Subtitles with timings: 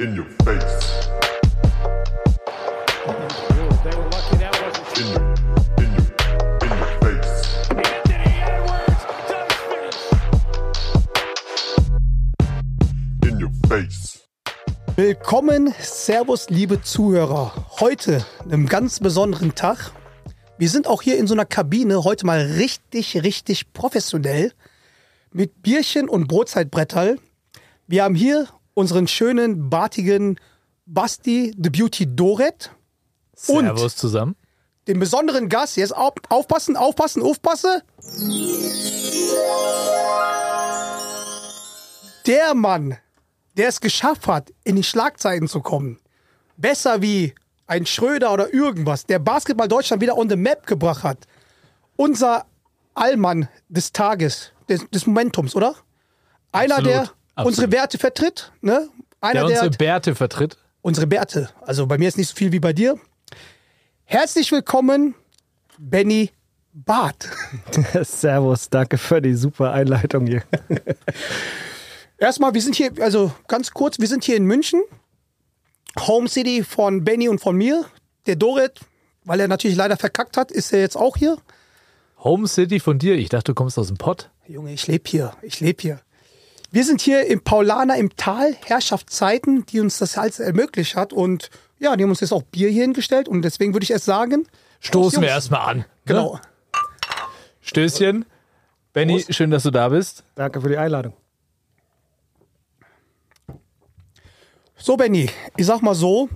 [0.00, 1.08] In your face.
[14.96, 17.52] Willkommen, Servus, liebe Zuhörer.
[17.78, 19.92] Heute, einem ganz besonderen Tag.
[20.58, 24.52] Wir sind auch hier in so einer Kabine, heute mal richtig, richtig professionell.
[25.30, 27.20] Mit Bierchen und Brotzeitbretterl.
[27.86, 30.38] Wir haben hier unseren schönen, bartigen
[30.86, 32.70] Basti, The Beauty Doret.
[33.46, 34.36] Und Servus zusammen.
[34.86, 37.82] den besonderen Gast, jetzt auf, aufpassen, aufpassen, aufpasse.
[42.26, 42.96] Der Mann,
[43.56, 45.98] der es geschafft hat, in die Schlagzeilen zu kommen.
[46.56, 47.34] Besser wie
[47.66, 51.26] ein Schröder oder irgendwas, der Basketball Deutschland wieder on the map gebracht hat.
[51.96, 52.46] Unser
[52.94, 55.74] Allmann des Tages, des, des Momentums, oder?
[56.52, 57.46] Einer, Absolut, der absolut.
[57.58, 58.88] unsere Werte vertritt, ne?
[59.20, 60.56] Einer, Der der, unsere Bärte vertritt.
[60.82, 61.50] unsere Bärte.
[61.62, 62.98] Also bei mir ist nicht so viel wie bei dir.
[64.04, 65.14] Herzlich willkommen,
[65.78, 66.30] Benny
[66.72, 67.28] Barth.
[68.02, 70.42] Servus, danke für die super Einleitung hier.
[72.18, 74.82] Erstmal, wir sind hier, also ganz kurz, wir sind hier in München.
[76.06, 77.84] Home City von Benny und von mir.
[78.26, 78.80] Der Dorit,
[79.24, 81.36] weil er natürlich leider verkackt hat, ist er jetzt auch hier.
[82.18, 83.14] Home City von dir.
[83.16, 84.30] Ich dachte, du kommst aus dem Pott.
[84.46, 86.00] Junge, ich lebe hier, ich lebe hier.
[86.74, 91.12] Wir sind hier im Paulaner im Tal, Herrschaftszeiten, die uns das alles ermöglicht hat.
[91.12, 93.28] Und ja, die haben uns jetzt auch Bier hier hingestellt.
[93.28, 94.48] Und deswegen würde ich erst sagen,
[94.80, 95.84] Stoßen wir erstmal an.
[96.04, 96.34] Genau.
[96.34, 96.40] Ne?
[97.60, 98.24] Stößchen.
[98.92, 100.24] Benny, schön, dass du da bist.
[100.34, 101.12] Danke für die Einladung.
[104.76, 106.28] So, Benny, ich sag mal so,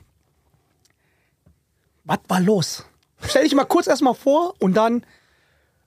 [2.05, 2.85] was war los?
[3.23, 5.05] Stell dich mal kurz erstmal vor und dann,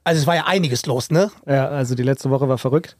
[0.04, 1.32] also es war ja einiges los, ne?
[1.46, 2.98] Ja, also die letzte Woche war verrückt.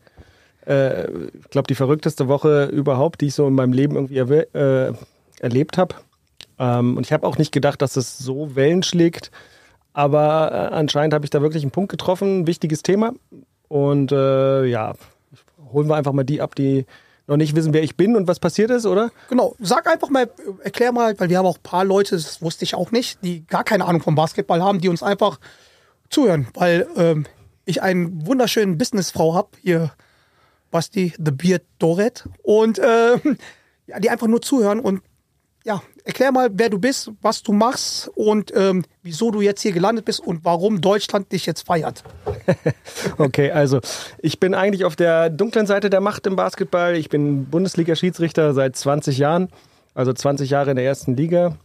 [0.66, 4.94] Äh, ich glaube, die verrückteste Woche überhaupt, die ich so in meinem Leben irgendwie äh,
[5.40, 5.96] erlebt habe.
[6.60, 9.32] Ähm, und ich habe auch nicht gedacht, dass es so Wellen schlägt.
[9.94, 13.14] Aber äh, anscheinend habe ich da wirklich einen Punkt getroffen, wichtiges Thema.
[13.68, 14.94] Und äh, ja,
[15.72, 16.86] holen wir einfach mal die ab, die
[17.28, 19.10] noch nicht wissen, wer ich bin und was passiert ist, oder?
[19.30, 20.30] Genau, sag einfach mal,
[20.64, 23.46] erklär mal, weil wir haben auch ein paar Leute, das wusste ich auch nicht, die
[23.48, 25.40] gar keine Ahnung vom Basketball haben, die uns einfach
[26.10, 27.26] zuhören, weil ähm,
[27.64, 29.92] ich einen wunderschönen Businessfrau habe, hier
[30.72, 33.38] Basti The Beard Doret und ähm,
[33.88, 35.02] ja, die einfach nur zuhören und
[35.64, 39.74] ja, erklär mal, wer du bist, was du machst und ähm, wieso du jetzt hier
[39.74, 42.04] gelandet bist und warum Deutschland dich jetzt feiert.
[43.18, 43.80] Okay, also
[44.20, 46.96] ich bin eigentlich auf der dunklen Seite der Macht im Basketball.
[46.96, 49.50] Ich bin Bundesliga-Schiedsrichter seit 20 Jahren,
[49.94, 51.56] also 20 Jahre in der ersten Liga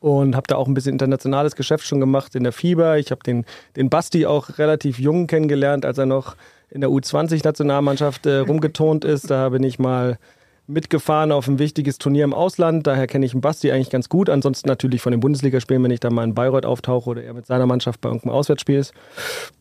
[0.00, 2.96] und habe da auch ein bisschen internationales Geschäft schon gemacht in der FIBA.
[2.96, 3.44] Ich habe den,
[3.76, 6.36] den Basti auch relativ jung kennengelernt, als er noch
[6.70, 9.30] in der U20-Nationalmannschaft äh, rumgetont ist.
[9.30, 10.18] Da bin ich mal
[10.68, 12.86] mitgefahren auf ein wichtiges Turnier im Ausland.
[12.86, 14.28] Daher kenne ich den Basti eigentlich ganz gut.
[14.28, 17.46] Ansonsten natürlich von den Bundesligaspielen, wenn ich da mal in Bayreuth auftauche oder er mit
[17.46, 18.92] seiner Mannschaft bei irgendeinem Auswärtsspiel ist.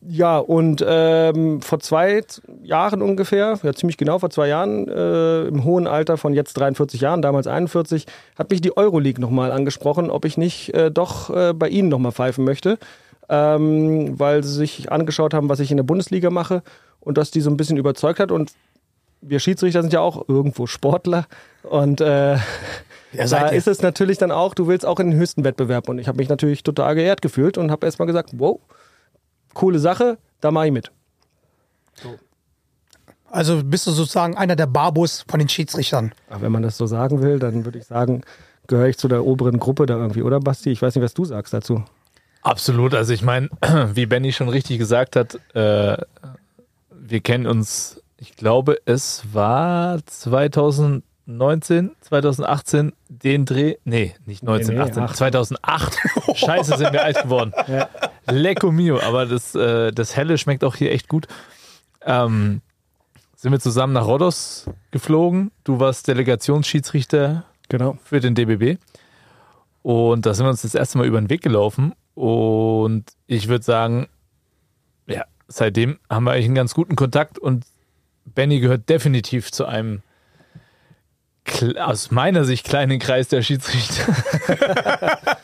[0.02, 2.24] Ja, und ähm, vor zwei
[2.64, 7.02] Jahren ungefähr, ja ziemlich genau vor zwei Jahren, äh, im hohen Alter von jetzt 43
[7.02, 8.06] Jahren, damals 41,
[8.38, 12.14] hat mich die Euroleague nochmal angesprochen, ob ich nicht äh, doch äh, bei ihnen nochmal
[12.14, 12.78] pfeifen möchte.
[13.28, 16.62] Ähm, weil sie sich angeschaut haben, was ich in der Bundesliga mache
[17.06, 18.32] und dass die so ein bisschen überzeugt hat.
[18.32, 18.52] Und
[19.22, 21.26] wir Schiedsrichter sind ja auch irgendwo Sportler.
[21.64, 23.58] Und äh, Ja, da ihr.
[23.58, 25.88] ist es natürlich dann auch, du willst auch in den höchsten Wettbewerb.
[25.88, 28.60] Und ich habe mich natürlich total geehrt gefühlt und habe erstmal gesagt, wow,
[29.54, 30.92] coole Sache, da mache ich mit.
[33.32, 36.14] Also bist du sozusagen einer der Barbus von den Schiedsrichtern.
[36.30, 38.22] Aber wenn man das so sagen will, dann würde ich sagen,
[38.68, 40.72] gehöre ich zu der oberen Gruppe da irgendwie, oder Basti?
[40.72, 41.84] Ich weiß nicht, was du sagst dazu.
[42.44, 42.94] Absolut.
[42.94, 43.50] Also ich meine,
[43.94, 45.98] wie Benny schon richtig gesagt hat, äh,
[47.08, 53.76] wir kennen uns, ich glaube, es war 2019, 2018 den Dreh.
[53.84, 55.16] Nee, nicht 19, Nee, nee, 18, acht.
[55.18, 55.98] 2008.
[56.36, 57.54] Scheiße, sind wir alt geworden.
[58.30, 59.00] Lecco mio.
[59.02, 61.28] Aber das, äh, das Helle schmeckt auch hier echt gut.
[62.04, 62.62] Ähm,
[63.36, 65.52] sind wir zusammen nach Rhodos geflogen.
[65.64, 67.98] Du warst Delegationsschiedsrichter Genau.
[68.04, 68.80] für den DBB.
[69.82, 71.94] Und da sind wir uns das erste Mal über den Weg gelaufen.
[72.16, 74.08] Und ich würde sagen,
[75.08, 77.66] ja, seitdem haben wir eigentlich einen ganz guten Kontakt und
[78.26, 80.02] Benny gehört definitiv zu einem
[81.78, 84.12] aus meiner Sicht kleinen Kreis der Schiedsrichter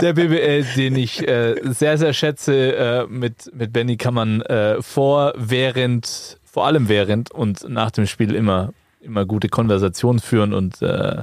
[0.00, 2.76] der BBL, den ich äh, sehr, sehr schätze.
[2.76, 8.06] Äh, mit, mit Benny kann man äh, vor, während, vor allem während und nach dem
[8.06, 11.22] Spiel immer, immer gute Konversationen führen und äh,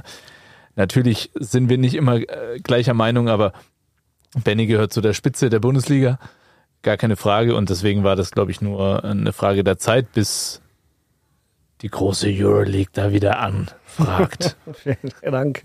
[0.76, 3.52] natürlich sind wir nicht immer äh, gleicher Meinung, aber
[4.44, 6.18] Benny gehört zu der Spitze der Bundesliga,
[6.82, 10.60] gar keine Frage und deswegen war das, glaube ich, nur eine Frage der Zeit, bis
[11.82, 14.56] die große Euroleague da wieder anfragt.
[14.72, 15.62] Vielen Dank.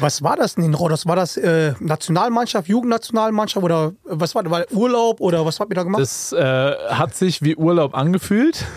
[0.00, 1.06] Was war das denn in Rodos?
[1.06, 4.50] War das äh, Nationalmannschaft, Jugendnationalmannschaft oder was war das?
[4.50, 6.00] War Urlaub oder was habt ihr da gemacht?
[6.00, 8.64] Das äh, hat sich wie Urlaub angefühlt.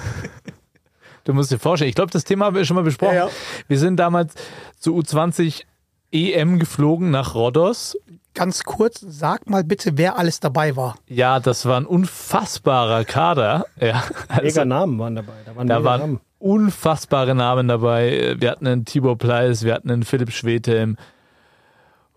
[1.23, 3.13] Du musst dir vorstellen, ich glaube, das Thema haben wir schon mal besprochen.
[3.13, 3.31] Ja, ja.
[3.67, 4.33] Wir sind damals
[4.79, 5.65] zu U20
[6.11, 7.95] EM geflogen nach Rhodos.
[8.33, 10.95] Ganz kurz, sag mal bitte, wer alles dabei war.
[11.07, 13.65] Ja, das war ein unfassbarer Kader.
[13.79, 15.33] Ja, Mega also, Namen waren dabei.
[15.45, 16.19] Da waren, da mega waren Namen.
[16.39, 18.35] unfassbare Namen dabei.
[18.39, 20.95] Wir hatten einen Tibor Pleiss, wir hatten einen Philipp Schwethem,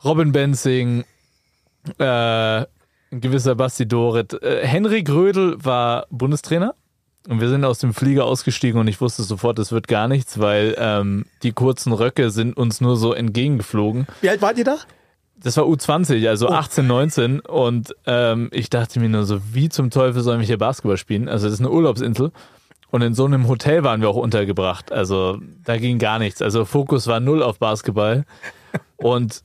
[0.05, 1.05] Robin Benzing,
[1.99, 2.66] äh, ein
[3.20, 4.34] gewisser Basti Dorit.
[4.43, 6.75] Äh, Henrik Rödel war Bundestrainer.
[7.26, 10.38] Und wir sind aus dem Flieger ausgestiegen und ich wusste sofort, es wird gar nichts,
[10.40, 14.06] weil ähm, die kurzen Röcke sind uns nur so entgegengeflogen.
[14.20, 14.76] Wie alt wart ihr da?
[15.37, 17.41] Das war U20, also 18, 19.
[17.41, 21.29] Und ähm, ich dachte mir nur so, wie zum Teufel sollen wir hier Basketball spielen?
[21.29, 22.33] Also das ist eine Urlaubsinsel.
[22.91, 24.93] Und in so einem Hotel waren wir auch untergebracht.
[24.93, 26.41] Also da ging gar nichts.
[26.41, 28.25] Also Fokus war null auf Basketball.
[28.97, 29.43] Und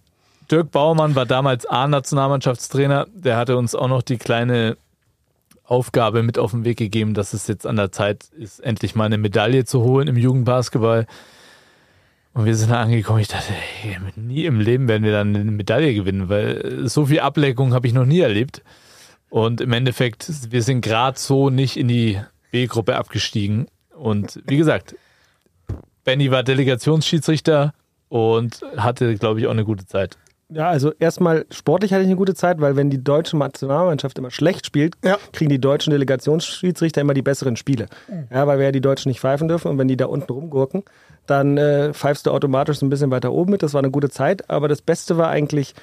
[0.52, 3.08] Dirk Baumann war damals A-Nationalmannschaftstrainer.
[3.14, 4.78] Der hatte uns auch noch die kleine
[5.64, 9.06] Aufgabe mit auf den Weg gegeben, dass es jetzt an der Zeit ist, endlich mal
[9.06, 11.06] eine Medaille zu holen im Jugendbasketball.
[12.40, 13.20] Und wir sind da angekommen.
[13.20, 17.20] Ich dachte, hey, nie im Leben werden wir dann eine Medaille gewinnen, weil so viel
[17.20, 18.62] Ableckung habe ich noch nie erlebt.
[19.30, 22.18] Und im Endeffekt, wir sind gerade so nicht in die
[22.52, 23.68] B-Gruppe abgestiegen.
[23.94, 24.96] Und wie gesagt,
[26.06, 27.74] Benny war Delegationsschiedsrichter
[28.08, 30.18] und hatte, glaube ich, auch eine gute Zeit.
[30.48, 34.32] Ja, also erstmal sportlich hatte ich eine gute Zeit, weil wenn die deutsche Nationalmannschaft immer
[34.32, 35.18] schlecht spielt, Ja.
[35.34, 37.88] kriegen die deutschen Delegationsschiedsrichter immer die besseren Spiele.
[38.32, 40.84] Ja, weil wir ja die Deutschen nicht pfeifen dürfen und wenn die da unten rumgurken,
[41.28, 43.64] dann äh, pfeifst du automatisch so ein bisschen weiter oben mit.
[43.64, 45.76] Das war eine gute Zeit, aber das Beste war eigentlich,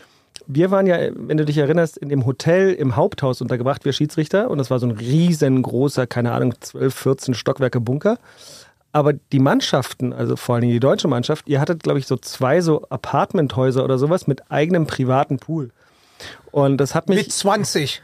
[0.46, 4.50] wir waren ja, wenn du dich erinnerst, in dem Hotel im Haupthaus untergebracht, wir Schiedsrichter
[4.50, 8.18] und das war so ein riesengroßer, keine Ahnung, 12, 14 Stockwerke Bunker.
[8.92, 12.62] Aber die Mannschaften, also vor allem die deutsche Mannschaft, ihr hattet, glaube ich, so zwei
[12.62, 15.70] so Apartmenthäuser oder sowas mit eigenem privaten Pool.
[16.50, 18.02] Und das hat mich, Mit 20.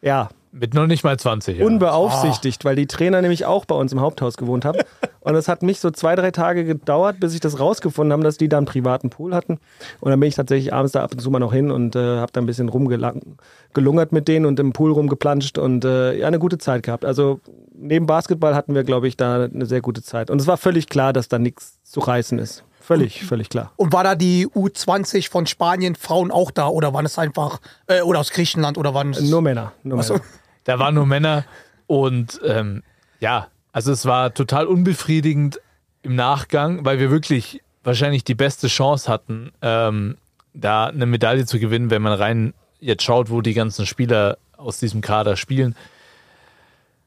[0.00, 1.66] ja, Mit noch nicht mal 20 Jahren.
[1.66, 4.78] unbeaufsichtigt, weil die Trainer nämlich auch bei uns im Haupthaus gewohnt haben.
[5.20, 8.36] Und es hat mich so zwei, drei Tage gedauert, bis ich das rausgefunden habe, dass
[8.36, 9.58] die da einen privaten Pool hatten.
[10.00, 12.18] Und dann bin ich tatsächlich abends da ab und zu mal noch hin und äh,
[12.18, 16.38] habe da ein bisschen rumgelungert mit denen und im Pool rumgeplanscht und äh, ja, eine
[16.38, 17.04] gute Zeit gehabt.
[17.04, 17.40] Also
[17.74, 20.28] neben Basketball hatten wir, glaube ich, da eine sehr gute Zeit.
[20.28, 22.64] Und es war völlig klar, dass da nichts zu reißen ist.
[22.80, 23.72] Völlig, völlig klar.
[23.76, 28.02] Und war da die U20 von Spanien Frauen auch da oder waren es einfach, äh,
[28.02, 29.20] oder aus Griechenland oder waren es.
[29.20, 29.72] Nur Männer.
[29.84, 29.98] Nur.
[29.98, 30.20] Männer.
[30.64, 31.44] Da waren nur Männer
[31.86, 32.82] und ähm,
[33.20, 35.60] ja, also es war total unbefriedigend
[36.02, 40.16] im Nachgang, weil wir wirklich wahrscheinlich die beste Chance hatten, ähm,
[40.54, 44.78] da eine Medaille zu gewinnen, wenn man rein jetzt schaut, wo die ganzen Spieler aus
[44.78, 45.74] diesem Kader spielen.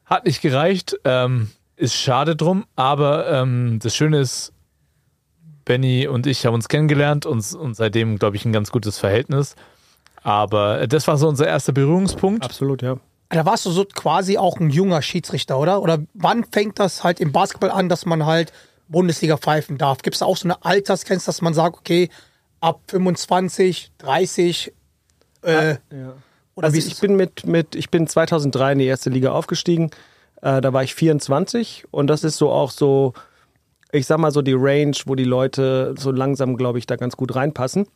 [0.04, 4.52] Hat nicht gereicht, ähm, ist schade drum, aber ähm, das Schöne ist,
[5.64, 9.56] Benny und ich haben uns kennengelernt und, und seitdem, glaube ich, ein ganz gutes Verhältnis.
[10.22, 12.44] Aber äh, das war so unser erster Berührungspunkt.
[12.44, 12.98] Absolut, ja.
[13.28, 15.82] Da warst du so quasi auch ein junger Schiedsrichter, oder?
[15.82, 18.52] Oder wann fängt das halt im Basketball an, dass man halt
[18.88, 20.02] Bundesliga pfeifen darf?
[20.02, 22.08] Gibt es da auch so eine Altersgrenze, dass man sagt, okay,
[22.60, 24.72] ab 25, 30
[25.42, 25.78] äh, Ja.
[26.54, 29.90] oder Also wie ich bin mit, mit, ich bin 2003 in die erste Liga aufgestiegen.
[30.42, 33.14] Äh, da war ich 24 und das ist so auch so,
[33.90, 37.16] ich sag mal so die Range, wo die Leute so langsam, glaube ich, da ganz
[37.16, 37.88] gut reinpassen.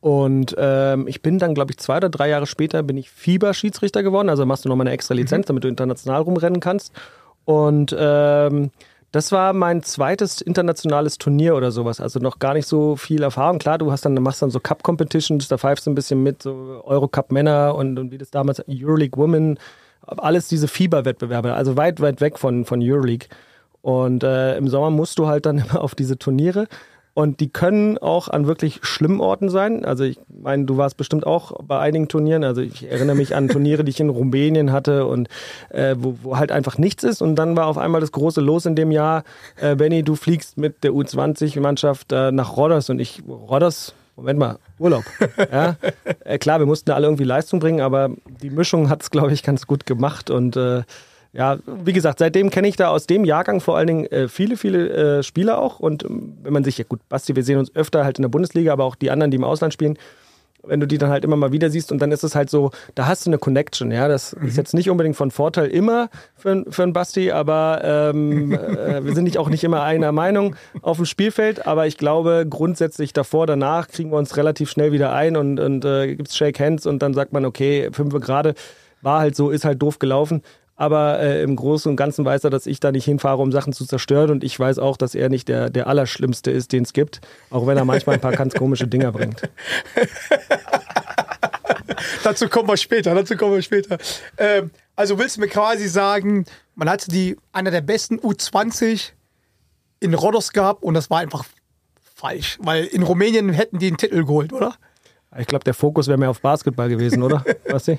[0.00, 4.02] Und ähm, ich bin dann, glaube ich, zwei oder drei Jahre später bin ich Fieber-Schiedsrichter
[4.02, 4.28] geworden.
[4.28, 6.92] Also machst du nochmal eine extra Lizenz, damit du international rumrennen kannst.
[7.44, 8.70] Und ähm,
[9.10, 12.00] das war mein zweites internationales Turnier oder sowas.
[12.00, 13.58] Also noch gar nicht so viel Erfahrung.
[13.58, 16.82] Klar, du hast dann, machst dann so Cup-Competitions, da pfeifst du ein bisschen mit, so
[16.84, 19.58] Eurocup Männer und, und wie das damals, Euroleague Women,
[20.02, 23.28] alles diese Fieberwettbewerbe, also weit, weit weg von, von Euroleague.
[23.80, 26.68] Und äh, im Sommer musst du halt dann immer auf diese Turniere.
[27.18, 29.84] Und die können auch an wirklich schlimmen Orten sein.
[29.84, 32.44] Also ich meine, du warst bestimmt auch bei einigen Turnieren.
[32.44, 35.28] Also ich erinnere mich an Turniere, die ich in Rumänien hatte und
[35.70, 37.20] äh, wo, wo halt einfach nichts ist.
[37.20, 39.24] Und dann war auf einmal das große Los in dem Jahr,
[39.60, 44.58] äh, Benny, du fliegst mit der U20-Mannschaft äh, nach Rodos und ich, Rodos, Moment mal,
[44.78, 45.02] Urlaub.
[45.50, 45.74] Ja?
[46.24, 48.10] Äh, klar, wir mussten da alle irgendwie Leistung bringen, aber
[48.44, 50.30] die Mischung hat es, glaube ich, ganz gut gemacht.
[50.30, 50.82] Und äh,
[51.38, 54.56] ja, wie gesagt, seitdem kenne ich da aus dem Jahrgang vor allen Dingen äh, viele,
[54.56, 55.78] viele äh, Spieler auch.
[55.78, 58.28] Und ähm, wenn man sich, ja gut, Basti, wir sehen uns öfter halt in der
[58.28, 59.96] Bundesliga, aber auch die anderen, die im Ausland spielen,
[60.64, 62.72] wenn du die dann halt immer mal wieder siehst und dann ist es halt so,
[62.96, 64.08] da hast du eine Connection, ja.
[64.08, 69.04] Das ist jetzt nicht unbedingt von Vorteil immer für, für einen Basti, aber ähm, äh,
[69.04, 73.12] wir sind nicht auch nicht immer einer Meinung auf dem Spielfeld, aber ich glaube grundsätzlich
[73.12, 76.84] davor, danach kriegen wir uns relativ schnell wieder ein und, und äh, gibt's Shake Hands
[76.84, 78.54] und dann sagt man, okay, fünf gerade,
[79.02, 80.42] war halt so, ist halt doof gelaufen.
[80.78, 83.72] Aber äh, im Großen und Ganzen weiß er, dass ich da nicht hinfahre, um Sachen
[83.72, 84.30] zu zerstören.
[84.30, 87.20] Und ich weiß auch, dass er nicht der, der Allerschlimmste ist, den es gibt.
[87.50, 89.42] Auch wenn er manchmal ein paar ganz komische Dinger bringt.
[92.22, 93.98] dazu kommen wir später, dazu kommen wir später.
[94.36, 96.44] Ähm, also willst du mir quasi sagen,
[96.76, 99.10] man hatte die, einer der besten U20
[99.98, 101.44] in Rhodos gehabt und das war einfach
[102.14, 102.56] falsch.
[102.62, 104.76] Weil in Rumänien hätten die einen Titel geholt, oder?
[105.36, 107.44] Ich glaube, der Fokus wäre mehr auf Basketball gewesen, oder?
[107.68, 107.98] Basti?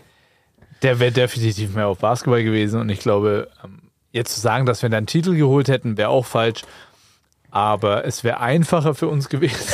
[0.82, 3.80] Der wäre definitiv mehr auf Basketball gewesen und ich glaube, ähm,
[4.12, 6.62] jetzt zu sagen, dass wir dann einen Titel geholt hätten, wäre auch falsch.
[7.52, 9.60] Aber es wäre einfacher für uns gewesen.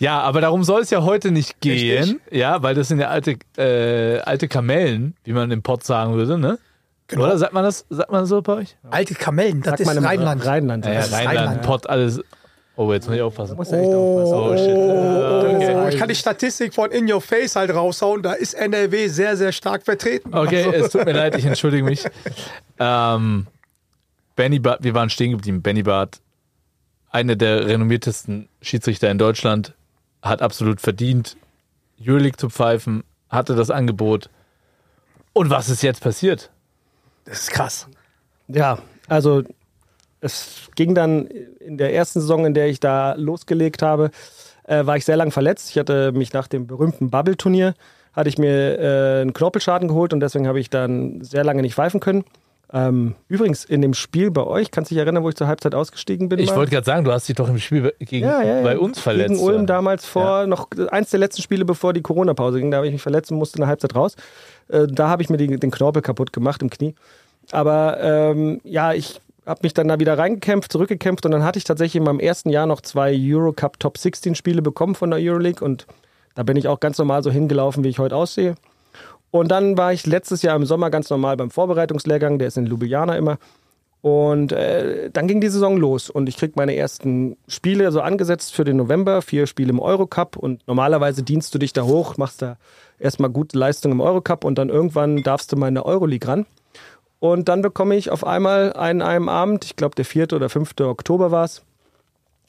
[0.00, 2.02] ja, aber darum soll es ja heute nicht gehen.
[2.02, 2.32] Richtig.
[2.32, 6.38] Ja, weil das sind ja alte, äh, alte Kamellen, wie man im Pott sagen würde,
[6.38, 6.58] ne?
[7.08, 7.24] Genau.
[7.24, 8.76] Oder sagt man das, sagt man das so bei euch?
[8.90, 10.44] Alte Kamellen, das Sagt ist man im Rheinland.
[10.44, 10.84] Rheinland.
[10.84, 11.62] Ja, ja, Rheinland, Rheinland.
[11.62, 12.20] Pott, alles.
[12.76, 13.56] Oh, jetzt muss ich aufpassen.
[13.56, 14.34] Muss ja echt aufpassen.
[14.34, 14.76] Oh, shit.
[14.76, 15.88] Oh, Okay.
[15.94, 18.22] ich kann die Statistik von In Your Face halt raushauen.
[18.22, 20.34] Da ist NRW sehr, sehr stark vertreten.
[20.34, 22.04] Okay, Also, es tut mir leid, ich entschuldige mich.
[22.78, 23.46] Ähm,
[24.34, 25.62] Benny Barth, wir waren stehen geblieben.
[25.62, 26.20] Benny Barth,
[27.10, 29.72] einer der renommiertesten Schiedsrichter in Deutschland,
[30.20, 31.36] hat absolut verdient,
[32.04, 34.28] Euroleague zu pfeifen, hatte das Angebot.
[35.32, 36.50] Und was ist jetzt passiert?
[37.24, 37.88] das ist krass.
[38.48, 38.78] Ja,
[39.08, 39.42] also
[40.20, 44.10] es ging dann in der ersten Saison, in der ich da losgelegt habe,
[44.64, 45.70] äh, war ich sehr lang verletzt.
[45.70, 47.74] Ich hatte mich nach dem berühmten Bubble-Turnier,
[48.12, 51.74] hatte ich mir äh, einen Knorpelschaden geholt und deswegen habe ich dann sehr lange nicht
[51.74, 52.24] pfeifen können.
[52.72, 55.74] Ähm, übrigens, in dem Spiel bei euch, kannst du dich erinnern, wo ich zur Halbzeit
[55.74, 56.40] ausgestiegen bin?
[56.40, 58.62] Ich wollte gerade sagen, du hast dich doch im Spiel gegen, ja, ja, ja.
[58.62, 59.34] bei uns verletzt.
[59.34, 62.72] Gegen Ulm damals vor, noch eins der letzten Spiele, bevor die Corona-Pause ging.
[62.72, 64.16] Da habe ich mich verletzt und musste in der Halbzeit raus.
[64.68, 66.96] Äh, da habe ich mir die, den Knorpel kaputt gemacht im Knie.
[67.52, 71.64] Aber ähm, ja, ich habe mich dann da wieder reingekämpft, zurückgekämpft und dann hatte ich
[71.64, 75.64] tatsächlich in meinem ersten Jahr noch zwei Eurocup Top 16 Spiele bekommen von der Euroleague
[75.64, 75.86] und
[76.34, 78.56] da bin ich auch ganz normal so hingelaufen, wie ich heute aussehe.
[79.30, 82.66] Und dann war ich letztes Jahr im Sommer ganz normal beim Vorbereitungslehrgang, der ist in
[82.66, 83.38] Ljubljana immer.
[84.02, 88.54] Und äh, dann ging die Saison los und ich krieg meine ersten Spiele so angesetzt
[88.54, 92.42] für den November, vier Spiele im Eurocup und normalerweise dienst du dich da hoch, machst
[92.42, 92.56] da
[93.00, 96.46] erstmal gute Leistung im Eurocup und dann irgendwann darfst du mal in der Euroleague ran.
[97.18, 100.32] Und dann bekomme ich auf einmal an einem Abend, ich glaube der 4.
[100.32, 100.74] oder 5.
[100.80, 101.62] Oktober war es,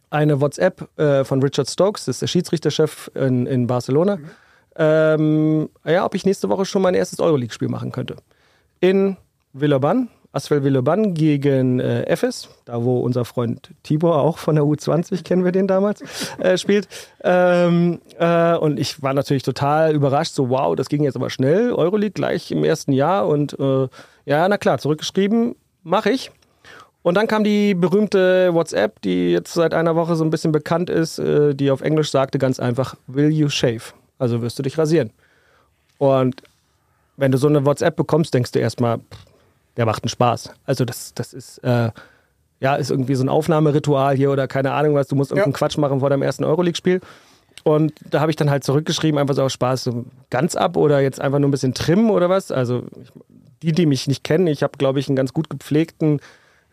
[0.10, 4.20] eine WhatsApp äh, von Richard Stokes, das ist der Schiedsrichterchef in, in Barcelona,
[4.76, 8.18] ähm, ja, ob ich nächste Woche schon mein erstes Euroleague-Spiel machen könnte.
[8.80, 9.18] In
[9.54, 15.24] Villeurbanne, Asvel Villeurbanne gegen äh, Efes, da wo unser Freund Tibor auch von der U20,
[15.24, 16.02] kennen wir den damals,
[16.40, 16.88] äh, spielt.
[17.24, 21.72] Ähm, äh, und ich war natürlich total überrascht, so wow, das ging jetzt aber schnell,
[21.72, 23.88] Euroleague gleich im ersten Jahr und äh,
[24.26, 26.32] ja, na klar, zurückgeschrieben, mache ich.
[27.02, 30.90] Und dann kam die berühmte WhatsApp, die jetzt seit einer Woche so ein bisschen bekannt
[30.90, 33.94] ist, äh, die auf Englisch sagte ganz einfach, will you shave?
[34.20, 35.12] Also wirst du dich rasieren.
[36.00, 36.44] Und
[37.16, 39.26] wenn du so eine WhatsApp bekommst, denkst du erstmal, pff,
[39.78, 40.52] der macht einen Spaß.
[40.66, 41.92] Also das, das ist, äh,
[42.60, 45.78] ja, ist irgendwie so ein Aufnahmeritual hier oder keine Ahnung was, du musst irgendeinen Quatsch
[45.78, 47.02] machen vor deinem ersten Euroleague-Spiel.
[47.64, 51.00] Und da habe ich dann halt zurückgeschrieben, einfach so aus Spaß, so ganz ab oder
[51.00, 52.52] jetzt einfach nur ein bisschen trimmen oder was.
[52.52, 52.84] Also
[53.62, 56.20] die, die mich nicht kennen, ich habe, glaube ich, einen ganz gut gepflegten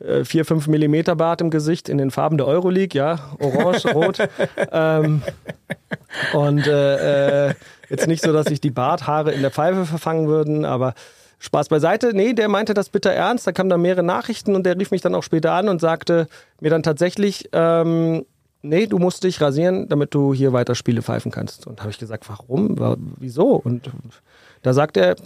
[0.01, 4.19] äh, 4, 5 Millimeter Bart im Gesicht in den Farben der Euroleague, ja, orange, rot.
[4.73, 5.23] ähm,
[6.33, 7.55] und äh, äh,
[7.89, 10.95] jetzt nicht so, dass sich die Barthaare in der Pfeife verfangen würden, aber
[11.45, 12.13] Spaß beiseite.
[12.15, 13.47] Nee, der meinte das bitter ernst.
[13.47, 16.27] Da kamen dann mehrere Nachrichten und der rief mich dann auch später an und sagte
[16.61, 18.25] mir dann tatsächlich, ähm,
[18.63, 21.67] nee, du musst dich rasieren, damit du hier weiter Spiele pfeifen kannst.
[21.67, 22.79] Und habe ich gesagt, warum?
[22.79, 23.57] Wa- Wieso?
[23.57, 23.91] Und
[24.63, 25.17] da sagt er,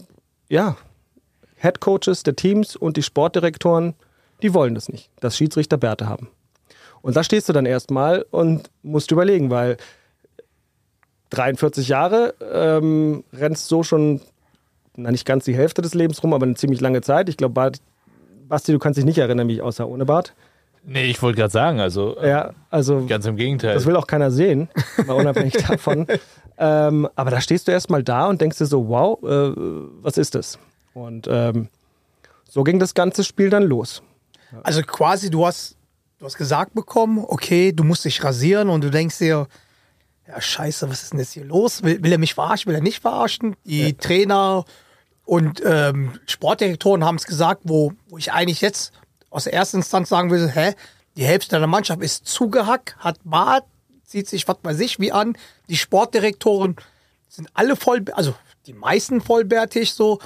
[0.49, 0.77] ja,
[1.57, 3.95] Head Coaches der Teams und die Sportdirektoren,
[4.43, 6.29] die wollen das nicht, dass Schiedsrichter Bärte haben.
[7.01, 9.77] Und da stehst du dann erstmal und musst überlegen, weil
[11.31, 14.21] 43 Jahre ähm, rennst so schon,
[14.99, 17.29] na nicht ganz die Hälfte des Lebens rum, aber eine ziemlich lange Zeit.
[17.29, 17.73] Ich glaube,
[18.49, 20.35] Basti, du kannst dich nicht erinnern, wie ich aussah ohne Bart.
[20.85, 23.75] Nee, ich wollte gerade sagen, also äh, Ja, also ganz im Gegenteil.
[23.75, 24.69] das will auch keiner sehen,
[25.07, 26.07] mal unabhängig davon.
[26.57, 29.53] Ähm, aber da stehst du erstmal da und denkst dir so, wow, äh,
[30.03, 30.59] was ist das?
[30.95, 31.69] Und ähm,
[32.49, 34.03] so ging das ganze Spiel dann los.
[34.63, 35.77] Also quasi, du hast,
[36.19, 39.47] du hast gesagt bekommen, okay, du musst dich rasieren und du denkst dir,
[40.27, 41.83] ja scheiße, was ist denn jetzt hier los?
[41.83, 43.57] Will, will er mich verarschen, will er nicht verarschen?
[43.65, 44.65] Die Trainer
[45.29, 48.95] und ähm, Sportdirektoren haben es gesagt, wo, wo ich eigentlich jetzt
[49.29, 50.73] aus der ersten Instanz sagen würde, hä,
[51.19, 53.65] die Hälfte deiner Mannschaft ist zugehackt, hat Bart,
[54.07, 55.37] zieht sich was bei sich wie an.
[55.69, 56.77] Die Sportdirektoren
[57.29, 58.35] sind alle voll, also
[58.67, 60.19] die meisten vollbärtig so.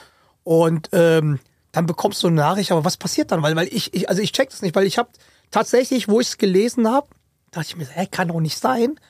[0.44, 1.40] Und ähm,
[1.73, 3.42] dann bekommst du eine Nachricht, aber was passiert dann?
[3.42, 5.11] Weil, weil ich, ich, also ich check das nicht, weil ich habe
[5.50, 7.09] tatsächlich, wo ich es gelesen habe,
[7.50, 9.00] dachte ich mir, hä, kann doch nicht sein.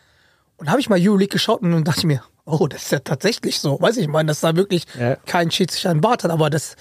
[0.57, 2.99] Und habe ich mal Euroleague geschaut und dann dachte ich mir, oh, das ist ja
[3.01, 3.81] tatsächlich so.
[3.81, 5.17] Weiß ich, ich meine, dass da wirklich Ja.
[5.27, 6.77] kein Schiedsrichter einen Bart hat, aber das,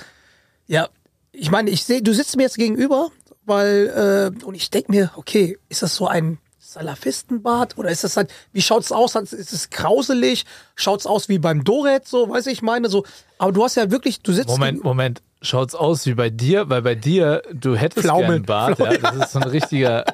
[0.68, 0.90] ja,
[1.32, 3.10] ich meine, ich sehe, du sitzt mir jetzt gegenüber,
[3.46, 8.18] weil, äh, und ich denke mir, okay, ist das so ein Salafistenbart oder ist das
[8.18, 9.16] halt, wie schaut's aus?
[9.16, 10.46] Ist es grauselig?
[10.76, 13.04] Schaut's aus wie beim Doret, so, weiß ich meine, so,
[13.38, 15.22] aber du hast ja wirklich, du sitzt Moment, Moment.
[15.44, 18.22] Schaut's aus wie bei dir, weil bei dir, du hättest Pflaume.
[18.22, 20.06] gern einen Bart, ja, das ist so ein richtiger,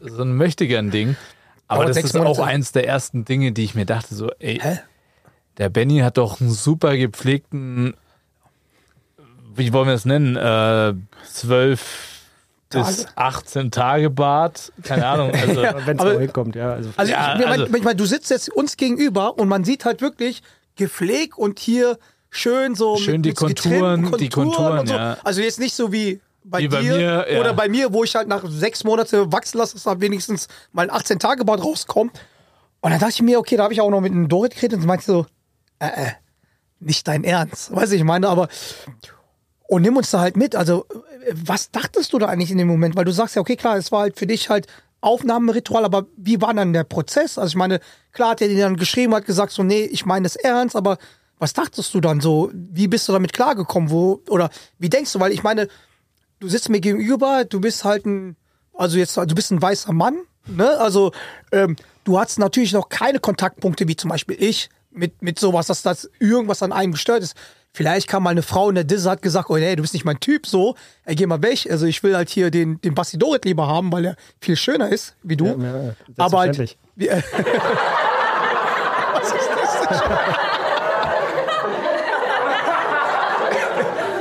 [0.00, 1.16] so ein Möchtegern-Ding.
[1.68, 2.44] Aber das ist auch Monate.
[2.44, 4.80] eins der ersten Dinge, die ich mir dachte, so, ey, Hä?
[5.58, 7.94] der Benny hat doch einen super gepflegten,
[9.54, 10.94] wie wollen wir es nennen, äh,
[11.30, 12.22] zwölf
[12.70, 13.08] bis Tage.
[13.16, 16.72] 18 Tage Bart, keine Ahnung, also Wenn es so hinkommt, ja.
[16.74, 19.84] Also, Also, Ja, ich, also- ich mein, du sitzt jetzt uns gegenüber und man sieht
[19.84, 20.42] halt wirklich
[20.76, 21.98] gepflegt und hier
[22.30, 24.94] schön so Schön die getrimmten Konturen, die Konturen, und so.
[24.94, 25.16] ja.
[25.24, 27.40] Also jetzt nicht so wie bei Wie bei dir mir, ja.
[27.40, 30.82] oder bei mir, wo ich halt nach sechs Monate wachsen lasse, dass da wenigstens mal
[30.82, 32.18] ein 18 Tage Bart rauskommt.
[32.80, 34.80] Und dann dachte ich mir, okay, da habe ich auch noch mit einem Dorit geredet
[34.80, 35.26] und meinte so,
[35.80, 36.10] äh, äh,
[36.80, 38.48] nicht dein Ernst, weiß ich meine, aber
[39.68, 40.56] und nimm uns da halt mit.
[40.56, 40.86] Also,
[41.32, 42.96] was dachtest du da eigentlich in dem Moment?
[42.96, 44.66] Weil du sagst ja, okay, klar, es war halt für dich halt
[45.00, 47.36] Aufnahmeritual, aber wie war dann der Prozess?
[47.36, 47.80] Also, ich meine,
[48.12, 50.96] klar hat er dir dann geschrieben, hat gesagt, so, nee, ich meine es ernst, aber
[51.38, 52.50] was dachtest du dann so?
[52.52, 53.90] Wie bist du damit klargekommen?
[53.90, 55.20] Wo, oder wie denkst du?
[55.20, 55.68] Weil ich meine,
[56.40, 58.36] du sitzt mir gegenüber, du bist halt ein,
[58.74, 60.78] also jetzt, du bist ein weißer Mann, ne?
[60.78, 61.12] Also,
[61.52, 65.82] ähm, du hast natürlich noch keine Kontaktpunkte, wie zum Beispiel ich, mit, mit sowas, dass
[65.82, 67.36] das irgendwas an einem gestört ist.
[67.72, 70.04] Vielleicht kam mal eine Frau in der Disse, hat gesagt, oh nee, du bist nicht
[70.04, 71.68] mein Typ, so, ey, geh mal weg.
[71.70, 74.88] Also ich will halt hier den, den Basti Dorit lieber haben, weil er viel schöner
[74.88, 75.46] ist, wie du.
[75.46, 77.22] Ja, ja, Aber halt, wie, äh,
[79.12, 80.57] Was ist das denn?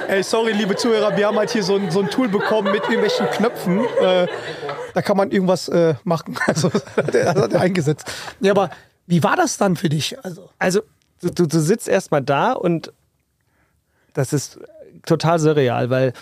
[0.07, 2.83] Ey, sorry, liebe Zuhörer, wir haben halt hier so ein, so ein Tool bekommen mit
[2.83, 3.81] irgendwelchen Knöpfen.
[4.01, 4.27] Äh,
[4.93, 6.37] da kann man irgendwas äh, machen.
[6.47, 8.09] Also, das hat er eingesetzt.
[8.39, 8.69] Ja, aber
[9.05, 10.17] wie war das dann für dich?
[10.23, 10.81] Also, Also,
[11.21, 12.93] du, du, sitzt erstmal da und
[14.13, 14.59] das ist
[15.05, 16.13] total surreal, weil,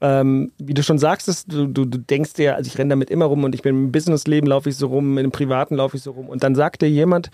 [0.00, 3.24] ähm, wie du schon sagst, du, du, du denkst dir, also ich renne damit immer
[3.24, 6.12] rum und ich bin im Businessleben laufe ich so rum, im Privaten laufe ich so
[6.12, 7.30] rum und dann sagt dir jemand,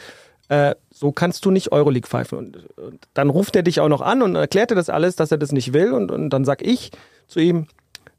[0.51, 2.37] äh, so kannst du nicht Euroleague pfeifen.
[2.37, 5.31] Und, und dann ruft er dich auch noch an und erklärt dir das alles, dass
[5.31, 5.93] er das nicht will.
[5.93, 6.91] Und, und dann sag ich
[7.27, 7.67] zu ihm,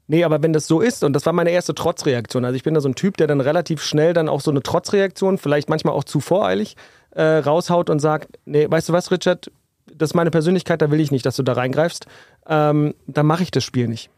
[0.08, 2.74] Nee, aber wenn das so ist, und das war meine erste Trotzreaktion, also ich bin
[2.74, 5.94] da so ein Typ, der dann relativ schnell dann auch so eine Trotzreaktion, vielleicht manchmal
[5.94, 6.76] auch zu voreilig,
[7.12, 9.50] äh, raushaut und sagt, nee, weißt du was, Richard,
[9.86, 12.06] das ist meine Persönlichkeit, da will ich nicht, dass du da reingreifst,
[12.46, 14.10] ähm, dann mache ich das Spiel nicht.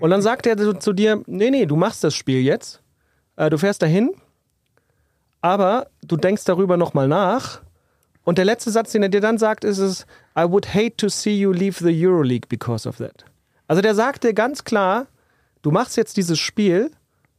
[0.00, 2.82] Und dann sagt er zu dir, nee, nee, du machst das Spiel jetzt,
[3.36, 4.10] äh, du fährst dahin,
[5.46, 7.60] aber du denkst darüber nochmal nach.
[8.24, 10.04] Und der letzte Satz, den er dir dann sagt, ist es,
[10.36, 13.24] I would hate to see you leave the Euroleague because of that.
[13.68, 15.06] Also der sagt dir ganz klar,
[15.62, 16.90] du machst jetzt dieses Spiel,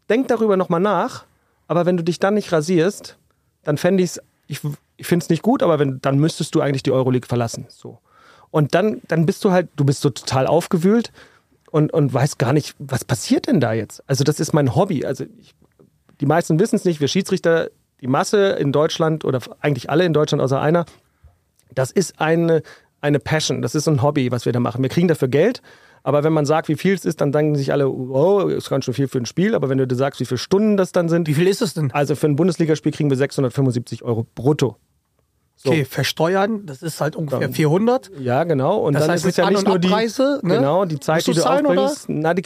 [0.09, 1.25] denk darüber nochmal nach,
[1.67, 3.17] aber wenn du dich dann nicht rasierst,
[3.63, 4.61] dann fände ich's, ich
[4.95, 7.65] ich finde es nicht gut, aber wenn, dann müsstest du eigentlich die Euroleague verlassen.
[7.67, 7.99] So.
[8.51, 11.11] Und dann, dann bist du halt, du bist so total aufgewühlt
[11.71, 14.01] und, und weißt gar nicht, was passiert denn da jetzt?
[14.07, 15.05] Also das ist mein Hobby.
[15.05, 15.53] Also ich,
[16.21, 17.69] die meisten wissen es nicht, wir Schiedsrichter,
[18.01, 20.85] die Masse in Deutschland oder eigentlich alle in Deutschland außer einer,
[21.73, 22.61] das ist eine,
[23.01, 24.81] eine Passion, das ist ein Hobby, was wir da machen.
[24.81, 25.61] Wir kriegen dafür Geld,
[26.03, 28.85] aber wenn man sagt, wie viel es ist, dann denken sich alle, wow, ist ganz
[28.85, 31.09] schön viel für ein Spiel, aber wenn du dir sagst, wie viele Stunden das dann
[31.09, 31.91] sind, wie viel ist es denn?
[31.91, 34.77] also für ein Bundesligaspiel kriegen wir 675 Euro brutto.
[35.59, 35.71] So.
[35.71, 38.11] Okay, versteuern, das ist halt ungefähr Dann- 400.
[38.19, 38.77] Ja, genau.
[38.77, 40.55] Und Das dann heißt, ist es ja nicht nur die, Abreise, ne?
[40.57, 41.81] genau, die Zeit, die du zahlen, oder?
[41.85, 42.05] aufbringst.
[42.09, 42.43] Na, die,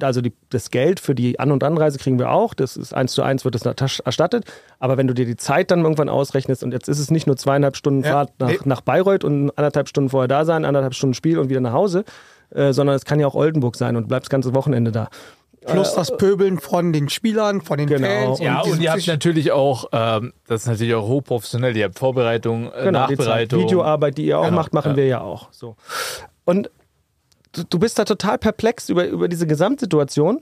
[0.00, 2.54] also die, das Geld für die An- und Anreise kriegen wir auch.
[2.54, 3.66] Das ist eins zu eins wird das
[3.98, 4.44] erstattet.
[4.78, 7.36] Aber wenn du dir die Zeit dann irgendwann ausrechnest und jetzt ist es nicht nur
[7.36, 8.10] zweieinhalb Stunden Ja.
[8.12, 8.58] Fahrt nach, Nee.
[8.66, 12.04] nach Bayreuth und anderthalb Stunden vorher da sein, anderthalb Stunden Spiel und wieder nach Hause,
[12.54, 15.08] äh, sondern es kann ja auch Oldenburg sein und du bleibst das ganze Wochenende da.
[15.66, 18.06] Plus das Pöbeln von den Spielern, von den Genau.
[18.06, 18.40] Fans.
[18.40, 22.66] Ja, und ihr habt natürlich auch, ähm, das ist natürlich auch hochprofessionell, ihr habt Vorbereitung,
[22.72, 23.14] äh, Genau, die.
[23.14, 23.62] Nachbereitung.
[23.62, 24.96] Videoarbeit, die ihr auch Genau, macht, machen ja.
[24.96, 25.48] wir ja auch.
[25.52, 25.76] So.
[26.44, 26.70] Und
[27.52, 30.40] du, du bist da total perplex über, über diese Gesamtsituation.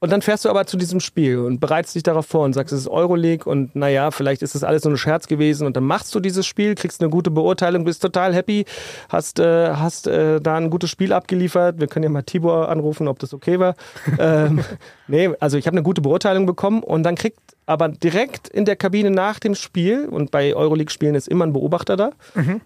[0.00, 2.72] Und dann fährst du aber zu diesem Spiel und bereitest dich darauf vor und sagst,
[2.72, 5.66] es ist Euroleague und naja, vielleicht ist das alles so ein Scherz gewesen.
[5.66, 8.64] Und dann machst du dieses Spiel, kriegst eine gute Beurteilung, bist total happy,
[9.08, 11.80] hast, äh, hast äh, da ein gutes Spiel abgeliefert.
[11.80, 13.74] Wir können ja mal Tibor anrufen, ob das okay war.
[14.18, 14.60] ähm,
[15.08, 18.76] nee, also ich habe eine gute Beurteilung bekommen und dann kriegt aber direkt in der
[18.76, 22.12] Kabine nach dem Spiel, und bei Euroleague-Spielen ist immer ein Beobachter da,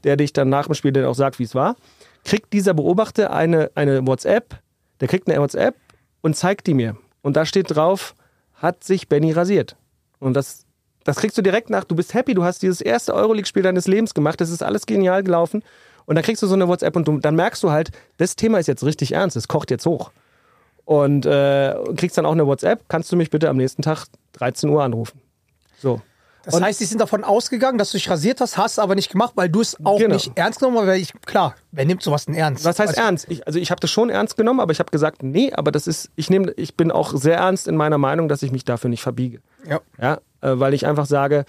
[0.05, 1.75] der dich dann nach dem Spiel dann auch sagt, wie es war,
[2.25, 4.61] kriegt dieser Beobachter eine, eine WhatsApp,
[5.01, 5.75] der kriegt eine WhatsApp
[6.21, 6.97] und zeigt die mir.
[7.23, 8.15] Und da steht drauf,
[8.55, 9.77] hat sich Benny rasiert.
[10.19, 10.67] Und das,
[11.05, 14.15] das kriegst du direkt nach, du bist happy, du hast dieses erste Euroleague-Spiel deines Lebens
[14.15, 15.63] gemacht, das ist alles genial gelaufen.
[16.05, 18.59] Und dann kriegst du so eine WhatsApp und du, dann merkst du halt, das Thema
[18.59, 20.11] ist jetzt richtig ernst, es kocht jetzt hoch.
[20.85, 24.69] Und äh, kriegst dann auch eine WhatsApp, kannst du mich bitte am nächsten Tag 13
[24.69, 25.21] Uhr anrufen.
[25.79, 26.03] So.
[26.45, 29.33] Das heißt, die sind davon ausgegangen, dass du dich rasiert hast, hast aber nicht gemacht,
[29.37, 30.15] weil du es auch Genau.
[30.15, 30.87] nicht ernst genommen hast.
[30.87, 32.65] Weil ich, klar, wer nimmt sowas denn ernst?
[32.65, 33.27] Was heißt Also, ernst?
[33.31, 35.87] Ich, also ich habe das schon ernst genommen, aber ich habe gesagt, nee, aber das
[35.87, 38.91] ist, ich nehme, ich bin auch sehr ernst in meiner Meinung, dass ich mich dafür
[38.91, 39.41] nicht verbiege.
[39.69, 39.81] Ja.
[40.01, 41.45] Ja, äh, weil ich einfach sage,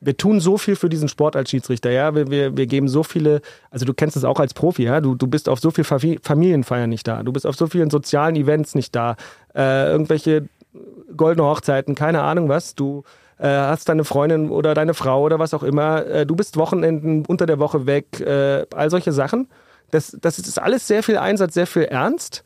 [0.00, 3.02] wir tun so viel für diesen Sport als Schiedsrichter, ja, wir, wir, wir geben so
[3.02, 5.84] viele, also du kennst es auch als Profi, ja, du, du bist auf so viel
[5.84, 9.16] Fami- Familienfeiern nicht da, du bist auf so vielen sozialen Events nicht da,
[9.54, 10.48] äh, irgendwelche
[11.16, 13.04] goldene Hochzeiten, keine Ahnung was, du
[13.38, 17.24] äh, hast deine Freundin oder deine Frau oder was auch immer, äh, du bist Wochenenden
[17.26, 19.48] unter der Woche weg, äh, all solche Sachen.
[19.90, 22.42] Das, das ist alles sehr viel Einsatz, sehr viel Ernst.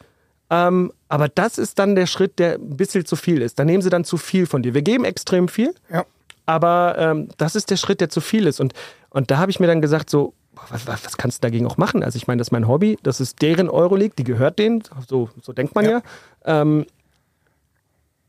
[0.50, 3.58] Ähm, aber das ist dann der Schritt, der ein bisschen zu viel ist.
[3.58, 4.74] Da nehmen sie dann zu viel von dir.
[4.74, 6.04] Wir geben extrem viel, Ja.
[6.46, 8.60] aber ähm, das ist der Schritt, der zu viel ist.
[8.60, 8.74] Und,
[9.10, 10.34] und da habe ich mir dann gesagt, so,
[10.68, 12.02] was, was, was kannst du dagegen auch machen?
[12.02, 15.30] Also ich meine, das ist mein Hobby, das ist deren Euroleague, die gehört denen, so,
[15.40, 16.02] so denkt man ja.
[16.44, 16.84] Ähm,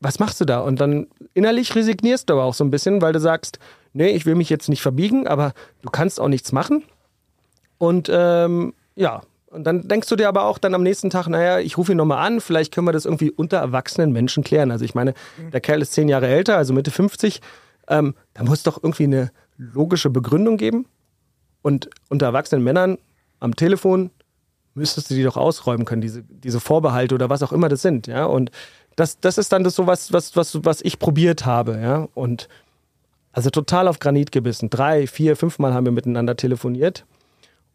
[0.02, 0.60] was machst du da?
[0.60, 3.60] Und dann innerlich resignierst du aber auch so ein bisschen, weil du sagst,
[3.94, 6.84] nee, ich will mich jetzt nicht verbiegen, aber du kannst auch nichts machen.
[7.78, 11.60] Und ähm, ja, und dann denkst du dir aber auch dann am nächsten Tag, naja,
[11.60, 14.72] ich rufe ihn nochmal an, vielleicht können wir das irgendwie unter erwachsenen Menschen klären.
[14.72, 15.14] Also ich meine,
[15.52, 17.42] der Kerl ist zehn Jahre älter, also Mitte 50.
[17.88, 20.86] Ähm, da muss doch irgendwie eine logische Begründung geben.
[21.62, 22.98] Und unter erwachsenen Männern
[23.40, 24.10] am Telefon
[24.74, 28.08] müsstest du die doch ausräumen können, diese, diese Vorbehalte oder was auch immer das sind.
[28.08, 28.26] Ja?
[28.26, 28.52] Und
[29.02, 31.80] das, das ist dann das so was, was, was, was ich probiert habe.
[31.82, 32.08] Ja?
[32.14, 32.48] Und
[33.32, 34.70] also total auf Granit gebissen.
[34.70, 37.06] Drei, vier, fünfmal haben wir miteinander telefoniert.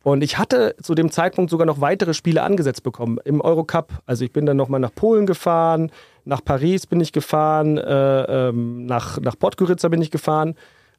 [0.05, 4.03] Und ich hatte zu dem Zeitpunkt sogar noch weitere Spiele angesetzt bekommen im Eurocup.
[4.07, 5.91] Also ich bin dann nochmal nach Polen gefahren,
[6.25, 10.55] nach Paris bin ich gefahren, äh, ähm, nach, nach Podgorica bin ich gefahren.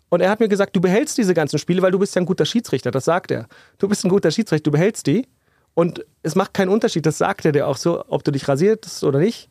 [0.09, 2.25] Und er hat mir gesagt, du behältst diese ganzen Spiele, weil du bist ja ein
[2.25, 2.91] guter Schiedsrichter.
[2.91, 3.47] Das sagt er.
[3.77, 5.25] Du bist ein guter Schiedsrichter, du behältst die.
[5.73, 9.05] Und es macht keinen Unterschied, das sagt er dir auch so, ob du dich rasierst
[9.05, 9.49] oder nicht.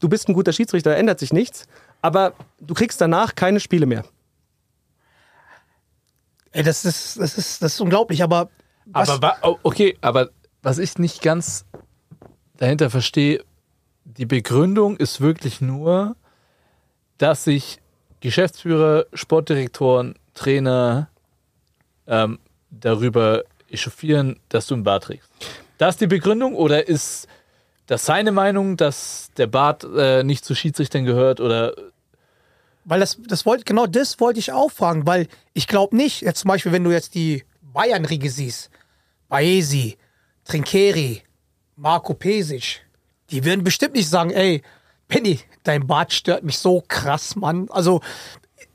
[0.00, 1.66] Du bist ein guter Schiedsrichter, da ändert sich nichts.
[2.02, 4.04] Aber du kriegst danach keine Spiele mehr.
[6.52, 8.50] Ey, das ist, das ist, das ist unglaublich, aber.
[8.86, 10.30] Was, Aber wa- oh, okay, aber
[10.62, 11.64] was ich nicht ganz
[12.56, 13.44] dahinter verstehe,
[14.04, 16.16] die Begründung ist wirklich nur,
[17.18, 17.78] dass sich
[18.20, 21.08] Geschäftsführer, Sportdirektoren, Trainer
[22.06, 22.38] ähm,
[22.70, 25.30] darüber echauffieren, dass du einen Bart trägst.
[25.78, 27.28] Das ist die Begründung oder ist
[27.90, 31.74] das seine Meinung, dass der Bart äh, nicht zu Schiedsrichtern gehört oder
[32.84, 36.40] Weil das, das wollte, genau das wollte ich auch fragen, weil ich glaube nicht, jetzt
[36.40, 38.70] zum Beispiel, wenn du jetzt die Bayern-Riege siehst,
[39.28, 39.98] Baesi,
[40.44, 41.22] Trinkeri,
[41.74, 42.80] Marco Pesic,
[43.30, 44.62] die würden bestimmt nicht sagen, ey,
[45.08, 47.66] Penny, dein Bart stört mich so krass, Mann.
[47.70, 48.02] Also,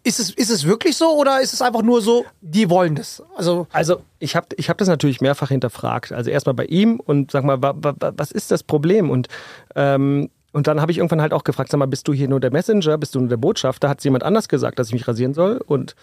[0.05, 3.21] ist es, ist es wirklich so oder ist es einfach nur so, die wollen das?
[3.35, 6.11] Also, Also ich habe ich hab das natürlich mehrfach hinterfragt.
[6.11, 9.09] Also erstmal bei ihm und sag mal, wa, wa, wa- was ist das Problem?
[9.09, 9.27] Und,
[9.75, 12.39] ähm, und dann habe ich irgendwann halt auch gefragt, sag mal, bist du hier nur
[12.39, 13.89] der Messenger, bist du nur der Botschafter?
[13.89, 15.57] Hat jemand anders gesagt, dass ich mich rasieren soll?
[15.65, 15.95] Und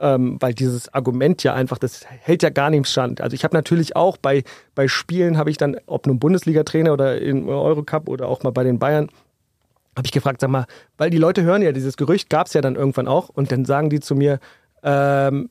[0.00, 3.20] ähm, weil dieses Argument ja einfach, das hält ja gar nicht Stand.
[3.20, 4.44] Also ich habe natürlich auch bei,
[4.74, 8.64] bei Spielen, habe ich dann, ob nun Bundesliga-Trainer oder im Eurocup oder auch mal bei
[8.64, 9.10] den Bayern,
[9.96, 12.60] habe ich gefragt, sag mal, weil die Leute hören ja, dieses Gerücht gab es ja
[12.60, 14.38] dann irgendwann auch und dann sagen die zu mir,
[14.82, 15.50] ähm,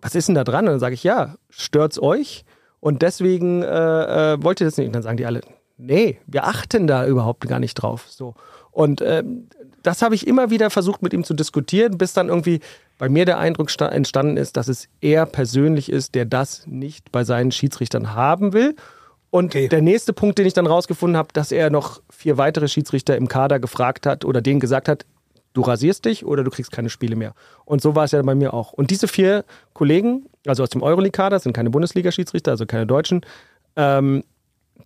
[0.00, 0.66] was ist denn da dran?
[0.66, 2.44] Und dann sage ich, ja, stört's euch?
[2.80, 4.86] Und deswegen äh, äh, wollt ihr das nicht.
[4.86, 5.40] Und dann sagen die alle,
[5.76, 8.06] nee, wir achten da überhaupt gar nicht drauf.
[8.08, 8.34] So.
[8.70, 9.48] Und ähm,
[9.82, 12.60] das habe ich immer wieder versucht mit ihm zu diskutieren, bis dann irgendwie
[12.98, 17.10] bei mir der Eindruck sta- entstanden ist, dass es er persönlich ist, der das nicht
[17.10, 18.76] bei seinen Schiedsrichtern haben will.
[19.30, 19.68] Und Okay.
[19.68, 23.28] der nächste Punkt, den ich dann rausgefunden habe, dass er noch vier weitere Schiedsrichter im
[23.28, 25.04] Kader gefragt hat oder denen gesagt hat,
[25.52, 27.34] du rasierst dich oder du kriegst keine Spiele mehr.
[27.64, 28.72] Und so war es ja bei mir auch.
[28.72, 33.22] Und diese vier Kollegen, also aus dem Euroleague-Kader, sind keine Bundesliga-Schiedsrichter, also keine Deutschen,
[33.76, 34.24] ähm,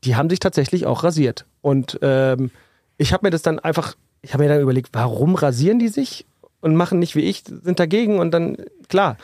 [0.05, 1.46] die haben sich tatsächlich auch rasiert.
[1.61, 2.50] Und ähm,
[2.96, 6.26] ich habe mir das dann einfach, ich habe mir dann überlegt, warum rasieren die sich
[6.61, 8.57] und machen nicht wie ich, sind dagegen und dann,
[8.88, 9.16] klar,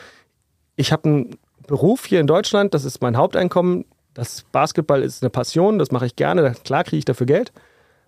[0.75, 5.29] ich habe einen Beruf hier in Deutschland, das ist mein Haupteinkommen, das Basketball ist eine
[5.29, 7.51] Passion, das mache ich gerne, klar kriege ich dafür Geld,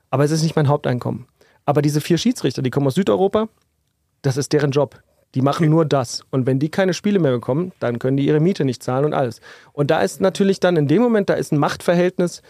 [0.10, 1.28] aber es ist nicht mein Haupteinkommen.
[1.66, 3.48] Aber diese vier Schiedsrichter, die kommen aus Südeuropa,
[4.22, 5.02] das ist deren Job.
[5.34, 6.26] Die machen nur das.
[6.30, 9.14] Und wenn die keine Spiele mehr bekommen, dann können die ihre Miete nicht zahlen und
[9.14, 9.40] alles.
[9.72, 12.42] Und da ist natürlich dann in dem Moment, da ist ein Machtverhältnis,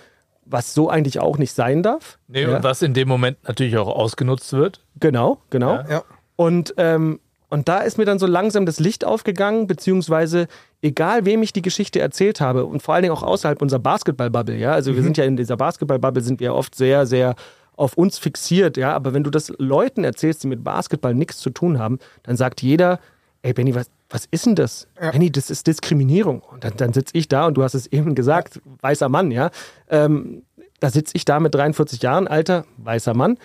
[0.46, 2.18] was so eigentlich auch nicht sein darf.
[2.28, 2.56] nee, ja.
[2.56, 4.82] und was in dem Moment natürlich auch ausgenutzt wird.
[5.00, 5.84] Genau, genau.
[5.88, 6.04] Ja.
[6.36, 10.48] Und, ähm, und da ist mir dann so langsam das Licht aufgegangen, beziehungsweise
[10.82, 14.58] egal wem ich die Geschichte erzählt habe und vor allen Dingen auch außerhalb unserer Basketball-Bubble,
[14.58, 17.36] ja, also wir sind ja in dieser Basketball-Bubble sind wir oft sehr, sehr
[17.76, 21.50] auf uns fixiert, ja, aber wenn du das Leuten erzählst, die mit Basketball nichts zu
[21.50, 23.00] tun haben, dann sagt jeder,
[23.44, 24.88] ey Benny, was, was ist denn das?
[25.12, 26.42] Benny, das ist Diskriminierung.
[26.42, 29.52] Und dann, dann sitze ich da und du hast es eben gesagt, weißer Mann, ja,
[29.90, 30.44] ähm,
[30.80, 33.38] da sitze ich da mit 43 Jahren, alter, weißer Mann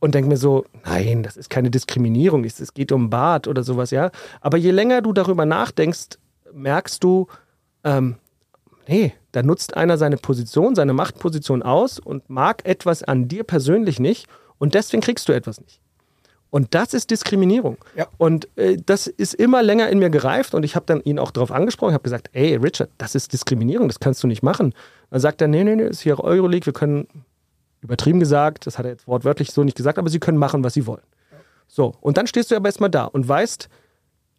[0.00, 3.62] und denke mir so, nein, das ist keine Diskriminierung, es es geht um Bart oder
[3.62, 4.10] sowas, ja.
[4.40, 6.18] Aber je länger du darüber nachdenkst,
[6.54, 7.26] merkst du,
[7.84, 8.16] ähm,
[8.86, 13.98] nee, da nutzt einer seine Position, seine Machtposition aus und mag etwas an dir persönlich
[13.98, 14.26] nicht
[14.58, 15.80] und deswegen kriegst du etwas nicht.
[16.50, 17.78] Und das ist Diskriminierung.
[17.96, 18.08] Ja.
[18.18, 21.30] Und äh, das ist immer länger in mir gereift und ich habe dann ihn auch
[21.30, 24.74] darauf angesprochen, habe gesagt, ey Richard, das ist Diskriminierung, das kannst du nicht machen.
[25.10, 27.08] Dann sagt er, nee, nee, nee, ist hier Euroleague, wir können,
[27.80, 30.74] übertrieben gesagt, das hat er jetzt wortwörtlich so nicht gesagt, aber sie können machen, was
[30.74, 31.02] sie wollen.
[31.68, 33.70] So, und dann stehst du aber erstmal da und weißt,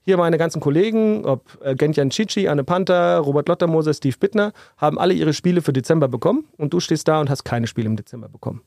[0.03, 4.99] hier meine ganzen Kollegen, ob äh, Gentian Chichi, Anne Panther, Robert Lottermoser, Steve Bittner, haben
[4.99, 7.95] alle ihre Spiele für Dezember bekommen und du stehst da und hast keine Spiele im
[7.95, 8.61] Dezember bekommen.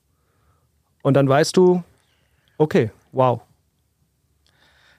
[1.03, 1.83] Und dann weißt du,
[2.59, 3.41] okay, wow.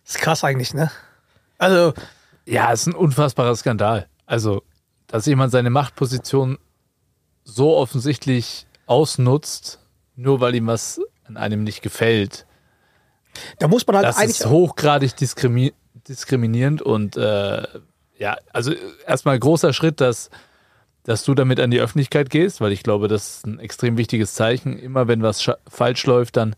[0.06, 0.91] ist krass eigentlich, ne?
[1.58, 1.93] Also,
[2.45, 4.08] Ja, es ist ein unfassbarer Skandal.
[4.26, 4.63] Also,
[5.08, 6.58] dass jemand seine Machtposition
[7.43, 9.80] so offensichtlich ausnutzt,
[10.15, 12.45] nur weil ihm was an einem nicht gefällt,
[13.60, 14.39] da muss man halt das eigentlich.
[14.39, 15.73] ist hochgradig diskrimi
[16.07, 17.63] diskriminierend und äh,
[18.17, 18.73] ja, also
[19.05, 20.29] erstmal großer Schritt, dass,
[21.03, 24.33] dass du damit an die Öffentlichkeit gehst, weil ich glaube, das ist ein extrem wichtiges
[24.33, 24.77] Zeichen.
[24.77, 26.55] Immer wenn was falsch läuft, dann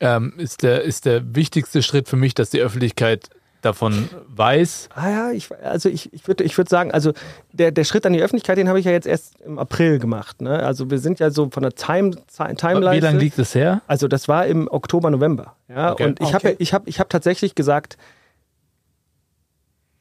[0.00, 4.88] ähm, ist, der, ist der wichtigste Schritt für mich, dass die Öffentlichkeit davon weiß.
[4.94, 7.12] Ah ja, ich, also ich, ich würde ich würd sagen, also
[7.52, 10.40] der, der Schritt an die Öffentlichkeit, den habe ich ja jetzt erst im April gemacht.
[10.40, 10.58] Ne?
[10.62, 12.12] Also wir sind ja so von der Time,
[12.56, 12.96] Timeline.
[12.96, 13.82] Wie lange liegt es her?
[13.86, 15.56] Also das war im Oktober, November.
[15.68, 15.92] Ja?
[15.92, 16.04] Okay.
[16.04, 16.34] Und ich Okay.
[16.34, 17.96] habe ich hab, ich hab tatsächlich gesagt,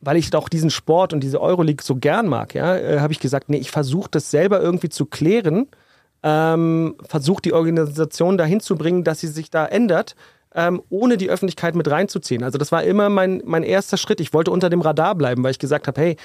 [0.01, 3.19] weil ich doch diesen Sport und diese Euroleague so gern mag, ja, äh, habe ich
[3.19, 5.67] gesagt, nee, ich versuche das selber irgendwie zu klären,
[6.23, 10.15] ähm, versuche die Organisation dahin zu bringen, dass sie sich da ändert,
[10.55, 12.43] ähm, ohne die Öffentlichkeit mit reinzuziehen.
[12.43, 14.19] Also das war immer mein, mein erster Schritt.
[14.19, 16.17] Ich wollte unter dem Radar bleiben, weil ich gesagt habe, hey,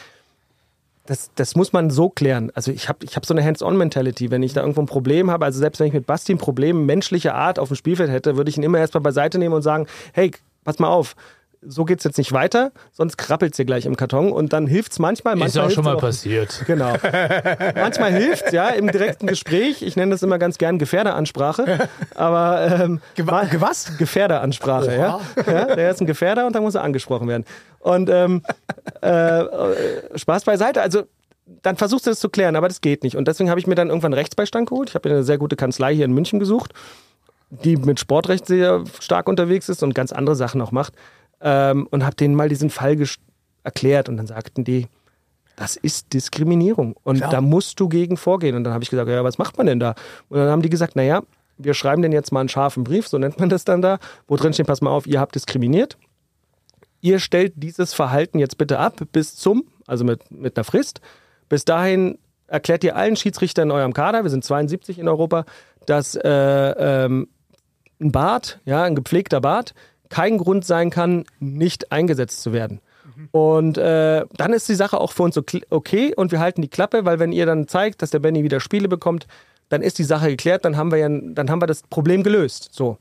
[1.07, 2.51] das, das muss man so klären.
[2.55, 4.31] Also ich habe ich hab so eine Hands-on-Mentality.
[4.31, 6.87] Wenn ich da irgendwo ein Problem habe, also selbst wenn ich mit Basti ein Problem
[6.87, 9.87] menschlicher Art auf dem Spielfeld hätte, würde ich ihn immer erstmal beiseite nehmen und sagen,
[10.15, 10.31] hey,
[10.65, 11.15] pass mal auf,
[11.67, 15.35] so geht's jetzt nicht weiter, sonst krabbelt's dir gleich im Karton und dann hilft's manchmal.
[15.35, 16.63] Ist manchmal auch schon hilft's mal passiert.
[16.67, 16.95] Genau.
[17.75, 19.83] Manchmal hilft ja im direkten Gespräch.
[19.83, 21.89] Ich nenne das immer ganz gern Gefährderansprache.
[22.15, 23.97] Aber ähm, Gewa- gewas?
[23.99, 25.21] Gefährderansprache, ja.
[25.47, 25.75] ja.
[25.75, 27.45] Der ist ein Gefährder und dann muss er angesprochen werden.
[27.81, 28.43] Und ähm,
[29.03, 30.83] äh, äh, Spaß beiseite.
[30.83, 31.05] Also
[31.63, 33.17] dann versuchst du das zu klären, aber das geht nicht.
[33.17, 34.91] Und deswegen habe ich mir dann irgendwann Rechtsbeistand geholt.
[34.91, 36.73] Ich habe mir eine sehr gute Kanzlei hier in München gesucht,
[37.51, 40.95] die mit Sportrecht sehr stark unterwegs ist und ganz andere Sachen auch macht.
[41.47, 42.97] Ähm, und habe denen mal diesen Fall
[43.63, 44.89] erklärt und dann sagten die,
[45.57, 47.31] das ist Diskriminierung und Klar.
[47.31, 48.57] da musst du gegen vorgehen.
[48.57, 49.95] Und dann habe ich gesagt, ja, was macht man denn da?
[50.29, 51.23] Und dann haben die gesagt, naja,
[51.59, 54.37] wir schreiben denn jetzt mal einen scharfen Brief, so nennt man das dann da, wo
[54.37, 55.97] drin steht, pass mal auf, ihr habt diskriminiert.
[57.01, 61.01] Ihr stellt dieses Verhalten jetzt bitte ab bis zum, also mit, mit einer Frist.
[61.49, 65.45] Bis dahin erklärt ihr allen Schiedsrichtern in eurem Kader, wir sind 72 in Europa,
[65.87, 67.29] dass äh, ähm,
[68.01, 69.75] ein Bart, ja, ein gepflegter Bart,
[70.15, 72.79] kein Grund sein kann, nicht eingesetzt zu werden.
[73.33, 76.69] Und äh, dann ist die Sache auch für uns ok- okay und wir halten die
[76.69, 79.27] Klappe, weil wenn ihr dann zeigt, dass der Benny wieder Spiele bekommt,
[79.71, 82.69] dann ist die Sache geklärt, dann haben wir ja, dann haben wir das Problem gelöst.
[82.73, 82.99] So.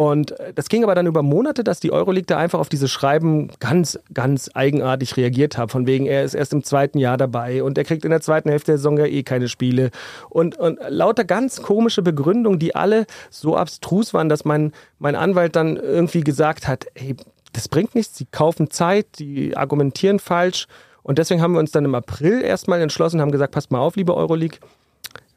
[0.00, 2.88] Und äh, das ging aber dann über Monate, dass die Euroleague da einfach auf diese
[2.88, 5.70] Schreiben ganz, ganz eigenartig reagiert hat.
[5.70, 8.48] Von wegen, er ist erst im zweiten Jahr dabei und er kriegt in der zweiten
[8.48, 9.90] Hälfte der Saison ja eh keine Spiele.
[10.30, 15.54] Und, und lauter ganz komische Begründungen, die alle so abstrus waren, dass mein, mein Anwalt
[15.54, 17.14] dann irgendwie gesagt hat, ey,
[17.52, 20.66] das bringt nichts, sie kaufen Zeit, die argumentieren falsch.
[21.02, 23.96] Und deswegen haben wir uns dann im April erstmal entschlossen, haben gesagt, passt mal auf,
[23.96, 24.60] liebe Euroleague,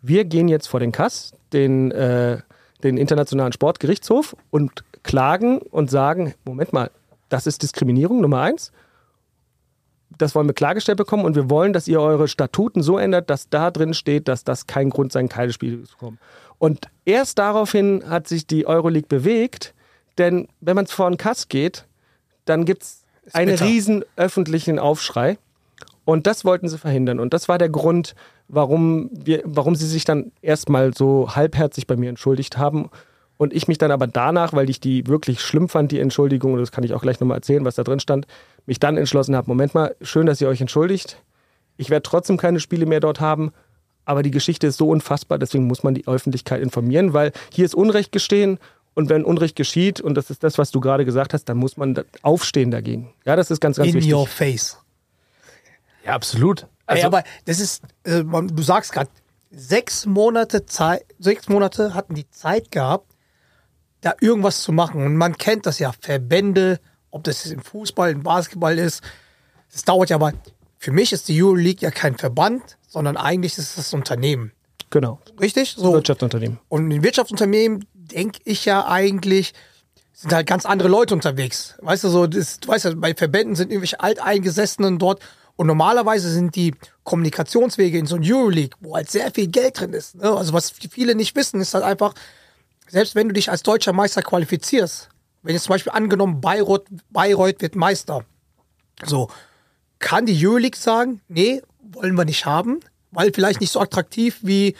[0.01, 2.37] wir gehen jetzt vor den Kass, den, äh,
[2.83, 6.91] den Internationalen Sportgerichtshof und klagen und sagen, Moment mal,
[7.29, 8.71] das ist Diskriminierung Nummer eins.
[10.17, 13.49] Das wollen wir klargestellt bekommen und wir wollen, dass ihr eure Statuten so ändert, dass
[13.49, 16.19] da drin steht, dass das kein Grund sein, keine Spiele zu bekommen.
[16.59, 19.73] Und erst daraufhin hat sich die Euroleague bewegt,
[20.17, 21.85] denn wenn man vor den Kass geht,
[22.45, 23.65] dann gibt es einen bitter.
[23.65, 25.37] riesen öffentlichen Aufschrei.
[26.05, 27.19] Und das wollten sie verhindern.
[27.19, 28.15] Und das war der Grund,
[28.47, 32.89] warum, wir, warum sie sich dann erstmal so halbherzig bei mir entschuldigt haben.
[33.37, 36.59] Und ich mich dann aber danach, weil ich die wirklich schlimm fand, die Entschuldigung, und
[36.59, 38.27] das kann ich auch gleich nochmal erzählen, was da drin stand,
[38.65, 41.21] mich dann entschlossen habe, Moment mal, schön, dass ihr euch entschuldigt.
[41.77, 43.51] Ich werde trotzdem keine Spiele mehr dort haben.
[44.05, 47.73] Aber die Geschichte ist so unfassbar, deswegen muss man die Öffentlichkeit informieren, weil hier ist
[47.73, 48.59] Unrecht gestehen
[48.95, 51.77] und wenn Unrecht geschieht, und das ist das, was du gerade gesagt hast, dann muss
[51.77, 53.13] man aufstehen dagegen.
[53.25, 54.13] Ja, das ist ganz, ganz In wichtig.
[54.13, 54.77] your face.
[56.05, 56.63] Ja, absolut.
[56.87, 59.09] Ey, Also, aber das ist, äh, du sagst gerade,
[59.51, 63.13] sechs Monate Zeit, sechs Monate hatten die Zeit gehabt,
[64.01, 65.05] da irgendwas zu machen.
[65.05, 66.79] Und man kennt das ja, Verbände,
[67.11, 69.01] ob das im Fußball, im Basketball ist.
[69.71, 70.33] Das dauert ja aber.
[70.77, 74.51] Für mich ist die Euroleague ja kein Verband, sondern eigentlich ist es das Unternehmen.
[74.89, 75.19] Genau.
[75.39, 75.75] Richtig?
[75.77, 75.93] So.
[75.93, 76.59] Wirtschaftsunternehmen.
[76.67, 79.53] Und ein Wirtschaftsunternehmen, denke ich ja eigentlich,
[80.11, 81.75] sind halt ganz andere Leute unterwegs.
[81.81, 85.21] Weißt du, so, das, du weißt ja, bei Verbänden sind irgendwelche Alteingesessenen dort
[85.55, 89.93] und normalerweise sind die Kommunikationswege in so einem Euroleague, wo halt sehr viel Geld drin
[89.93, 90.15] ist.
[90.15, 90.31] Ne?
[90.31, 92.13] Also was viele nicht wissen, ist halt einfach,
[92.87, 95.09] selbst wenn du dich als deutscher Meister qualifizierst,
[95.43, 98.25] wenn jetzt zum Beispiel angenommen Bayreuth, Bayreuth wird Meister,
[99.05, 99.29] so,
[99.99, 102.79] kann die Euroleague sagen, nee, wollen wir nicht haben,
[103.11, 104.75] weil vielleicht nicht so attraktiv wie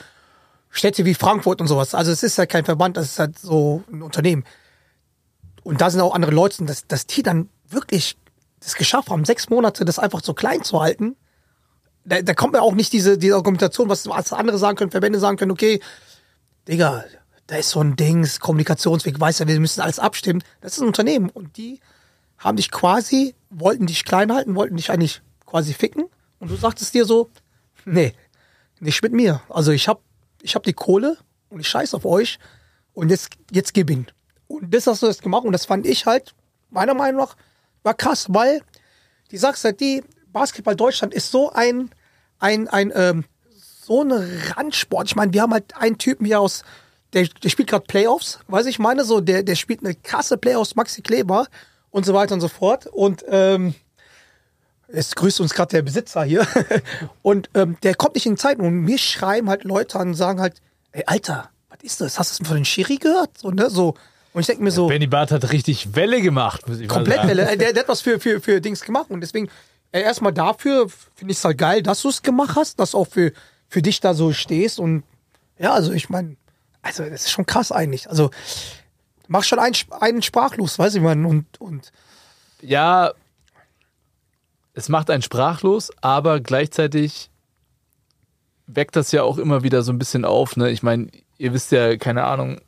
[0.70, 1.94] Städte wie Frankfurt und sowas.
[1.94, 4.44] Also es ist ja kein Verband, das ist halt so ein Unternehmen.
[5.64, 8.18] Und da sind auch andere Leute, dass, dass die dann wirklich
[8.64, 11.16] das geschafft haben, sechs Monate das einfach so klein zu halten.
[12.06, 15.20] Da, da kommt mir auch nicht diese, diese Argumentation, was, was andere sagen können, Verbände
[15.20, 15.80] sagen können, okay,
[16.68, 17.04] Digga,
[17.48, 20.44] da ist so ein Dings, Kommunikationsweg, weiß ja, wir müssen alles abstimmen.
[20.62, 21.80] Das ist ein Unternehmen und die
[22.38, 26.06] haben dich quasi, wollten dich klein halten, wollten dich eigentlich quasi ficken
[26.40, 27.30] und du sagtest dir so,
[27.86, 28.14] nee,
[28.80, 29.42] nicht mit mir.
[29.50, 30.02] Also ich hab,
[30.42, 31.18] ich hab die Kohle
[31.50, 32.40] und ich scheiß auf euch
[32.94, 34.08] und jetzt, jetzt gib ihn.
[34.48, 36.34] Und das hast du jetzt gemacht und das fand ich halt,
[36.70, 37.36] meiner Meinung nach,
[37.84, 38.62] war krass, weil
[39.32, 41.90] die sagst halt, die Basketball Deutschland ist so ein,
[42.40, 43.26] ein, ein, ähm,
[43.86, 45.08] so eine Randsport.
[45.08, 46.64] Ich meine, wir haben halt einen Typen hier aus,
[47.14, 50.76] der, der spielt gerade Playoffs, weiß ich meine, so, der, der spielt eine krasse Playoffs,
[50.76, 51.48] Maxi Kleber
[51.92, 52.88] und so weiter und so fort.
[52.88, 53.76] Und ähm,
[54.88, 56.48] es grüßt uns gerade der Besitzer hier.
[57.22, 58.60] und ähm, der kommt nicht in die Zeit.
[58.60, 62.20] Und mir schreiben halt Leute an und sagen halt, ey, Alter, was ist das?
[62.20, 63.38] Hast du das von den Schiri gehört?
[63.38, 63.70] So, ne?
[63.70, 63.96] so.
[64.34, 67.18] Und ich denke mir so, Benny Barth hat richtig Welle gemacht, muss ich mal komplett
[67.18, 67.30] sagen.
[67.30, 67.52] Welle.
[67.52, 69.10] Äh, Der, der hat was für, für, für Dings gemacht.
[69.10, 69.50] Und deswegen,
[69.92, 72.98] äh, erstmal dafür finde ich es halt geil, dass du es gemacht hast, dass du
[72.98, 73.32] auch für,
[73.68, 74.80] für dich da so stehst.
[74.80, 75.04] Und
[75.60, 76.36] ja, also ich meine,
[76.82, 78.10] also das ist schon krass eigentlich.
[78.10, 78.32] Also
[79.28, 81.26] mach schon einen, einen sprachlos, weiß ich man.
[81.26, 81.92] Und, und
[82.62, 83.14] Ja,
[84.74, 87.30] es macht einen sprachlos, aber gleichzeitig
[88.66, 90.56] weckt das ja auch immer wieder so ein bisschen auf.
[90.58, 90.72] Ne?
[90.72, 92.60] Ich meine, ihr wisst ja, keine Ahnung,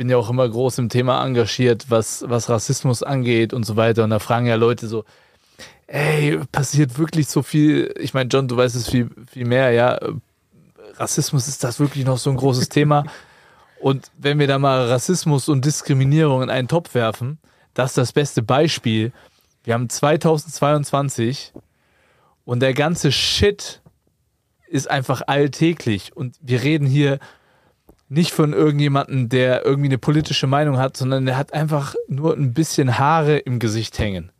[0.00, 4.02] bin ja auch immer groß im Thema engagiert, was, was Rassismus angeht und so weiter.
[4.02, 5.04] Und da fragen ja Leute so,
[5.88, 7.92] ey, passiert wirklich so viel?
[8.00, 10.00] Ich meine, John, du weißt es viel, viel mehr, ja.
[10.94, 13.04] Rassismus ist das wirklich noch so ein großes Thema.
[13.78, 17.36] Und wenn wir da mal Rassismus und Diskriminierung in einen Topf werfen,
[17.74, 19.12] das ist das beste Beispiel.
[19.64, 21.52] Wir haben 2022
[22.46, 23.82] und der ganze Shit
[24.66, 26.16] ist einfach alltäglich.
[26.16, 27.18] Und wir reden hier
[28.10, 32.52] nicht von irgendjemandem, der irgendwie eine politische Meinung hat, sondern der hat einfach nur ein
[32.52, 34.32] bisschen Haare im Gesicht hängen.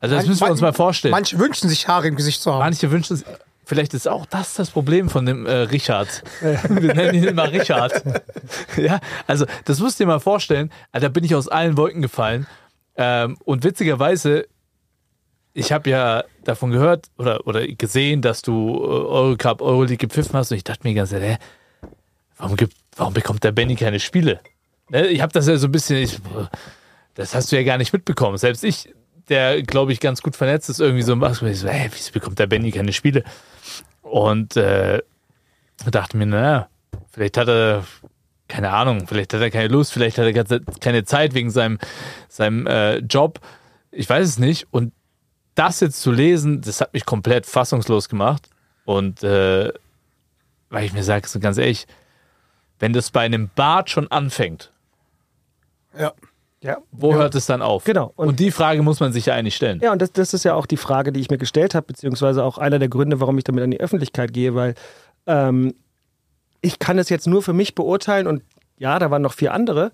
[0.00, 1.12] Also das müssen wir uns mal vorstellen.
[1.12, 2.58] Manche wünschen sich Haare im Gesicht zu haben.
[2.58, 3.24] Manche wünschen es.
[3.64, 6.24] Vielleicht ist auch das das Problem von dem äh, Richard.
[6.40, 8.02] Wir nennen ihn immer Richard.
[8.76, 10.72] ja, also das musst du dir mal vorstellen.
[10.90, 12.48] Also, da bin ich aus allen Wolken gefallen.
[12.96, 14.48] Ähm, und witzigerweise,
[15.54, 20.50] ich habe ja davon gehört oder, oder gesehen, dass du äh, Eurocup, Euroleague gepfiffen hast.
[20.50, 21.38] Und ich dachte mir ganz ehrlich, hä,
[22.38, 24.40] warum, gibt, warum bekommt der Benny keine Spiele?
[24.88, 25.06] Ne?
[25.08, 26.18] Ich habe das ja so ein bisschen, ich,
[27.14, 28.36] das hast du ja gar nicht mitbekommen.
[28.38, 28.92] Selbst ich,
[29.28, 32.70] der, glaube ich, ganz gut vernetzt ist, irgendwie so so, hey, wieso bekommt der Benny
[32.70, 33.24] keine Spiele?
[34.02, 35.00] Und äh,
[35.90, 36.68] dachte mir, naja,
[37.10, 37.84] vielleicht hat er,
[38.48, 41.78] keine Ahnung, vielleicht hat er keine Lust, vielleicht hat er keine Zeit wegen seinem,
[42.28, 43.40] seinem äh, Job.
[43.90, 44.66] Ich weiß es nicht.
[44.70, 44.92] Und
[45.54, 48.48] das jetzt zu lesen, das hat mich komplett fassungslos gemacht.
[48.84, 49.72] Und äh,
[50.70, 51.86] weil ich mir sage, so ganz ehrlich,
[52.82, 54.72] wenn das bei einem Bart schon anfängt,
[55.98, 56.12] Ja.
[56.62, 56.78] Ja.
[56.90, 57.84] wo hört es dann auf?
[57.84, 58.12] Genau.
[58.16, 59.80] Und, Und- die Frage muss man sich ja eigentlich stellen.
[59.82, 62.42] Ja, und das, das ist ja auch die Frage, die ich mir gestellt habe, beziehungsweise
[62.44, 64.74] auch einer der Gründe, warum ich damit an die Öffentlichkeit gehe, weil
[65.26, 65.74] ähm,
[66.60, 68.42] ich kann es jetzt nur für mich beurteilen und
[68.78, 69.92] ja, da waren noch vier andere,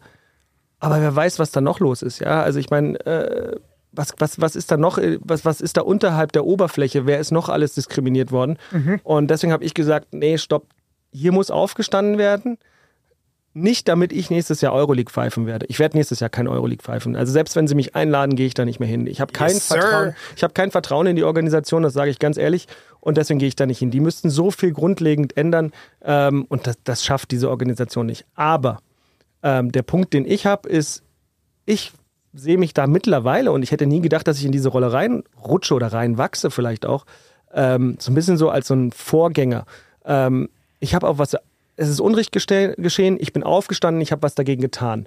[0.80, 2.42] aber wer weiß, was da noch los ist, ja.
[2.42, 3.56] Also ich meine, äh,
[3.92, 7.04] was, was, was ist da noch, äh, was, was ist da unterhalb der Oberfläche?
[7.06, 8.58] Wer ist noch alles diskriminiert worden?
[9.02, 10.66] Und deswegen habe ich gesagt, nee, stopp,
[11.12, 12.58] hier muss aufgestanden werden.
[13.60, 15.66] Nicht, damit ich nächstes Jahr Euroleague pfeifen werde.
[15.68, 17.16] Ich werde nächstes Jahr kein Euroleague pfeifen.
[17.16, 19.06] Also selbst wenn sie mich einladen, gehe ich da nicht mehr hin.
[19.06, 19.66] Ich habe kein, Yes.
[19.66, 22.68] Vertrauen, ich habe kein Vertrauen in die Organisation, das sage ich ganz ehrlich.
[23.00, 23.90] Und deswegen gehe ich da nicht hin.
[23.90, 28.26] Die müssten so viel grundlegend ändern ähm, und das, das schafft diese Organisation nicht.
[28.34, 28.78] Aber
[29.42, 31.02] ähm, der Punkt, den ich habe, ist,
[31.66, 31.92] ich
[32.32, 35.74] sehe mich da mittlerweile und ich hätte nie gedacht, dass ich in diese Rolle reinrutsche
[35.74, 37.06] oder reinwachse vielleicht auch,
[37.52, 39.64] ähm, so ein bisschen so als so ein Vorgänger.
[40.04, 40.48] Ähm,
[40.80, 41.36] ich habe auch was,
[41.78, 45.06] es ist Unrecht geschehen, ich bin aufgestanden, ich habe was dagegen getan.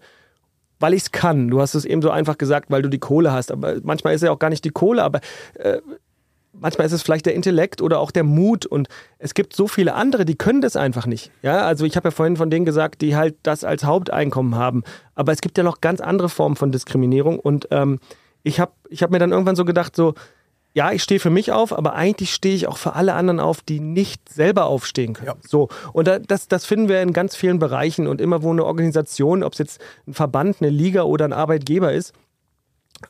[0.80, 1.50] Weil ich es kann.
[1.50, 3.52] Du hast es eben so einfach gesagt, weil du die Kohle hast.
[3.52, 5.20] Aber manchmal ist ja auch gar nicht die Kohle, aber
[5.56, 5.80] äh,
[6.54, 8.88] manchmal ist es vielleicht der Intellekt oder auch der Mut und
[9.20, 11.30] es gibt so viele andere, die können das einfach nicht.
[11.42, 14.84] Ja, also ich habe ja vorhin von denen gesagt, die halt das als Haupteinkommen haben.
[15.14, 18.00] Aber es gibt ja noch ganz andere Formen von Diskriminierung und ähm,
[18.44, 20.14] ich habe ich hab mir dann irgendwann so gedacht, so,
[20.74, 23.62] ja, ich stehe für mich auf, aber eigentlich stehe ich auch für alle anderen auf,
[23.62, 25.28] die nicht selber aufstehen können.
[25.28, 25.36] Ja.
[25.46, 25.68] So.
[25.92, 29.44] Und da, das, das finden wir in ganz vielen Bereichen und immer, wo eine Organisation,
[29.44, 32.14] ob es jetzt ein Verband, eine Liga oder ein Arbeitgeber ist,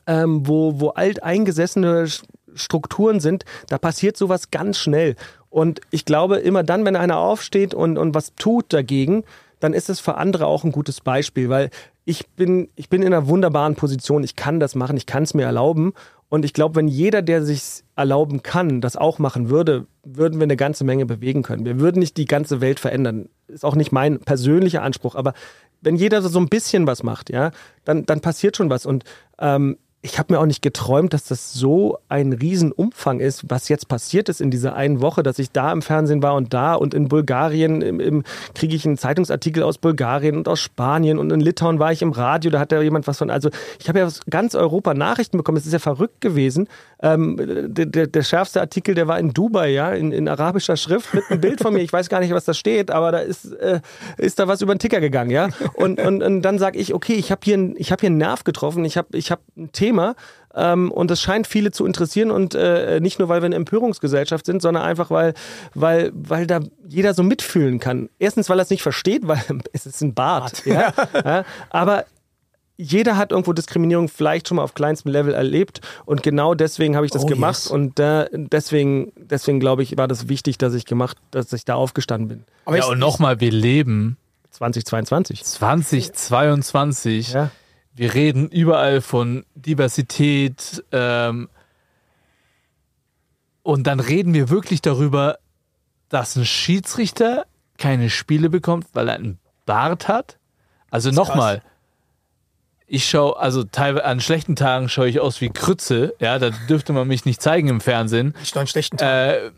[0.06, 2.08] ähm, wo, wo alteingesessene
[2.54, 5.14] Strukturen sind, da passiert sowas ganz schnell.
[5.48, 9.24] Und ich glaube, immer dann, wenn einer aufsteht und, und was tut dagegen,
[9.60, 11.70] dann ist es für andere auch ein gutes Beispiel, weil
[12.04, 15.34] ich bin, ich bin in einer wunderbaren Position, ich kann das machen, ich kann es
[15.34, 15.92] mir erlauben.
[16.32, 20.44] Und ich glaube, wenn jeder, der sich erlauben kann, das auch machen würde, würden wir
[20.44, 21.66] eine ganze Menge bewegen können.
[21.66, 23.28] Wir würden nicht die ganze Welt verändern.
[23.48, 25.34] Ist auch nicht mein persönlicher Anspruch, aber
[25.82, 27.50] wenn jeder so ein bisschen was macht, ja,
[27.84, 28.86] dann, dann passiert schon was.
[28.86, 29.04] Und
[29.40, 33.86] ähm, ich habe mir auch nicht geträumt, dass das so ein Riesenumfang ist, was jetzt
[33.86, 36.92] passiert ist in dieser einen Woche, dass ich da im Fernsehen war und da und
[36.92, 41.38] in Bulgarien im, im, kriege ich einen Zeitungsartikel aus Bulgarien und aus Spanien und in
[41.38, 43.30] Litauen war ich im Radio, da hat da jemand was von.
[43.30, 46.68] Also ich habe ja aus ganz Europa Nachrichten bekommen, es ist ja verrückt gewesen.
[47.00, 47.36] Ähm,
[47.72, 51.24] der, der, der schärfste Artikel, der war in Dubai, ja, in, in arabischer Schrift mit
[51.30, 51.80] einem Bild von mir.
[51.80, 53.80] Ich weiß gar nicht, was da steht, aber da ist, äh,
[54.18, 55.48] ist da was über den Ticker gegangen, ja.
[55.74, 58.84] Und, und, und dann sage ich, okay, ich habe hier, hab hier einen Nerv getroffen,
[58.84, 59.91] ich habe ich hab ein Thema
[60.54, 64.46] ähm, und das scheint viele zu interessieren und äh, nicht nur, weil wir eine Empörungsgesellschaft
[64.46, 65.34] sind, sondern einfach, weil,
[65.74, 68.08] weil, weil da jeder so mitfühlen kann.
[68.18, 70.64] Erstens, weil er es nicht versteht, weil es ist ein Bart.
[70.66, 70.92] Ja?
[71.24, 71.44] ja?
[71.70, 72.04] Aber
[72.76, 77.06] jeder hat irgendwo Diskriminierung vielleicht schon mal auf kleinstem Level erlebt und genau deswegen habe
[77.06, 77.66] ich das Oh, gemacht yes.
[77.68, 81.74] und äh, deswegen, deswegen glaube ich, war das wichtig, dass ich gemacht, dass ich da
[81.74, 82.44] aufgestanden bin.
[82.64, 84.16] Aber Ja, ich, und nochmal, wir leben
[84.50, 85.44] 2022.
[85.44, 87.32] 2022.
[87.32, 87.50] Ja.
[87.94, 90.82] Wir reden überall von Diversität.
[90.92, 91.48] Ähm,
[93.62, 95.38] und dann reden wir wirklich darüber,
[96.08, 97.46] dass ein Schiedsrichter
[97.78, 100.38] keine Spiele bekommt, weil er einen Bart hat.
[100.90, 101.62] Also nochmal.
[102.86, 106.14] Ich schaue, also teilweise an schlechten Tagen schaue ich aus wie Krütze.
[106.18, 108.34] Ja, da dürfte man mich nicht zeigen im Fernsehen.
[108.42, 109.08] ich einen schlechten Tag.
[109.08, 109.50] Äh,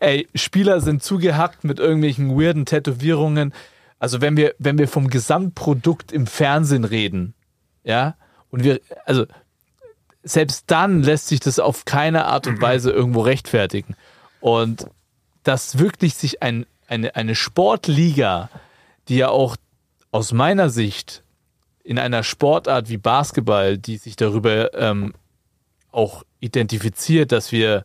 [0.00, 3.54] ey, Spieler sind zugehackt mit irgendwelchen weirden Tätowierungen.
[4.02, 7.34] Also wenn wir, wenn wir vom Gesamtprodukt im Fernsehen reden,
[7.84, 8.16] ja,
[8.50, 9.26] und wir, also
[10.24, 13.94] selbst dann lässt sich das auf keine Art und Weise irgendwo rechtfertigen.
[14.40, 14.88] Und
[15.44, 18.50] dass wirklich sich ein, eine, eine Sportliga,
[19.06, 19.54] die ja auch
[20.10, 21.22] aus meiner Sicht
[21.84, 25.14] in einer Sportart wie Basketball, die sich darüber ähm,
[25.92, 27.84] auch identifiziert, dass wir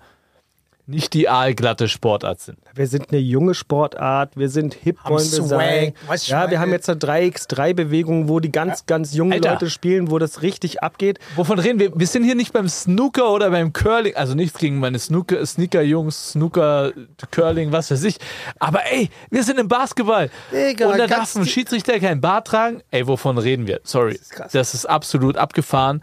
[0.88, 2.58] nicht die aalglatte Sportart sind.
[2.74, 5.94] Wir sind eine junge Sportart, wir sind hip, Haben wollen wir Swag, sein.
[6.28, 9.52] Ja, wir haben jetzt eine 3x3-Bewegung, wo die ganz, ganz jungen Alter.
[9.52, 11.20] Leute spielen, wo das richtig abgeht.
[11.36, 11.92] Wovon reden wir?
[11.94, 16.32] Wir sind hier nicht beim Snooker oder beim Curling, also nichts gegen meine Snooker, Sneaker-Jungs,
[16.32, 16.94] Snooker,
[17.32, 18.18] Curling, was weiß ich.
[18.60, 20.30] Aber ey, wir sind im Basketball.
[20.54, 22.82] Digga, Und da darf ein Schiedsrichter kein Bart tragen.
[22.92, 23.82] Ey, wovon reden wir?
[23.84, 24.14] Sorry.
[24.14, 24.54] ist krass.
[24.54, 26.02] Das ist absolut abgefahren.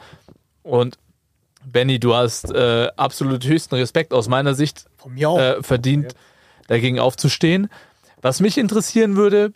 [0.63, 0.99] Und
[1.67, 4.87] Benny, du hast äh, absolut höchsten Respekt aus meiner Sicht
[5.17, 6.15] äh, verdient,
[6.67, 7.69] dagegen aufzustehen.
[8.23, 9.53] Was mich interessieren würde,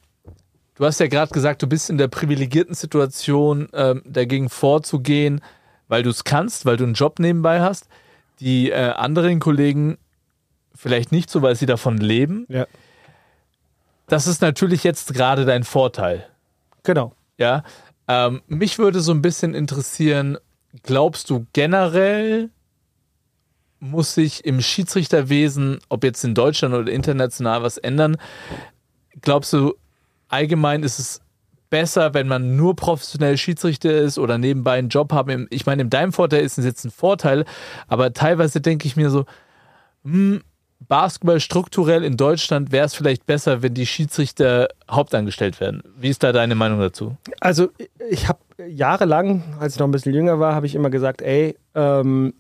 [0.75, 5.41] du hast ja gerade gesagt, du bist in der privilegierten Situation, ähm, dagegen vorzugehen,
[5.89, 7.89] weil du es kannst, weil du einen Job nebenbei hast.
[8.41, 9.99] Die äh, anderen Kollegen
[10.75, 12.47] vielleicht nicht so, weil sie davon leben.
[12.49, 12.67] Ja.
[14.07, 16.27] Das ist natürlich jetzt gerade dein Vorteil.
[16.83, 17.13] Genau.
[17.37, 17.63] Ja,
[18.09, 20.39] ähm, mich würde so ein bisschen interessieren,
[20.83, 22.51] glaubst du generell
[23.81, 28.17] muss sich im Schiedsrichterwesen, ob jetzt in Deutschland oder international, was ändern?
[29.21, 29.75] Glaubst du
[30.29, 31.21] allgemein ist es
[31.71, 35.47] besser, wenn man nur professionell Schiedsrichter ist oder nebenbei einen Job haben?
[35.51, 37.45] Ich meine, in deinem Vorteil ist es jetzt ein Vorteil,
[37.87, 39.27] aber teilweise denke ich mir so,
[40.05, 40.43] hm,
[40.81, 45.83] Basketball strukturell in Deutschland wäre es vielleicht besser, wenn die Schiedsrichter hauptangestellt werden.
[45.97, 47.17] Wie ist da deine Meinung dazu?
[47.41, 47.69] Also
[48.11, 51.57] ich habe jahrelang, als ich noch ein bisschen jünger war, habe ich immer gesagt, ey,
[51.75, 52.33] ähm,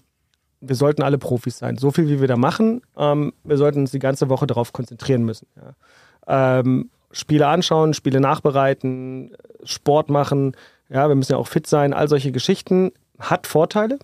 [0.60, 1.76] wir sollten alle Profis sein.
[1.78, 5.24] So viel, wie wir da machen, ähm, wir sollten uns die ganze Woche darauf konzentrieren
[5.24, 5.46] müssen.
[5.56, 6.58] Ja.
[6.60, 9.32] Ähm, Spiele anschauen, Spiele nachbereiten,
[9.64, 10.56] Sport machen,
[10.90, 13.98] ja, wir müssen ja auch fit sein, all solche Geschichten hat Vorteile.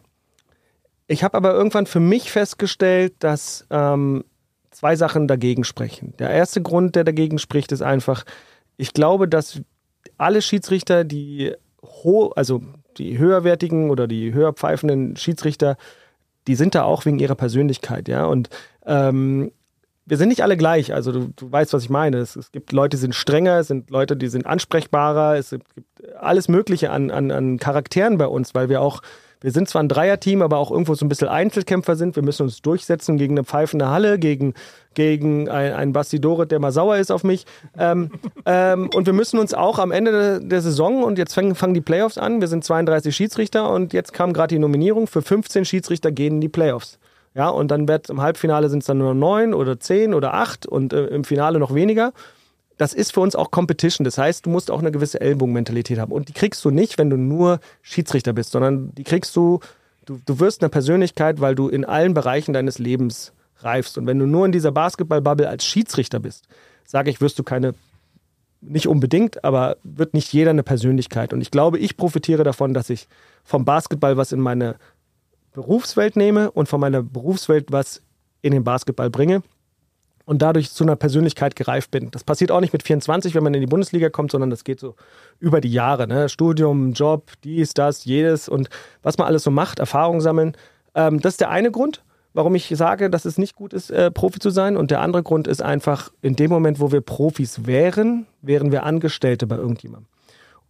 [1.07, 4.25] Ich habe aber irgendwann für mich festgestellt, dass ähm,
[4.71, 6.15] zwei Sachen dagegen sprechen.
[6.19, 8.25] Der erste Grund, der dagegen spricht, ist einfach,
[8.77, 9.61] ich glaube, dass
[10.19, 12.63] alle Schiedsrichter, die ho also
[12.97, 15.77] die höherwertigen oder die höher pfeifenden Schiedsrichter,
[16.47, 18.27] die sind da auch wegen ihrer Persönlichkeit, ja.
[18.27, 18.49] Und
[18.87, 19.51] ähm,
[20.07, 20.93] wir sind nicht alle gleich.
[20.93, 22.19] Also du, du weißt, was ich meine.
[22.19, 25.67] Es, es, gibt Leute, die sind strenger, es sind Leute, die sind ansprechbarer, es gibt
[26.21, 29.01] alles Mögliche an, an, an Charakteren bei uns, weil wir auch,
[29.41, 32.17] wir sind zwar ein Dreierteam, aber auch irgendwo so ein bisschen Einzelkämpfer sind.
[32.17, 34.55] Wir müssen uns durchsetzen gegen eine pfeifende Halle, gegen,
[34.95, 37.45] gegen einen Basti Doret, der mal sauer ist auf mich.
[37.79, 38.11] Ähm,
[38.47, 41.81] ähm, und wir müssen uns auch am Ende der Saison, und jetzt fangen, fangen die
[41.81, 46.13] Playoffs an, wir sind 32 Schiedsrichter und jetzt kam gerade die Nominierung, für 15 Schiedsrichter
[46.13, 46.99] gehen in die Playoffs.
[47.35, 50.67] Ja, und dann wird im Halbfinale sind es dann nur neun oder zehn oder acht
[50.67, 52.13] und äh, im Finale noch weniger.
[52.77, 54.05] Das ist für uns auch Competition.
[54.05, 56.13] Das heißt, du musst auch eine gewisse Ellbogenmentalität haben.
[56.13, 59.61] Und die kriegst du nicht, wenn du nur Schiedsrichter bist, sondern die kriegst du,
[60.07, 63.97] du, du wirst eine Persönlichkeit, weil du in allen Bereichen deines Lebens reifst.
[63.97, 66.47] Und wenn du nur in dieser Basketball-Bubble als Schiedsrichter bist,
[66.85, 67.75] sage ich, wirst du keine,
[68.61, 71.33] nicht unbedingt, aber wird nicht jeder eine Persönlichkeit.
[71.33, 73.07] Und ich glaube, ich profitiere davon, dass ich
[73.45, 74.77] vom Basketball was in meine
[75.53, 78.03] Berufswelt nehme und von meiner Berufswelt was
[78.43, 79.43] in den Basketball bringe
[80.27, 82.11] und dadurch zu einer Persönlichkeit gereift bin.
[82.11, 84.81] Das passiert auch nicht mit 24, wenn man in die Bundesliga kommt, sondern das geht
[84.81, 84.95] so
[85.39, 86.07] über die Jahre.
[86.07, 86.29] Ne?
[86.29, 88.69] Studium, Job, dies, das, jedes und
[89.03, 90.57] was man alles so macht, Erfahrung sammeln.
[90.95, 92.03] Ähm, das ist der eine Grund,
[92.33, 94.77] warum ich sage, dass es nicht gut ist, äh, Profi zu sein.
[94.77, 98.85] Und der andere Grund ist einfach, in dem Moment, wo wir Profis wären, wären wir
[98.85, 100.09] Angestellte bei irgendjemandem.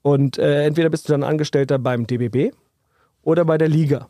[0.02, 2.54] Und äh, entweder bist du dann Angestellter beim DBB
[3.22, 4.08] oder bei der Liga.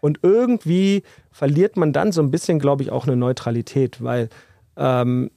[0.00, 4.28] Und irgendwie verliert man dann so ein bisschen, glaube ich, auch eine Neutralität, weil
[4.76, 5.30] ähm,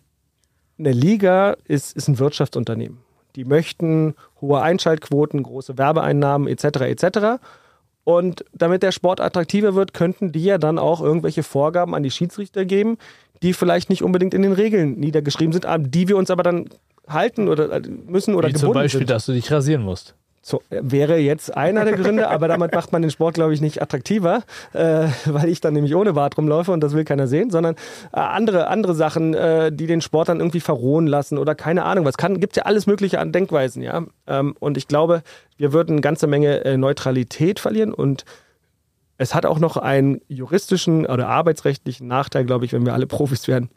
[0.80, 3.00] eine Liga ist, ist ein Wirtschaftsunternehmen.
[3.36, 6.82] Die möchten hohe Einschaltquoten, große Werbeeinnahmen etc.
[6.82, 7.20] etc.
[8.04, 12.12] Und damit der Sport attraktiver wird, könnten die ja dann auch irgendwelche Vorgaben an die
[12.12, 12.98] Schiedsrichter geben,
[13.44, 16.70] die vielleicht nicht unbedingt in den Regeln niedergeschrieben sind, die wir uns aber dann
[17.08, 19.10] halten oder äh, müssen oder Wie gebunden zum Beispiel, sind.
[19.10, 20.16] dass du dich rasieren musst.
[20.50, 23.82] So, wäre jetzt einer der Gründe, aber damit macht man den Sport, glaube ich, nicht
[23.82, 27.76] attraktiver, äh, weil ich dann nämlich ohne Bart rumlaufe und das will keiner sehen, sondern
[28.14, 32.06] äh, andere, andere Sachen, äh, die den Sport dann irgendwie verrohen lassen oder keine Ahnung.
[32.06, 34.06] Was kann, gibt ja alles Mögliche an Denkweisen, ja.
[34.26, 35.22] Ähm, und ich glaube,
[35.58, 38.24] wir würden eine ganze Menge äh, Neutralität verlieren und
[39.18, 43.50] es hat auch noch einen juristischen oder arbeitsrechtlichen Nachteil, glaube ich, wenn wir alle Profis
[43.50, 43.70] werden.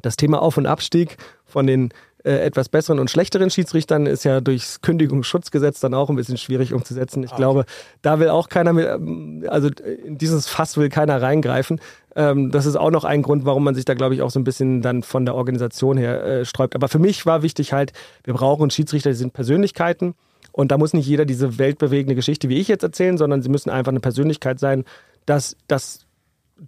[0.00, 1.90] Das Thema Auf- und Abstieg von den
[2.24, 6.72] äh, etwas besseren und schlechteren Schiedsrichtern ist ja durchs Kündigungsschutzgesetz dann auch ein bisschen schwierig
[6.72, 7.24] umzusetzen.
[7.24, 7.64] Ich glaube,
[8.00, 9.68] da will auch keiner, mit, ähm, also
[10.06, 11.80] in dieses Fass will keiner reingreifen.
[12.14, 14.38] Ähm, das ist auch noch ein Grund, warum man sich da, glaube ich, auch so
[14.38, 16.74] ein bisschen dann von der Organisation her äh, sträubt.
[16.74, 17.92] Aber für mich war wichtig halt,
[18.24, 20.14] wir brauchen Schiedsrichter, die sind Persönlichkeiten.
[20.52, 23.70] Und da muss nicht jeder diese weltbewegende Geschichte wie ich jetzt erzählen, sondern sie müssen
[23.70, 24.84] einfach eine Persönlichkeit sein,
[25.24, 26.06] dass, dass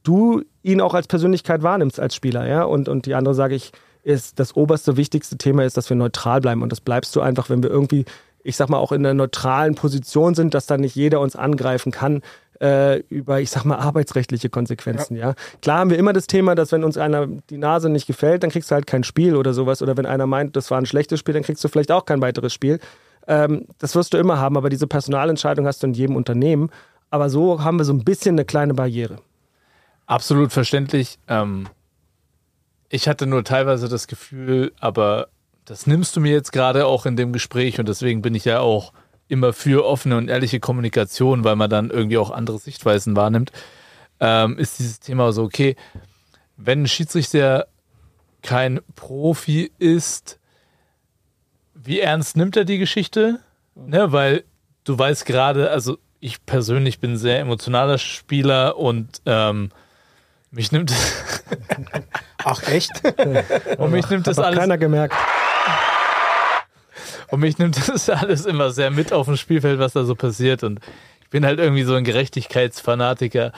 [0.02, 2.64] du ihn auch als Persönlichkeit wahrnimmst als Spieler, ja.
[2.64, 3.72] Und, und die andere sage ich,
[4.04, 6.62] ist das oberste, wichtigste Thema ist, dass wir neutral bleiben.
[6.62, 8.04] Und das bleibst du einfach, wenn wir irgendwie,
[8.42, 11.90] ich sag mal, auch in einer neutralen Position sind, dass dann nicht jeder uns angreifen
[11.90, 12.22] kann
[12.60, 15.30] äh, über, ich sag mal, arbeitsrechtliche Konsequenzen, ja.
[15.30, 15.34] ja.
[15.62, 18.50] Klar haben wir immer das Thema, dass wenn uns einer die Nase nicht gefällt, dann
[18.50, 19.82] kriegst du halt kein Spiel oder sowas.
[19.82, 22.20] Oder wenn einer meint, das war ein schlechtes Spiel, dann kriegst du vielleicht auch kein
[22.20, 22.80] weiteres Spiel.
[23.26, 26.70] Ähm, das wirst du immer haben, aber diese Personalentscheidung hast du in jedem Unternehmen.
[27.10, 29.16] Aber so haben wir so ein bisschen eine kleine Barriere.
[30.06, 31.18] Absolut verständlich.
[31.28, 31.66] Ähm,
[32.94, 35.26] ich hatte nur teilweise das Gefühl, aber
[35.64, 38.60] das nimmst du mir jetzt gerade auch in dem Gespräch und deswegen bin ich ja
[38.60, 38.92] auch
[39.26, 43.50] immer für offene und ehrliche Kommunikation, weil man dann irgendwie auch andere Sichtweisen wahrnimmt,
[44.20, 45.74] ähm, ist dieses Thema so, okay,
[46.56, 47.66] wenn ein Schiedsrichter
[48.42, 50.38] kein Profi ist,
[51.74, 53.40] wie ernst nimmt er die Geschichte?
[53.74, 54.44] Ne, weil
[54.84, 59.72] du weißt gerade, also ich persönlich bin ein sehr emotionaler Spieler und ähm,
[60.52, 60.92] mich nimmt
[62.44, 62.90] Ach, echt?
[63.78, 65.14] und mich nimmt das alles keiner gemerkt.
[67.30, 70.62] und mich nimmt das alles immer sehr mit auf dem Spielfeld, was da so passiert
[70.62, 70.80] und
[71.22, 73.52] ich bin halt irgendwie so ein Gerechtigkeitsfanatiker.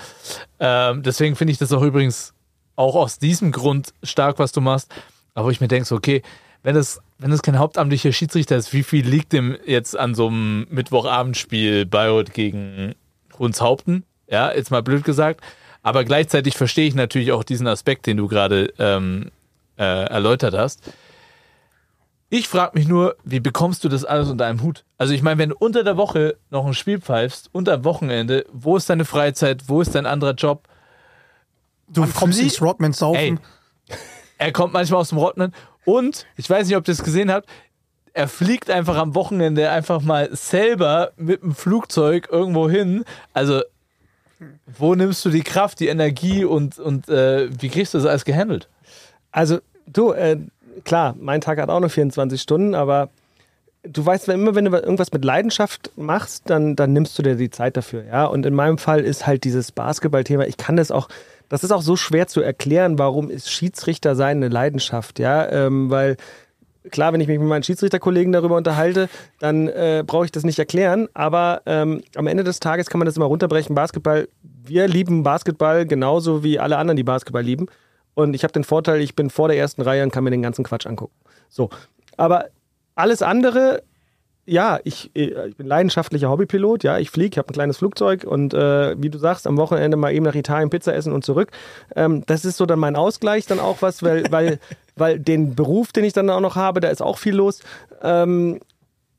[0.60, 2.32] Ähm, deswegen finde ich das auch übrigens
[2.76, 4.90] auch aus diesem Grund stark, was du machst.
[5.34, 6.22] Aber wo ich mir denke, so, okay,
[6.62, 10.28] wenn das, wenn das kein hauptamtlicher Schiedsrichter ist, wie viel liegt dem jetzt an so
[10.28, 12.94] einem Mittwochabendspiel Bayreuth gegen
[13.38, 14.04] Hunshaupten?
[14.28, 15.42] Ja, jetzt mal blöd gesagt.
[15.86, 19.30] Aber gleichzeitig verstehe ich natürlich auch diesen Aspekt, den du gerade ähm,
[19.78, 20.82] äh, erläutert hast.
[22.28, 24.84] Ich frage mich nur, wie bekommst du das alles unter einem Hut?
[24.98, 28.76] Also ich meine, wenn du unter der Woche noch ein Spiel pfeifst, unter Wochenende, wo
[28.76, 30.66] ist deine Freizeit, wo ist dein anderer Job?
[31.86, 33.20] Du kommst flie- ins Rodman saufen.
[33.20, 33.38] Ey,
[34.38, 37.48] er kommt manchmal aus dem Rottnen und ich weiß nicht, ob ihr das gesehen habt,
[38.12, 43.04] er fliegt einfach am Wochenende einfach mal selber mit dem Flugzeug irgendwo hin.
[43.32, 43.62] Also
[44.66, 48.24] wo nimmst du die Kraft, die Energie und, und äh, wie kriegst du das alles
[48.24, 48.68] gehandelt?
[49.32, 50.38] Also, du, äh,
[50.84, 53.10] klar, mein Tag hat auch nur 24 Stunden, aber
[53.82, 57.50] du weißt, immer, wenn du irgendwas mit Leidenschaft machst, dann, dann nimmst du dir die
[57.50, 58.26] Zeit dafür, ja.
[58.26, 61.08] Und in meinem Fall ist halt dieses Basketballthema, ich kann das auch,
[61.48, 65.90] das ist auch so schwer zu erklären, warum ist Schiedsrichter sein eine Leidenschaft, ja, ähm,
[65.90, 66.16] weil
[66.90, 69.08] klar, wenn ich mich mit meinen Schiedsrichterkollegen darüber unterhalte,
[69.38, 71.08] dann äh, brauche ich das nicht erklären.
[71.14, 73.74] Aber ähm, am Ende des Tages kann man das immer runterbrechen.
[73.74, 77.66] Basketball, wir lieben Basketball genauso wie alle anderen, die Basketball lieben.
[78.14, 80.42] Und ich habe den Vorteil, ich bin vor der ersten Reihe und kann mir den
[80.42, 81.14] ganzen Quatsch angucken.
[81.48, 81.68] So.
[82.16, 82.46] Aber
[82.94, 83.82] alles andere,
[84.46, 88.24] ja, ich, äh, ich bin leidenschaftlicher Hobbypilot, ja, ich fliege, ich habe ein kleines Flugzeug
[88.24, 91.50] und äh, wie du sagst, am Wochenende mal eben nach Italien Pizza essen und zurück.
[91.94, 94.58] Ähm, das ist so dann mein Ausgleich dann auch was, weil, weil,
[94.96, 97.60] weil den Beruf, den ich dann auch noch habe, da ist auch viel los.
[98.02, 98.60] Ähm,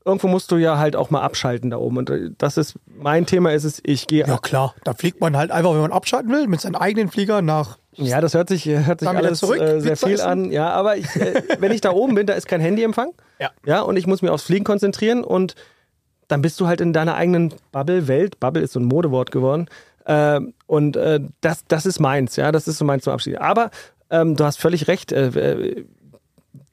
[0.04, 1.98] irgendwo musst du ja halt auch mal abschalten da oben.
[1.98, 4.26] Und äh, das ist mein Thema, ist es, ich gehe.
[4.26, 7.42] Ja klar, da fliegt man halt einfach, wenn man abschalten will, mit seinem eigenen Flieger
[7.42, 7.78] nach.
[7.94, 10.28] Ja, das hört sich, hört sich alles zurück, äh, sehr viel essen.
[10.28, 10.52] an.
[10.52, 13.12] Ja, aber ich, äh, wenn ich da oben bin, da ist kein Handyempfang.
[13.40, 13.52] Ja.
[13.68, 15.54] Ja, und ich muss mich aufs Fliegen konzentrieren und
[16.28, 18.40] dann bist du halt in deiner eigenen Bubble, Welt.
[18.40, 19.70] Bubble ist so ein Modewort geworden.
[20.08, 23.38] Ähm, und äh, das, das ist meins, ja, das ist so meins zum Abschied.
[23.38, 23.70] Aber
[24.10, 25.12] ähm, du hast völlig recht.
[25.12, 25.86] Äh, äh,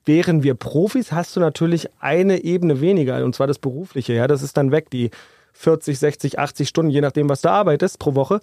[0.07, 4.13] wären wir Profis, hast du natürlich eine Ebene weniger, und zwar das Berufliche.
[4.13, 5.11] Ja, das ist dann weg, die
[5.55, 8.41] 40, 60, 80 Stunden, je nachdem, was du arbeitest pro Woche.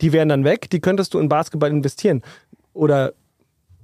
[0.00, 2.22] Die wären dann weg, die könntest du in Basketball investieren.
[2.72, 3.14] Oder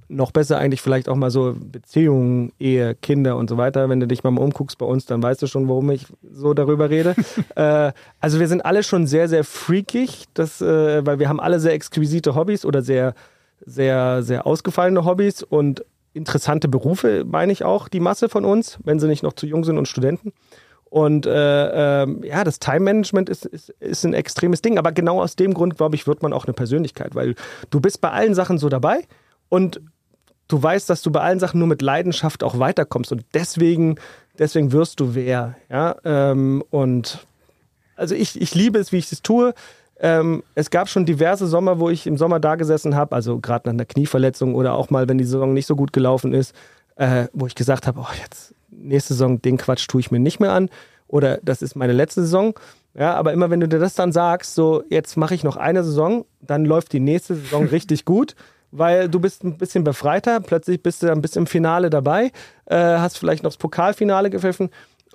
[0.09, 3.89] noch besser eigentlich vielleicht auch mal so Beziehungen, Ehe, Kinder und so weiter.
[3.89, 6.89] Wenn du dich mal umguckst bei uns, dann weißt du schon, warum ich so darüber
[6.89, 7.15] rede.
[7.55, 11.59] äh, also wir sind alle schon sehr, sehr freakig, das, äh, weil wir haben alle
[11.59, 13.13] sehr exquisite Hobbys oder sehr,
[13.65, 18.99] sehr, sehr ausgefallene Hobbys und interessante Berufe, meine ich auch, die Masse von uns, wenn
[18.99, 20.33] sie nicht noch zu jung sind und Studenten.
[20.89, 24.79] Und äh, ähm, ja, das Time-Management ist, ist, ist ein extremes Ding.
[24.79, 27.35] Aber genau aus dem Grund, glaube ich, wird man auch eine Persönlichkeit, weil
[27.69, 29.03] du bist bei allen Sachen so dabei
[29.49, 29.81] und
[30.47, 33.11] du weißt, dass du bei allen Sachen nur mit Leidenschaft auch weiterkommst.
[33.11, 33.95] Und deswegen,
[34.39, 35.55] deswegen wirst du wer.
[35.69, 35.95] Ja?
[36.03, 37.19] Ähm, und
[37.95, 39.53] also ich, ich liebe es, wie ich es tue.
[39.99, 43.67] Ähm, es gab schon diverse Sommer, wo ich im Sommer da gesessen habe, also gerade
[43.67, 46.55] nach einer Knieverletzung oder auch mal, wenn die Saison nicht so gut gelaufen ist,
[46.95, 50.39] äh, wo ich gesagt habe, oh, jetzt nächste Saison, den Quatsch tue ich mir nicht
[50.39, 50.69] mehr an
[51.07, 52.53] oder das ist meine letzte Saison.
[52.95, 55.83] Ja, aber immer wenn du dir das dann sagst, so jetzt mache ich noch eine
[55.83, 58.35] Saison, dann läuft die nächste Saison richtig gut,
[58.71, 62.31] weil du bist ein bisschen befreiter, plötzlich bist du dann bis im Finale dabei,
[62.65, 64.69] äh, hast vielleicht noch das Pokalfinale gepfiffen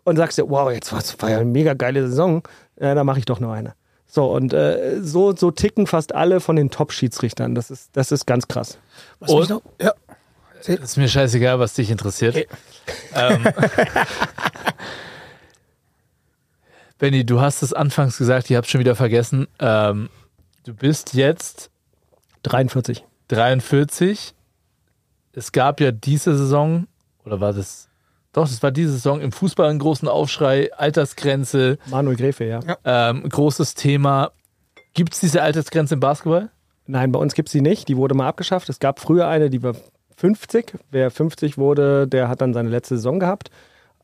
[0.04, 2.42] und sagst dir, wow, jetzt war es ja eine mega geile Saison,
[2.76, 3.74] äh, da mache ich doch noch eine.
[4.14, 7.56] So, und äh, so, so ticken fast alle von den Top-Schiedsrichtern.
[7.56, 8.78] Das ist, das ist ganz krass.
[9.18, 9.92] Was mich noch, ja.
[10.60, 12.36] Ist mir scheißegal, was dich interessiert.
[12.36, 12.46] Okay.
[13.12, 13.44] Ähm,
[16.98, 19.48] Benny, du hast es anfangs gesagt, ich habe schon wieder vergessen.
[19.58, 20.08] Ähm,
[20.62, 21.72] du bist jetzt
[22.44, 23.04] 43.
[23.26, 24.32] 43.
[25.32, 26.86] Es gab ja diese Saison,
[27.24, 27.88] oder war das?
[28.34, 32.60] Doch, es war diese Saison im Fußball einen großen Aufschrei, Altersgrenze, Manuel Gräfe, ja.
[32.84, 34.32] ähm, großes Thema.
[34.92, 36.50] Gibt es diese Altersgrenze im Basketball?
[36.86, 37.88] Nein, bei uns gibt es die nicht.
[37.88, 38.68] Die wurde mal abgeschafft.
[38.68, 39.74] Es gab früher eine, die war
[40.16, 40.74] 50.
[40.90, 43.50] Wer 50 wurde, der hat dann seine letzte Saison gehabt.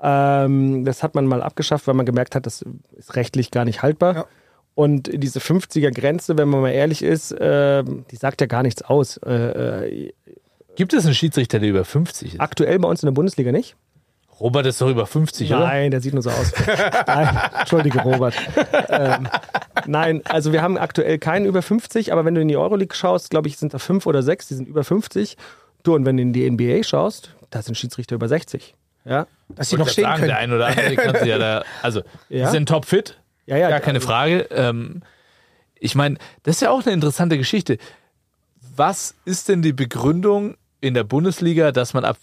[0.01, 2.64] Ähm, das hat man mal abgeschafft, weil man gemerkt hat, das
[2.97, 4.14] ist rechtlich gar nicht haltbar.
[4.14, 4.24] Ja.
[4.74, 9.18] Und diese 50er-Grenze, wenn man mal ehrlich ist, äh, die sagt ja gar nichts aus.
[9.18, 10.12] Äh, äh,
[10.76, 12.41] Gibt es einen Schiedsrichter, der über 50 ist?
[12.41, 13.76] aktuell bei uns in der Bundesliga nicht.
[14.41, 15.61] Robert ist doch über 50, oder?
[15.66, 16.53] Nein, der sieht nur so aus.
[17.07, 18.34] nein, Entschuldige, Robert.
[18.88, 19.28] Ähm,
[19.86, 23.30] nein, also wir haben aktuell keinen über 50, aber wenn du in die Euroleague schaust,
[23.30, 25.36] glaube ich, sind da fünf oder sechs, die sind über 50.
[25.82, 28.74] Du, und wenn du in die NBA schaust, da sind Schiedsrichter über 60.
[29.05, 30.28] Ja, Dass sie noch stehen sagen, können.
[30.28, 31.64] Der ein oder andere kann sie ja da.
[31.82, 32.47] Also, Ja.
[32.47, 33.68] die sind topfit, ja, ja.
[33.68, 34.47] gar keine also- Frage.
[34.51, 35.03] Ähm,
[35.78, 37.78] ich meine, das ist ja auch eine interessante Geschichte.
[38.76, 42.16] Was ist denn die Begründung in der Bundesliga, dass man ab.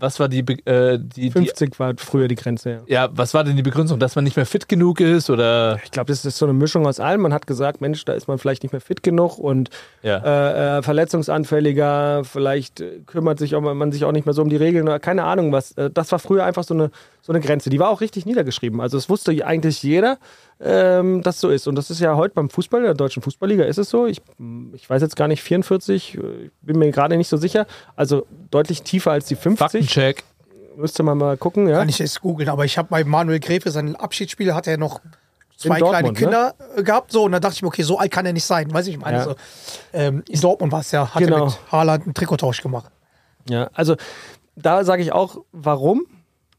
[0.00, 2.80] Was war die, äh, die, die 50 war früher die Grenze, ja.
[2.86, 5.90] ja, was war denn die Begründung, dass man nicht mehr fit genug ist oder Ich
[5.90, 7.22] glaube, das ist so eine Mischung aus allem.
[7.22, 9.70] Man hat gesagt, Mensch, da ist man vielleicht nicht mehr fit genug und
[10.02, 10.18] ja.
[10.18, 14.56] äh, äh, verletzungsanfälliger, vielleicht kümmert sich auch, man sich auch nicht mehr so um die
[14.56, 15.72] Regeln oder keine Ahnung was.
[15.72, 17.68] Äh, das war früher einfach so eine, so eine Grenze.
[17.68, 18.80] Die war auch richtig niedergeschrieben.
[18.80, 20.18] Also es wusste eigentlich jeder,
[20.60, 21.66] ähm, dass so ist.
[21.68, 24.06] Und das ist ja heute beim Fußball, der deutschen Fußballliga ist es so.
[24.06, 24.20] Ich,
[24.72, 27.66] ich weiß jetzt gar nicht, 44, äh, bin mir gerade nicht so sicher.
[27.96, 29.58] Also deutlich tiefer als die 50.
[29.58, 30.24] Faktencheck.
[30.76, 31.78] Müsste man mal gucken, ja.
[31.78, 35.00] Kann ich jetzt googeln, aber ich habe bei Manuel Gräfe, sein Abschiedsspiel, hat er noch
[35.56, 36.54] zwei Dortmund, kleine ne?
[36.54, 37.10] Kinder äh, gehabt.
[37.10, 38.72] So, und da dachte ich mir, okay, so alt kann er nicht sein.
[38.72, 39.24] Weiß ich, ich meine, Ja.
[39.24, 39.34] so,
[39.92, 41.36] ähm, in Dortmund war es ja, hat Genau.
[41.36, 42.90] er mit Haaland einen Trikottausch gemacht.
[43.48, 43.96] Ja, also
[44.56, 46.06] da sage ich auch, warum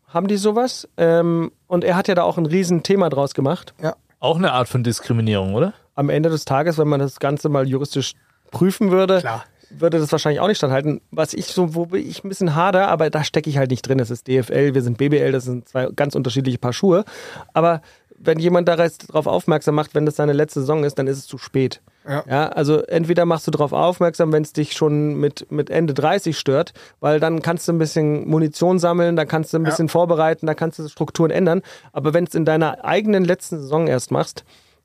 [0.09, 0.87] haben die sowas?
[0.97, 3.73] Ähm, und er hat ja da auch ein Riesenthema draus gemacht.
[3.81, 3.95] Ja.
[4.19, 5.73] Auch eine Art von Diskriminierung, oder?
[5.95, 8.13] Am Ende des Tages, wenn man das Ganze mal juristisch
[8.51, 9.45] prüfen würde, Klar.
[9.69, 11.01] würde das wahrscheinlich auch nicht standhalten.
[11.11, 13.97] Was ich so, wo ich ein bisschen hader, aber da stecke ich halt nicht drin.
[13.97, 17.05] Das ist DFL, wir sind BBL, das sind zwei ganz unterschiedliche Paar Schuhe.
[17.53, 17.81] Aber
[18.21, 21.37] wenn jemand darauf aufmerksam macht, wenn das seine letzte Saison ist, dann ist es zu
[21.37, 21.81] spät.
[22.07, 22.49] Ja.
[22.49, 26.73] also entweder machst du darauf aufmerksam, wenn es dich schon mit, mit Ende 30 stört,
[27.01, 30.55] weil dann kannst du ein bisschen Munition sammeln, da kannst du ein bisschen vorbereiten, da
[30.55, 31.61] kannst du Strukturen ändern.
[31.93, 34.43] Aber wenn es in deiner eigenen letzten Saison erst machst,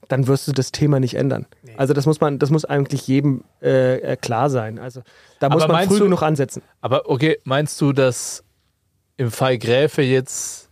[0.08, 1.46] dann wirst du das Thema nicht ändern.
[1.78, 4.78] Also das muss man, das muss eigentlich jedem äh, äh, klar sein.
[4.78, 5.00] Also
[5.40, 6.62] da muss Aber man früh du- genug ansetzen.
[6.82, 8.44] Aber okay, meinst du, dass
[9.16, 10.63] im Fall Gräfe jetzt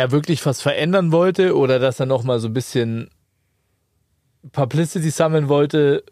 [0.00, 3.10] er wirklich was verändern wollte oder dass er noch mal so ein bisschen
[4.52, 6.02] Publicity sammeln wollte?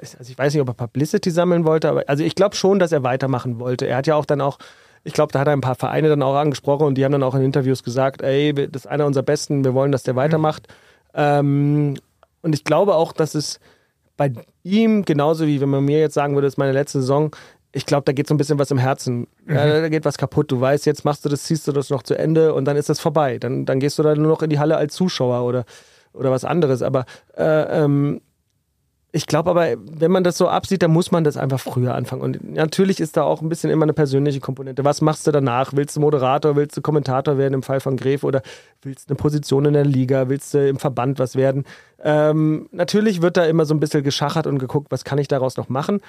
[0.00, 2.92] also ich weiß nicht, ob er Publicity sammeln wollte, aber also ich glaube schon, dass
[2.92, 3.86] er weitermachen wollte.
[3.86, 4.58] Er hat ja auch dann auch,
[5.04, 7.22] ich glaube, da hat er ein paar Vereine dann auch angesprochen und die haben dann
[7.22, 10.68] auch in Interviews gesagt, ey, das ist einer unserer Besten, wir wollen, dass der weitermacht.
[11.14, 11.96] Ähm,
[12.42, 13.60] und ich glaube auch, dass es
[14.16, 14.32] bei
[14.64, 17.34] ihm genauso wie wenn man mir jetzt sagen würde, das ist meine letzte Saison,
[17.72, 19.26] ich glaube, da geht so ein bisschen was im Herzen.
[19.46, 20.50] Ja, da geht was kaputt.
[20.50, 22.88] Du weißt, jetzt machst du das, ziehst du das noch zu Ende und dann ist
[22.88, 23.38] das vorbei.
[23.38, 25.64] Dann, dann gehst du da nur noch in die Halle als Zuschauer oder,
[26.14, 26.82] oder was anderes.
[26.82, 27.04] Aber
[27.36, 28.20] äh, ähm,
[29.10, 32.20] ich glaube aber, wenn man das so absieht, dann muss man das einfach früher anfangen.
[32.20, 34.84] Und natürlich ist da auch ein bisschen immer eine persönliche Komponente.
[34.84, 35.72] Was machst du danach?
[35.74, 38.42] Willst du Moderator, willst du Kommentator werden im Fall von Gref oder
[38.82, 41.64] willst du eine Position in der Liga, willst du im Verband was werden?
[42.02, 45.56] Ähm, natürlich wird da immer so ein bisschen geschachert und geguckt, was kann ich daraus
[45.56, 46.00] noch machen.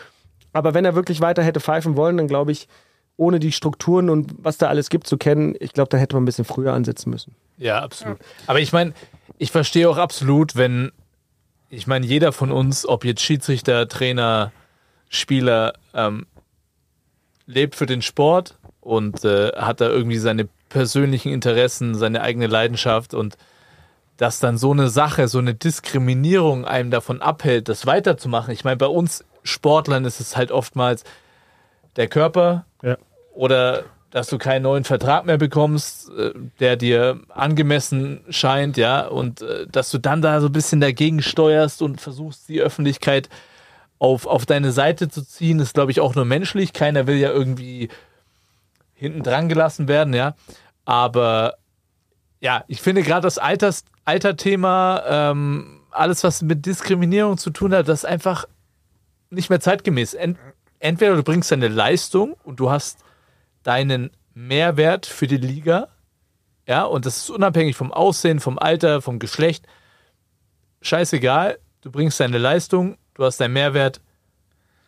[0.54, 2.68] Aber wenn er wirklich weiter hätte pfeifen wollen, dann glaube ich,
[3.18, 6.24] ohne die Strukturen und was da alles gibt zu kennen, ich glaube, da hätte man
[6.24, 7.36] ein bisschen früher ansetzen müssen.
[7.58, 8.18] Ja, absolut.
[8.48, 8.94] Aber ich meine,
[9.38, 10.92] ich verstehe auch absolut, wenn,
[11.70, 14.54] ich meine, jeder von uns, ob jetzt Schiedsrichter, Trainer,
[15.10, 16.28] Spieler, ähm,
[17.46, 23.14] lebt für den Sport und äh, hat da irgendwie seine persönlichen Interessen, seine eigene Leidenschaft
[23.14, 23.38] und
[24.20, 28.54] dass dann so eine Sache, so eine Diskriminierung einem davon abhält, das weiterzumachen.
[28.54, 31.06] Ich meine, bei uns Sportlern ist es halt oftmals
[31.96, 32.98] der Körper, Ja.
[33.34, 39.42] oder dass du keinen neuen Vertrag mehr bekommst, äh, der dir angemessen scheint, ja, und
[39.42, 43.30] äh, dass du dann da so ein bisschen dagegen steuerst und versuchst, die Öffentlichkeit
[44.00, 46.74] auf, auf deine Seite zu ziehen, ist, glaube ich, auch nur menschlich.
[46.74, 47.88] Keiner will ja irgendwie
[48.96, 50.36] hinten dran gelassen werden, ja.
[50.84, 51.54] Aber
[52.42, 57.88] ja, ich finde gerade das Alters, Alterthema, ähm, alles, was mit Diskriminierung zu tun hat,
[57.88, 58.46] das ist einfach
[59.30, 60.16] nicht mehr zeitgemäß.
[60.16, 60.40] Ent,
[60.80, 63.04] entweder du bringst deine Leistung und du hast
[63.62, 65.90] deinen Mehrwert für die Liga,
[66.66, 69.68] ja, und das ist unabhängig vom Aussehen, vom Alter, vom Geschlecht.
[70.82, 74.02] Scheißegal, du bringst deine Leistung, du hast deinen Mehrwert,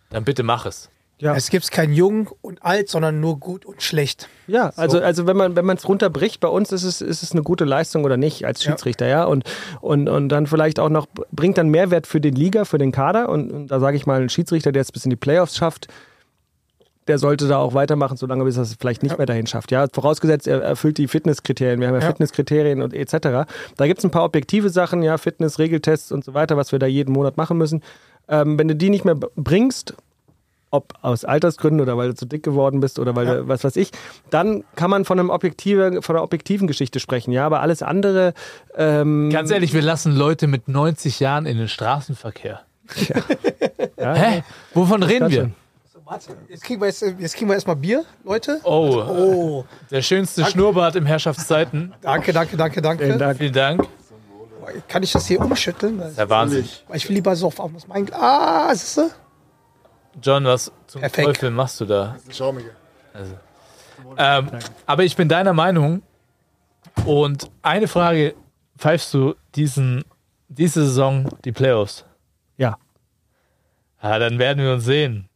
[0.09, 0.89] dann bitte mach es.
[1.21, 1.35] Ja.
[1.35, 4.27] Es gibt kein Jung und Alt, sondern nur gut und schlecht.
[4.47, 7.31] Ja, also, also wenn man wenn man es runterbricht, bei uns ist es, ist es
[7.31, 8.71] eine gute Leistung oder nicht als Ja.
[8.71, 9.23] Schiedsrichter, ja.
[9.25, 9.43] Und,
[9.81, 13.29] und, und dann vielleicht auch noch, bringt dann Mehrwert für den Liga, für den Kader.
[13.29, 15.87] Und, und da sage ich mal, ein Schiedsrichter, der es bis in die Playoffs schafft,
[17.07, 19.71] der sollte da auch weitermachen, solange bis er es vielleicht nicht mehr dahin schafft.
[19.71, 21.79] Ja, vorausgesetzt, er erfüllt die Fitnesskriterien.
[21.79, 22.07] Wir haben ja, Ja.
[22.07, 23.47] Fitnesskriterien und etc.
[23.77, 26.79] Da gibt es ein paar objektive Sachen, ja, Fitness, Regeltests und so weiter, was wir
[26.79, 27.81] da jeden Monat machen müssen.
[28.27, 29.95] Ähm, wenn du die nicht mehr bringst,
[30.71, 33.75] ob aus Altersgründen oder weil du zu dick geworden bist oder weil du, was weiß
[33.75, 33.91] ich,
[34.29, 37.31] dann kann man von, einem objektive, von einer objektiven Geschichte sprechen.
[37.31, 38.33] Ja, aber alles andere.
[38.75, 42.61] Ähm, Ganz ehrlich, wir lassen Leute mit 90 Jahren in den Straßenverkehr.
[43.99, 44.43] ja, Hä?
[44.73, 45.41] Wovon reden das wir?
[45.41, 45.53] schon.
[46.49, 48.59] Jetzt kriegen wir, jetzt, jetzt kriegen wir erstmal Bier, Leute.
[48.63, 51.93] Oh, Oh, der schönste Schnurrbart im Herrschaftszeiten.
[52.01, 53.05] danke, danke, danke, danke.
[53.05, 53.37] Vielen Dank.
[53.37, 53.87] Vielen Dank.
[54.87, 56.01] Kann ich das hier umschütteln?
[56.17, 56.67] Der Wahnsinn.
[56.93, 59.09] Ich will lieber so auf aus meinem Ah, siehst du?
[60.21, 61.27] John, was zum Perfekt.
[61.27, 62.15] Teufel machst du da?
[62.31, 62.63] Schau mir.
[64.17, 64.49] Ähm,
[64.85, 66.01] aber ich bin deiner Meinung.
[67.05, 68.33] Und eine Frage:
[68.77, 70.03] Pfeifst du diesen,
[70.49, 72.05] diese Saison die Playoffs?
[72.57, 72.77] Ja.
[74.01, 75.27] Ja, dann werden wir uns sehen.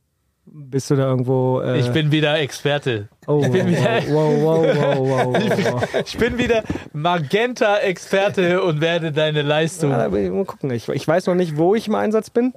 [0.48, 1.62] Bist du da irgendwo.
[1.62, 3.10] Äh, Ich bin wieder Experte.
[3.28, 6.04] Oh, wow, bin wieder- wow, wow, wow, wow, wow, wow.
[6.06, 6.64] Ich bin wieder
[6.94, 9.92] Magenta-Experte und werde deine Leistung.
[9.92, 10.70] Ja, aber mal gucken.
[10.72, 12.54] Ich, ich weiß noch nicht, wo ich im Einsatz bin.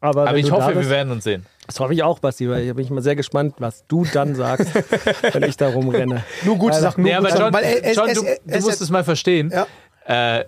[0.00, 1.44] Aber, Aber ich hoffe, wir bist, werden uns sehen.
[1.66, 4.34] Das hoffe ich auch, Basti, weil ich bin ich mal sehr gespannt, was du dann
[4.36, 4.72] sagst,
[5.34, 6.24] wenn ich da rumrenne.
[6.44, 6.78] Nur gute.
[6.78, 7.02] Sachen.
[7.02, 7.64] Nur Nee, aber gute John, Sachen.
[7.66, 9.52] Weil es- John du, du musst es mal verstehen.
[9.52, 10.38] Ja.
[10.38, 10.44] Äh,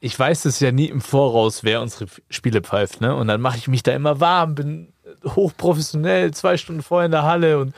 [0.00, 3.00] ich weiß es ja nie im Voraus, wer unsere Spiele pfeift.
[3.00, 3.14] Ne?
[3.14, 4.92] Und dann mache ich mich da immer warm, bin
[5.24, 7.74] hochprofessionell, zwei Stunden vorher in der Halle und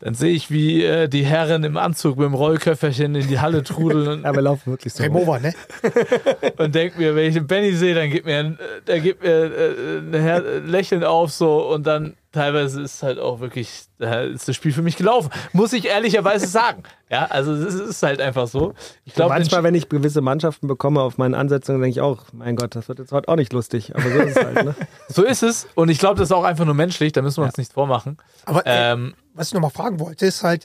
[0.00, 3.64] dann sehe ich, wie äh, die Herren im Anzug mit dem Rollköfferchen in die Halle
[3.64, 5.02] trudeln Ja, wir laufen wirklich so.
[5.02, 5.52] Game over, ne?
[6.56, 9.22] und, denke mir, wenn ich den Benny sehe, dann gibt mir ein, äh, der gibt
[9.22, 14.22] mir äh, ein Her Lächeln auf so und dann teilweise ist halt auch wirklich, da
[14.22, 15.30] ist das Spiel für mich gelaufen.
[15.52, 16.82] Muss ich ehrlicherweise sagen.
[17.10, 18.74] Ja, also es ist halt einfach so.
[19.04, 22.56] Ich glaube, Manchmal, wenn ich gewisse Mannschaften bekomme auf meinen Ansetzungen, denke ich auch, mein
[22.56, 23.94] Gott, das wird jetzt heute auch nicht lustig.
[23.94, 24.64] Aber so ist es halt.
[24.64, 24.74] Ne?
[25.08, 27.46] so ist es und ich glaube, das ist auch einfach nur menschlich, da müssen wir
[27.46, 28.18] uns nichts vormachen.
[28.44, 30.64] Aber äh, Ähm, was ich noch mal fragen wollte, ist halt,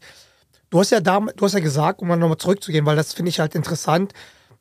[0.70, 3.30] Du hast ja da, du hast ja gesagt, um mal nochmal zurückzugehen, weil das finde
[3.30, 4.12] ich halt interessant,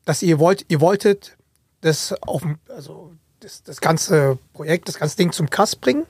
[0.05, 1.39] dass ihr wollt, ihr wolltet
[1.81, 6.05] das auf, dem- also das, das ganze Projekt, das ganze Ding zum Kass bringen.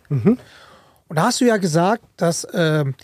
[1.13, 2.95] Und da hast du ja gesagt, dass ähm,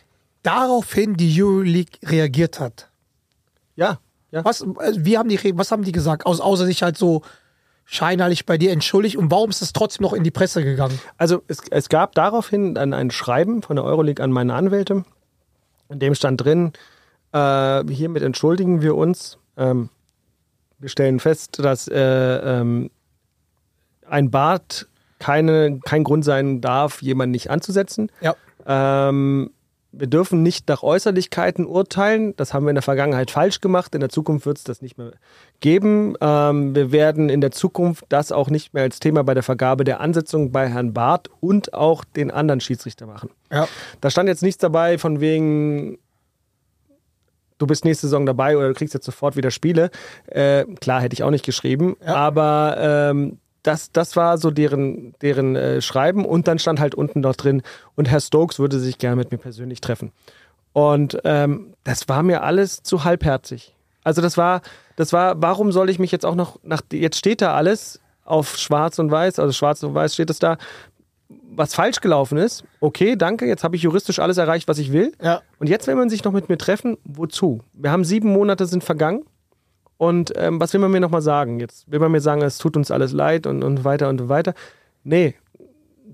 [0.43, 2.89] daraufhin die Euroleague reagiert hat.
[3.77, 3.99] Ja,
[4.31, 4.43] ja.
[4.47, 6.25] Was, also wie haben die, was haben die gesagt?
[6.25, 7.21] Aus, außer sich halt so
[7.85, 9.19] scheinheilig bei dir entschuldigt.
[9.19, 10.99] Und warum ist es trotzdem noch in die Presse gegangen?
[11.19, 15.05] Also es, es gab daraufhin dann ein Schreiben von der Euroleague an meine Anwälte,
[15.91, 16.73] in dem stand drin,
[17.33, 19.37] äh, hiermit entschuldigen wir uns.
[19.59, 19.91] Ähm,
[20.79, 22.89] wir stellen fest, dass äh, ähm,
[24.09, 24.89] ein Bad
[25.19, 28.11] keine, kein Grund sein darf, jemanden nicht anzusetzen.
[28.21, 28.35] Ja.
[28.66, 29.51] Ähm,
[29.91, 32.37] wir dürfen nicht nach Äußerlichkeiten urteilen.
[32.37, 33.95] Das haben wir in der Vergangenheit falsch gemacht.
[33.95, 35.12] In der Zukunft wird es das nicht mehr
[35.61, 36.14] geben.
[36.21, 39.85] Ähm, wir werden in der Zukunft das auch nicht mehr als Thema bei der Vergabe
[39.85, 43.31] der Ansetzung bei Herrn Barth und auch den anderen Schiedsrichter machen.
[43.51, 43.66] Ja.
[44.03, 45.99] Da stand jetzt nichts dabei von wegen,
[47.57, 49.91] du bist nächste Saison dabei oder du kriegst jetzt sofort wieder Spiele.
[50.27, 52.14] Äh, klar, hätte ich auch nicht geschrieben, Ja.
[52.14, 52.77] aber
[53.11, 53.39] ähm,
[53.69, 57.62] das, das war so deren, deren äh, Schreiben und dann stand halt unten noch drin,
[57.97, 60.11] und Herr Stokes würde sich gerne mit mir persönlich treffen.
[60.73, 63.75] Und ähm, das war mir alles zu halbherzig.
[64.05, 64.62] Also das war,
[64.97, 68.57] das war, warum soll ich mich jetzt auch noch nach, jetzt steht da alles auf
[68.57, 70.57] schwarz und weiß, also schwarz und weiß steht es da,
[71.29, 72.64] was falsch gelaufen ist.
[72.81, 75.12] Okay, danke, jetzt habe ich juristisch alles erreicht, was ich will.
[75.23, 75.43] Ja.
[75.59, 76.97] Und jetzt will man sich noch mit mir treffen.
[77.05, 77.61] Wozu?
[77.75, 79.25] Wir haben sieben Monate sind vergangen.
[79.99, 81.61] Und ähm, was will man mir nochmal sagen?
[81.61, 84.55] Jetzt will man mir sagen, es tut uns alles leid und, und weiter und weiter.
[85.05, 85.35] Nee,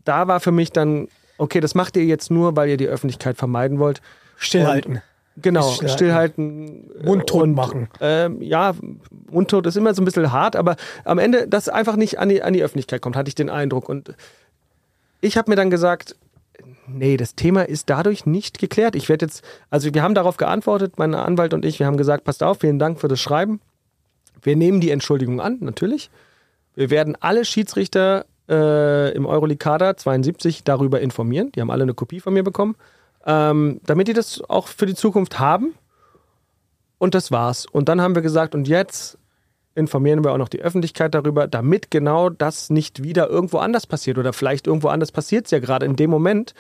[0.04, 1.08] da war für mich dann,
[1.38, 4.00] okay, das macht ihr jetzt nur, weil ihr die Öffentlichkeit vermeiden wollt.
[4.36, 5.02] Stillhalten.
[5.36, 6.90] Genau, Ist stillhalten.
[7.02, 7.88] Mundtot und, machen.
[8.00, 8.72] Ähm, ja,
[9.30, 12.42] mundtot ist immer so ein bisschen hart, aber am Ende, dass einfach nicht an die,
[12.42, 13.88] an die Öffentlichkeit kommt, hatte ich den Eindruck.
[13.88, 14.14] Und
[15.20, 16.14] ich habe mir dann gesagt,
[16.86, 18.94] nee, das Thema ist dadurch nicht geklärt.
[18.94, 22.24] Ich werde jetzt, also wir haben darauf geantwortet, mein Anwalt und ich, wir haben gesagt,
[22.24, 23.60] passt auf, vielen Dank für das Schreiben.
[24.44, 26.10] Wir nehmen die Entschuldigung an, natürlich.
[26.76, 31.50] Wir werden alle Schiedsrichter äh, im Euroleague-Kader 72 darüber informieren.
[31.52, 32.76] Die haben alle eine Kopie von mir bekommen,
[33.26, 35.74] ähm, damit die das auch für die Zukunft haben.
[36.98, 37.66] Und das war's.
[37.66, 39.18] Und dann haben wir gesagt, und jetzt
[39.74, 44.18] informieren wir auch noch die Öffentlichkeit darüber, damit genau das nicht wieder irgendwo anders passiert.
[44.18, 46.54] Oder vielleicht irgendwo anders passiert es ja gerade in dem Moment.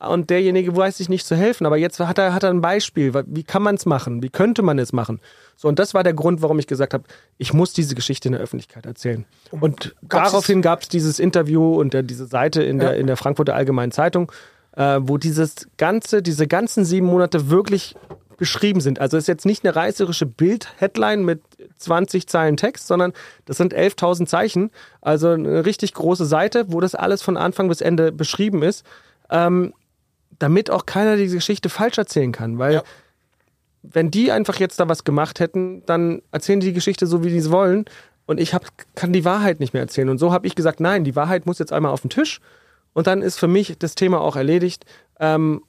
[0.00, 1.66] Und derjenige weiß sich nicht zu helfen.
[1.66, 3.12] Aber jetzt hat er, hat er ein Beispiel.
[3.26, 4.22] Wie kann man es machen?
[4.22, 5.20] Wie könnte man es machen?
[5.56, 7.04] So, und das war der Grund, warum ich gesagt habe,
[7.36, 9.24] ich muss diese Geschichte in der Öffentlichkeit erzählen.
[9.50, 12.96] Und Gab's daraufhin gab es dieses Interview und der, diese Seite in der, Ja.
[13.00, 14.30] in der Frankfurter Allgemeinen Zeitung,
[14.76, 17.96] äh, wo dieses ganze, diese ganzen sieben Monate wirklich
[18.36, 19.00] beschrieben sind.
[19.00, 21.42] Also es ist jetzt nicht eine reißerische Bild-Headline mit
[21.78, 23.12] 20 Zeilen Text, sondern
[23.46, 24.70] das sind 11.000 Zeichen.
[25.00, 28.86] Also eine richtig große Seite, wo das alles von Anfang bis Ende beschrieben ist,
[29.30, 29.74] ähm,
[30.38, 32.58] damit auch keiner diese Geschichte falsch erzählen kann.
[32.58, 32.82] Weil Ja.
[33.82, 37.30] wenn die einfach jetzt da was gemacht hätten, dann erzählen die die Geschichte so, wie
[37.30, 37.84] die es wollen.
[38.26, 40.08] Und ich hab, kann die Wahrheit nicht mehr erzählen.
[40.10, 42.40] Und so habe ich gesagt, nein, die Wahrheit muss jetzt einmal auf den Tisch.
[42.92, 44.84] Und dann ist für mich das Thema auch erledigt,
[45.18, 45.62] ähm,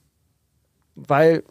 [0.95, 1.43] weil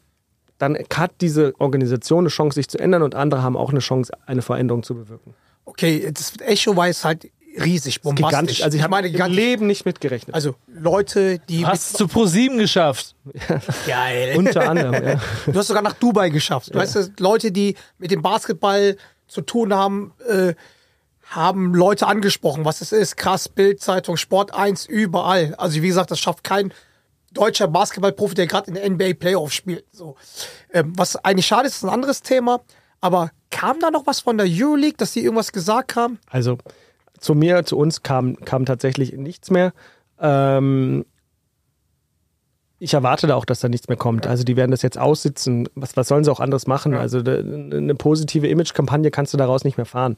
[0.58, 4.12] dann hat diese Organisation eine Chance, sich zu ändern und andere haben auch eine Chance,
[4.26, 5.34] eine Veränderung zu bewirken.
[5.64, 7.30] Okay, das Echo war jetzt halt
[7.64, 8.28] riesig, bombastisch.
[8.28, 8.62] Gigantisch.
[8.62, 9.36] Also ich, habe meine, im gigantisch.
[9.36, 10.34] Leben nicht mitgerechnet.
[10.34, 13.14] Also Leute, die Hast zu ProSieben geschafft.
[13.86, 14.36] geil.
[14.36, 15.20] Unter anderem, ja.
[15.46, 16.74] Du hast sogar nach Dubai geschafft.
[16.74, 18.96] Du weißt, dass Leute, die mit dem Basketball
[19.26, 20.54] zu tun haben, äh,
[21.30, 23.16] haben Leute angesprochen, was es ist.
[23.16, 25.54] Krass, Bildzeitung, Sport 1, überall.
[25.56, 26.72] Also wie gesagt, das schafft kein
[27.32, 29.84] deutscher Basketballprofi, der gerade in der NBA Playoff spielt.
[29.92, 30.16] So.
[30.72, 32.60] Ähm, was eigentlich schade ist, ist ein anderes Thema.
[33.00, 36.18] Aber kam da noch was von der Euroleague, dass die irgendwas gesagt haben?
[36.28, 36.58] Also
[37.18, 39.72] zu mir, zu uns kam, kam tatsächlich nichts mehr.
[40.20, 41.04] Ähm,
[42.80, 44.26] ich erwarte da auch, dass da nichts mehr kommt.
[44.26, 45.68] Also die werden das jetzt aussitzen.
[45.74, 46.94] Was, was sollen sie auch anderes machen?
[46.94, 50.14] Also de, eine positive Image-Kampagne kannst du daraus nicht mehr fahren.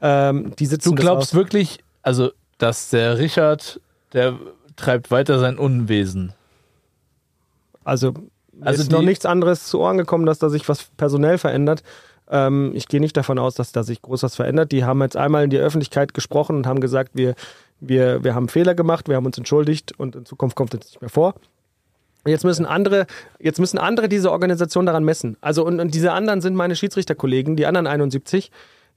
[0.00, 3.80] Ähm, die sitzen Du glaubst wirklich, also, dass der Richard,
[4.14, 4.38] der
[4.76, 6.32] treibt weiter sein Unwesen.
[7.84, 8.14] Also,
[8.60, 11.82] Also ist noch nichts anderes zu Ohren gekommen, dass da sich was personell verändert.
[12.30, 14.72] Ähm, ich gehe nicht davon aus, dass da sich groß was verändert.
[14.72, 17.34] Die haben jetzt einmal in die Öffentlichkeit gesprochen und haben gesagt, wir,
[17.80, 21.00] wir, wir haben Fehler gemacht, wir haben uns entschuldigt und in Zukunft kommt es nicht
[21.00, 21.34] mehr vor.
[22.26, 23.06] Jetzt müssen andere,
[23.38, 25.36] jetzt müssen andere diese Organisation daran messen.
[25.40, 28.50] Also und, und diese anderen sind meine Schiedsrichterkollegen, die anderen 71.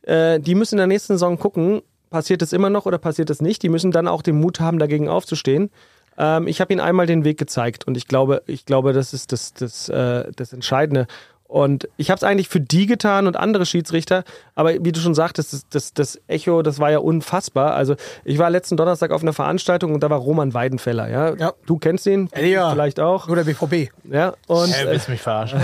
[0.03, 3.41] Äh, die müssen in der nächsten Saison gucken, passiert es immer noch oder passiert es
[3.41, 3.63] nicht.
[3.63, 5.71] Die müssen dann auch den Mut haben, dagegen aufzustehen.
[6.17, 9.31] Ähm, ich habe ihnen einmal den Weg gezeigt und ich glaube, ich glaube, das ist
[9.31, 11.07] das, das, äh, das Entscheidende.
[11.47, 14.23] Und ich habe es eigentlich für die getan und andere Schiedsrichter,
[14.55, 17.75] aber wie du schon sagtest, das, das, das Echo, das war ja unfassbar.
[17.75, 21.09] Also ich war letzten Donnerstag auf einer Veranstaltung und da war Roman Weidenfeller.
[21.09, 21.35] Ja?
[21.35, 21.53] Ja.
[21.67, 22.71] Du kennst ihn, Ja.
[22.71, 23.27] vielleicht auch.
[23.27, 23.91] Nur der BVB.
[24.09, 25.61] Ja, und, Hä, willst du mich verarschen?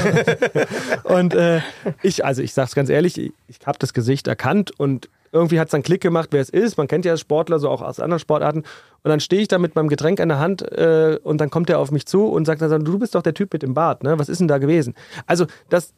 [1.06, 1.62] und äh,
[2.04, 5.68] ich, also ich sag's ganz ehrlich, ich, ich habe das Gesicht erkannt und irgendwie hat
[5.68, 6.78] es dann Klick gemacht, wer es ist.
[6.78, 8.60] Man kennt ja Sportler, so auch aus anderen Sportarten.
[8.60, 11.70] Und dann stehe ich da mit meinem Getränk in der Hand äh, und dann kommt
[11.70, 14.04] er auf mich zu und sagt dann, du bist doch der Typ mit dem Bart,
[14.04, 14.18] ne?
[14.20, 14.94] Was ist denn da gewesen?
[15.26, 15.94] Also das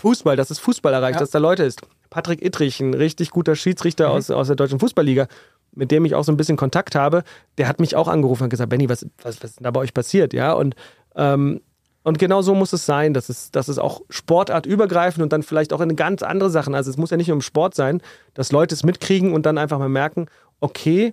[0.00, 1.20] Fußball, dass es Fußball erreicht, Ja.
[1.20, 1.82] dass da Leute ist.
[2.10, 5.28] Patrick Ittrich, ein richtig guter Schiedsrichter aus, aus der deutschen Fußballliga,
[5.72, 7.22] mit dem ich auch so ein bisschen Kontakt habe,
[7.58, 9.80] der hat mich auch angerufen und gesagt, Benny, was, was, was ist denn da bei
[9.80, 10.32] euch passiert?
[10.32, 10.74] Ja, und
[11.14, 11.60] ähm,
[12.08, 15.72] und genau so muss es sein, dass es, dass es auch sportartübergreifend und dann vielleicht
[15.72, 18.00] auch in ganz andere Sachen, also es muss ja nicht nur im Sport sein,
[18.32, 20.26] dass Leute es mitkriegen und dann einfach mal merken,
[20.60, 21.12] okay,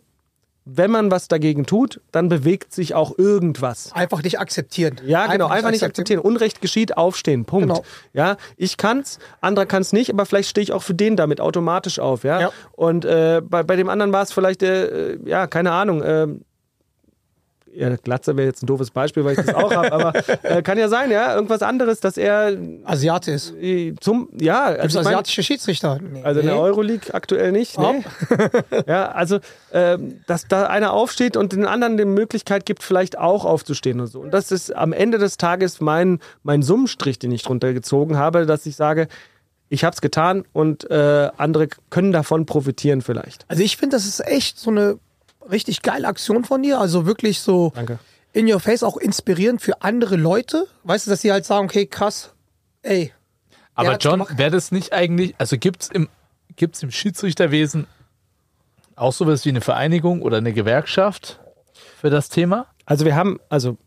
[0.63, 3.91] wenn man was dagegen tut, dann bewegt sich auch irgendwas.
[3.91, 4.99] Einfach nicht akzeptieren.
[5.05, 6.19] Ja, genau, einfach nicht akzeptieren.
[6.19, 7.67] Unrecht geschieht, aufstehen, Punkt.
[7.67, 7.83] Genau.
[8.13, 11.99] Ja, ich kann's, anderer kann's nicht, aber vielleicht stehe ich auch für den damit automatisch
[11.99, 12.39] auf, ja.
[12.39, 12.51] Ja.
[12.71, 16.27] Und äh, bei, bei dem anderen war es vielleicht, äh, ja, keine Ahnung, äh,
[17.75, 20.13] ja, Glatze wäre jetzt ein doofes Beispiel, weil ich das auch habe, aber
[20.43, 23.53] äh, kann ja sein, ja, irgendwas anderes, dass er Asiate ist.
[23.59, 25.99] äh, zum, ja, also, ich mein, asiatische Schiedsrichter?
[26.01, 26.23] Nee.
[26.23, 27.77] also in der Euroleague aktuell nicht.
[27.77, 28.03] Nee.
[28.87, 29.39] ja, also,
[29.73, 34.07] ähm, dass da einer aufsteht und den anderen die Möglichkeit gibt, vielleicht auch aufzustehen und
[34.07, 34.21] so.
[34.21, 38.45] Und das ist am Ende des Tages mein, mein Summenstrich, den ich drunter gezogen habe,
[38.45, 39.07] dass ich sage,
[39.69, 43.45] ich habe es getan und äh, andere können davon profitieren vielleicht.
[43.47, 44.99] Also ich finde, das ist echt so eine
[45.49, 46.79] richtig geile Aktion von dir.
[46.79, 47.99] Also wirklich so Danke.
[48.33, 50.67] in your face auch inspirierend für andere Leute.
[50.83, 52.33] Weißt du, dass sie halt sagen, okay, krass,
[52.81, 53.13] ey.
[53.73, 56.07] Aber John, wäre das nicht eigentlich, also gibt es im,
[56.55, 57.87] gibt's im Schiedsrichterwesen
[58.95, 61.39] auch sowas wie eine Vereinigung oder eine Gewerkschaft
[61.99, 62.67] für das Thema?
[62.85, 63.77] Also wir haben, also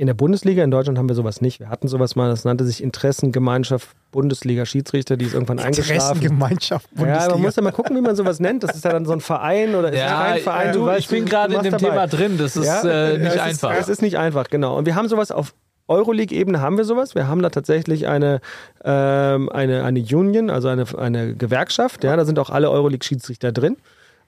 [0.00, 1.60] in der Bundesliga in Deutschland haben wir sowas nicht.
[1.60, 6.16] Wir hatten sowas mal, das nannte sich Interessengemeinschaft Bundesliga Schiedsrichter, die ist irgendwann eingeschlafen.
[6.16, 7.34] Interessengemeinschaft Ja, Bundesliga.
[7.34, 8.62] man muss ja mal gucken, wie man sowas nennt.
[8.62, 10.72] Das ist ja dann so ein Verein oder ist es kein Verein?
[10.72, 11.84] du, ich bin gerade in dem dabei.
[11.90, 12.38] Thema drin.
[12.38, 13.74] Das ist Ja, äh, es nicht ist, einfach.
[13.78, 14.78] Es ist nicht einfach, genau.
[14.78, 15.52] Und wir haben sowas auf
[15.86, 17.14] Euroleague-Ebene haben wir sowas.
[17.14, 18.40] Wir haben da tatsächlich eine,
[18.82, 22.04] ähm, eine, eine Union, also eine, eine Gewerkschaft.
[22.04, 23.76] Ja, da sind auch alle Euroleague-Schiedsrichter drin.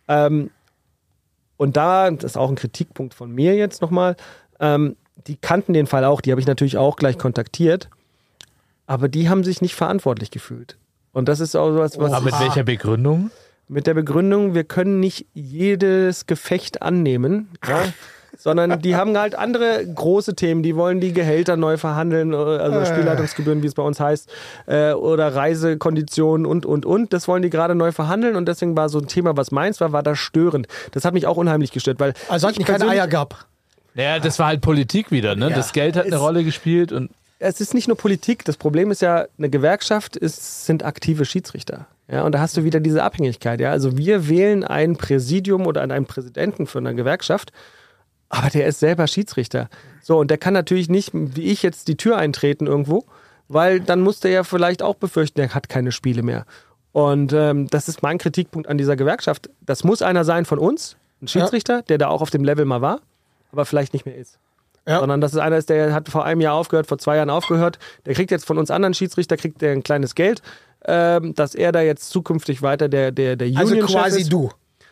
[0.07, 0.51] Ähm,
[1.57, 4.17] und da, das ist auch ein Kritikpunkt von mir jetzt nochmal,
[4.61, 4.97] ähm,
[5.27, 7.89] die kannten den Fall auch, die habe ich natürlich auch gleich kontaktiert,
[8.87, 10.77] aber die haben sich nicht verantwortlich gefühlt.
[11.13, 13.31] Und das ist auch sowas, was Aber mit welcher Begründung?
[13.73, 17.85] mit der Begründung, wir können nicht jedes Gefecht annehmen, ja?
[18.37, 20.63] sondern die haben halt andere große Themen.
[20.63, 24.31] Die wollen die Gehälter neu verhandeln, äh, also Spielleitungsgebühren, wie es bei uns heißt,
[24.67, 27.13] äh, oder Reisekonditionen und, und, und.
[27.13, 29.93] Das wollen die gerade neu verhandeln und deswegen war so ein Thema, was meins war,
[29.93, 30.67] war das störend.
[30.93, 33.47] Das hat mich auch unheimlich gestört, weil also hat ich die keine Eier gab.
[33.95, 35.51] Naja, das war halt Politik wieder, ne?
[35.51, 38.45] Ja, das Geld hat eine es- Rolle gespielt und es ist nicht nur Politik.
[38.45, 41.87] Das Problem ist ja, eine Gewerkschaft ist, sind aktive Schiedsrichter.
[42.09, 43.61] Ja, und da hast du wieder diese Abhängigkeit.
[43.61, 47.53] Ja, also wir wählen ein Präsidium oder einen Präsidenten für eine Gewerkschaft,
[48.29, 49.69] aber der ist selber Schiedsrichter.
[50.03, 53.05] So, und der kann natürlich nicht, wie ich jetzt, die Tür eintreten irgendwo,
[53.49, 56.45] weil dann muss der ja vielleicht auch befürchten, er hat keine Spiele mehr.
[56.93, 59.51] Und ähm, das ist mein Kritikpunkt an dieser Gewerkschaft.
[59.61, 62.81] Das muss einer sein von uns, ein Schiedsrichter, der da auch auf dem Level mal
[62.83, 63.01] war,
[63.53, 64.39] aber vielleicht nicht mehr ist
[64.89, 64.99] Ja.
[64.99, 67.79] sondern dass es einer ist, der hat vor einem Jahr aufgehört, vor zwei Jahren aufgehört.
[68.07, 70.43] Der kriegt jetzt von uns anderen Schiedsrichter kriegt der ein kleines Geld,
[70.87, 74.33] ähm, dass er da jetzt zukünftig weiter der der der Also Union quasi ist.
[74.33, 74.51] du.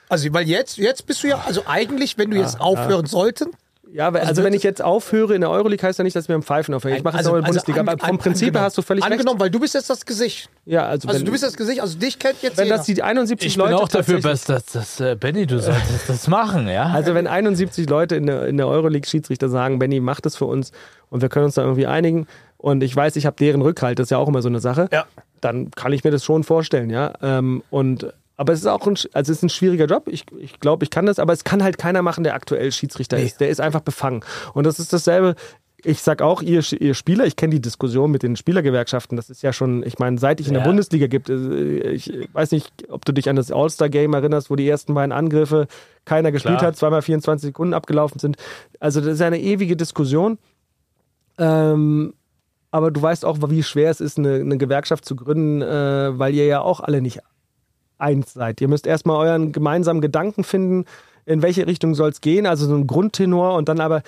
[0.08, 3.50] Also, weil jetzt, jetzt bist du ja, also eigentlich, wenn du jetzt aufhören sollten,
[3.92, 6.34] Ja, also, Also wenn ich jetzt aufhöre in der Euroleague, heißt ja nicht, dass wir
[6.36, 6.94] im Pfeifen aufhören.
[6.96, 8.64] Ich mache jetzt also, in der Bundesliga, an- aber vom an- Prinzip her angenommen.
[8.66, 9.40] hast du völlig Angenommen, recht.
[9.40, 10.48] weil du bist jetzt das Gesicht.
[10.64, 12.76] Ja, also, Also wenn, du bist das Gesicht, also dich kennt jetzt wenn jeder.
[12.76, 16.08] das die 71 ich bin Leute auch dafür, dass, dass, dass äh, Benny, du solltest
[16.08, 16.84] das machen, ja?
[16.84, 20.70] Also wenn 71 Leute in der, in der Euroleague-Schiedsrichter sagen, Benny, mach das für uns
[21.08, 22.26] und wir können uns da irgendwie einigen
[22.58, 24.88] und ich weiß, ich habe deren Rückhalt, das ist ja auch immer so eine Sache,
[24.92, 25.06] Ja.
[25.40, 27.12] dann kann ich mir das schon vorstellen, ja.
[27.22, 30.04] Ähm, und aber es ist auch ein, also es ist ein schwieriger Job.
[30.08, 33.18] Ich, ich glaube, ich kann das, aber es kann halt keiner machen, der aktuell Schiedsrichter
[33.18, 33.24] Nee.
[33.26, 33.38] ist.
[33.38, 34.24] Der ist einfach befangen.
[34.54, 35.34] Und das ist dasselbe.
[35.84, 39.16] Ich sag auch, ihr, ihr Spieler, ich kenne die Diskussion mit den Spielergewerkschaften.
[39.16, 40.68] Das ist ja schon, ich meine, seit ich in der Ja.
[40.68, 44.66] Bundesliga gibt, äh, ich weiß nicht, ob du dich an das All-Star-Game erinnerst, wo die
[44.66, 45.66] ersten beiden Angriffe
[46.06, 46.68] keiner gespielt Klar.
[46.68, 48.36] hat, zweimal 24 Sekunden abgelaufen sind.
[48.78, 50.38] Also das ist eine ewige Diskussion.
[51.38, 52.14] Ähm,
[52.70, 56.34] aber du weißt auch, wie schwer es ist, eine, eine Gewerkschaft zu gründen, äh, weil
[56.34, 57.20] ihr ja auch alle nicht
[58.00, 58.60] eins seid.
[58.60, 60.84] Ihr müsst erstmal euren gemeinsamen Gedanken finden,
[61.26, 64.02] in welche Richtung soll es gehen, also so ein Grundtenor und dann aber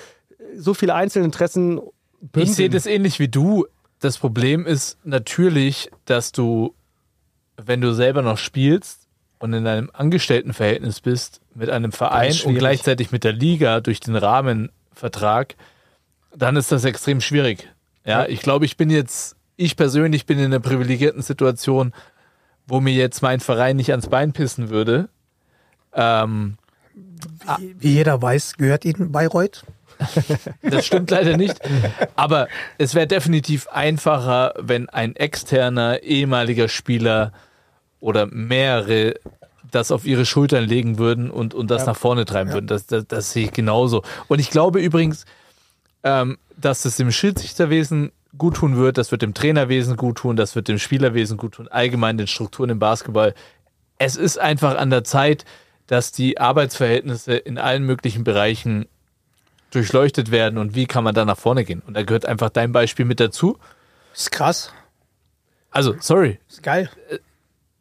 [0.56, 1.80] so viele Einzelinteressen
[2.20, 2.50] bündeln.
[2.50, 3.66] Ich sehe das ähnlich wie du.
[4.00, 6.74] Das Problem ist natürlich, dass du,
[7.56, 9.06] wenn du selber noch spielst
[9.38, 14.16] und in einem Angestelltenverhältnis bist, mit einem Verein und gleichzeitig mit der Liga durch den
[14.16, 15.54] Rahmenvertrag,
[16.34, 17.68] dann ist das extrem schwierig.
[18.04, 21.92] Ja, ich glaube, ich bin jetzt ich persönlich bin in einer privilegierten Situation,
[22.66, 25.08] wo mir jetzt mein Verein nicht ans Bein pissen würde.
[25.94, 26.56] Ähm,
[27.58, 29.64] Wie, wie jeder weiß, gehört Ihnen Bayreuth.
[30.62, 31.60] Das stimmt leider nicht.
[32.16, 32.48] Aber
[32.78, 37.32] es wäre definitiv einfacher, wenn ein externer ehemaliger Spieler
[38.00, 39.14] oder mehrere
[39.70, 42.66] das auf ihre Schultern legen würden und, und das nach vorne treiben würden.
[42.66, 44.02] Das, das, das sehe ich genauso.
[44.28, 45.24] Und ich glaube übrigens,
[46.04, 50.54] ähm, dass es dem Schiedsrichterwesen gut tun wird, das wird dem Trainerwesen gut tun, das
[50.56, 53.34] wird dem Spielerwesen gut tun, allgemein den Strukturen im Basketball.
[53.98, 55.44] Es ist einfach an der Zeit,
[55.86, 58.86] dass die Arbeitsverhältnisse in allen möglichen Bereichen
[59.70, 61.82] durchleuchtet werden und wie kann man da nach vorne gehen.
[61.86, 63.58] Und da gehört einfach dein Beispiel mit dazu.
[64.14, 64.72] Ist krass.
[65.70, 66.90] Also, sorry, Ist geil.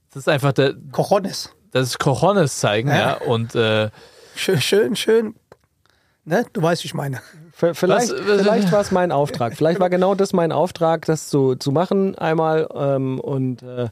[0.10, 1.54] das ist einfach der, Cojones.
[1.72, 2.96] das ist Cojones zeigen, ja.
[2.96, 3.14] Ja.
[3.16, 3.90] Und äh,
[4.36, 5.36] Schön, schön, schön.
[6.24, 6.46] Ne?
[6.54, 7.22] Du weißt, wie ich meine.
[7.74, 9.56] Vielleicht, vielleicht war es mein Auftrag.
[9.56, 12.68] Vielleicht war genau das mein Auftrag, das zu, zu machen einmal.
[12.76, 13.88] Ähm, und äh,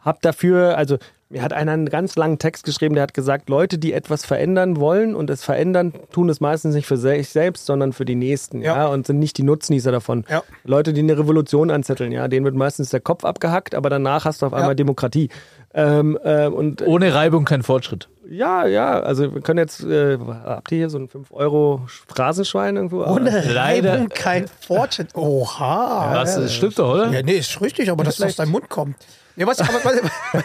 [0.00, 0.98] hab dafür, also
[1.28, 4.76] mir hat einer einen ganz langen Text geschrieben, der hat gesagt, Leute, die etwas verändern
[4.78, 8.62] wollen und es verändern, tun es meistens nicht für sich selbst, sondern für die Nächsten,
[8.62, 8.86] ja, Ja.
[8.86, 10.24] und sind nicht die Nutznießer davon.
[10.30, 10.44] Ja.
[10.62, 14.42] Leute, die eine Revolution anzetteln, ja, denen wird meistens der Kopf abgehackt, aber danach hast
[14.42, 14.74] du auf einmal Ja.
[14.74, 15.28] Demokratie.
[15.74, 18.08] Ähm, äh, und ohne Reibung kein Fortschritt.
[18.28, 22.76] Ja, ja, also wir können jetzt, äh, habt ihr hier so ein 5 Euro Phrasenschwein
[22.76, 23.04] irgendwo?
[23.04, 25.14] Ohne Leider- Reibung kein Fortschritt.
[25.14, 26.14] Oha.
[26.14, 27.10] Was, das stimmt doch, oder?
[27.10, 28.96] Ja, nee, ist richtig, aber dass das aus deinem Mund kommt.
[29.38, 30.00] Nee, was, aber, was,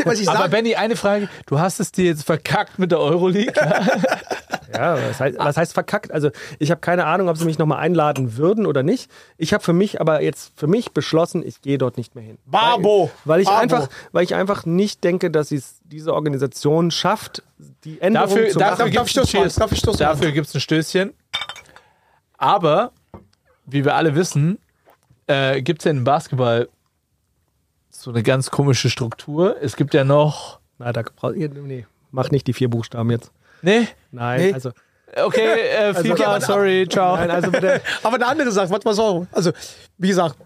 [0.05, 1.29] was ich Aber sage, Benny, eine Frage.
[1.45, 3.53] Du hast es dir jetzt verkackt mit der Euroleague.
[4.73, 6.11] Ja, was heißt, was heißt verkackt?
[6.11, 9.11] Also ich habe keine Ahnung, ob sie mich nochmal einladen würden oder nicht.
[9.37, 12.37] Ich habe für mich aber jetzt für mich beschlossen, ich gehe dort nicht mehr hin.
[12.45, 13.11] Babo.
[13.25, 13.59] Weil, weil, ich Babo.
[13.59, 17.43] einfach, weil ich einfach nicht denke, dass es diese Organisation schafft,
[17.83, 18.93] die Änderung Dafür, zu dafür machen.
[18.95, 19.55] darf gibt ich es Stoß?
[19.55, 19.97] Darf ich Stoß?
[19.97, 21.13] Dafür gibt's ein Stößchen.
[22.37, 22.91] Aber,
[23.65, 24.59] wie wir alle wissen,
[25.27, 26.69] äh, gibt es ja im Basketball
[27.89, 29.57] so eine ganz komische Struktur.
[29.61, 30.59] Es gibt ja noch.
[30.79, 33.31] Na, da braucht ihr, nee, mach nicht die vier Buchstaben jetzt.
[33.61, 33.87] Nee?
[34.11, 34.53] Nein, Nee.
[34.53, 34.71] also,
[35.13, 37.17] Okay, äh, FIFA, aber- sorry, ciao.
[37.17, 37.81] nein, also bitte.
[38.03, 39.27] aber eine andere Sache, was mal so.
[39.33, 39.51] Also,
[39.97, 40.37] wie gesagt,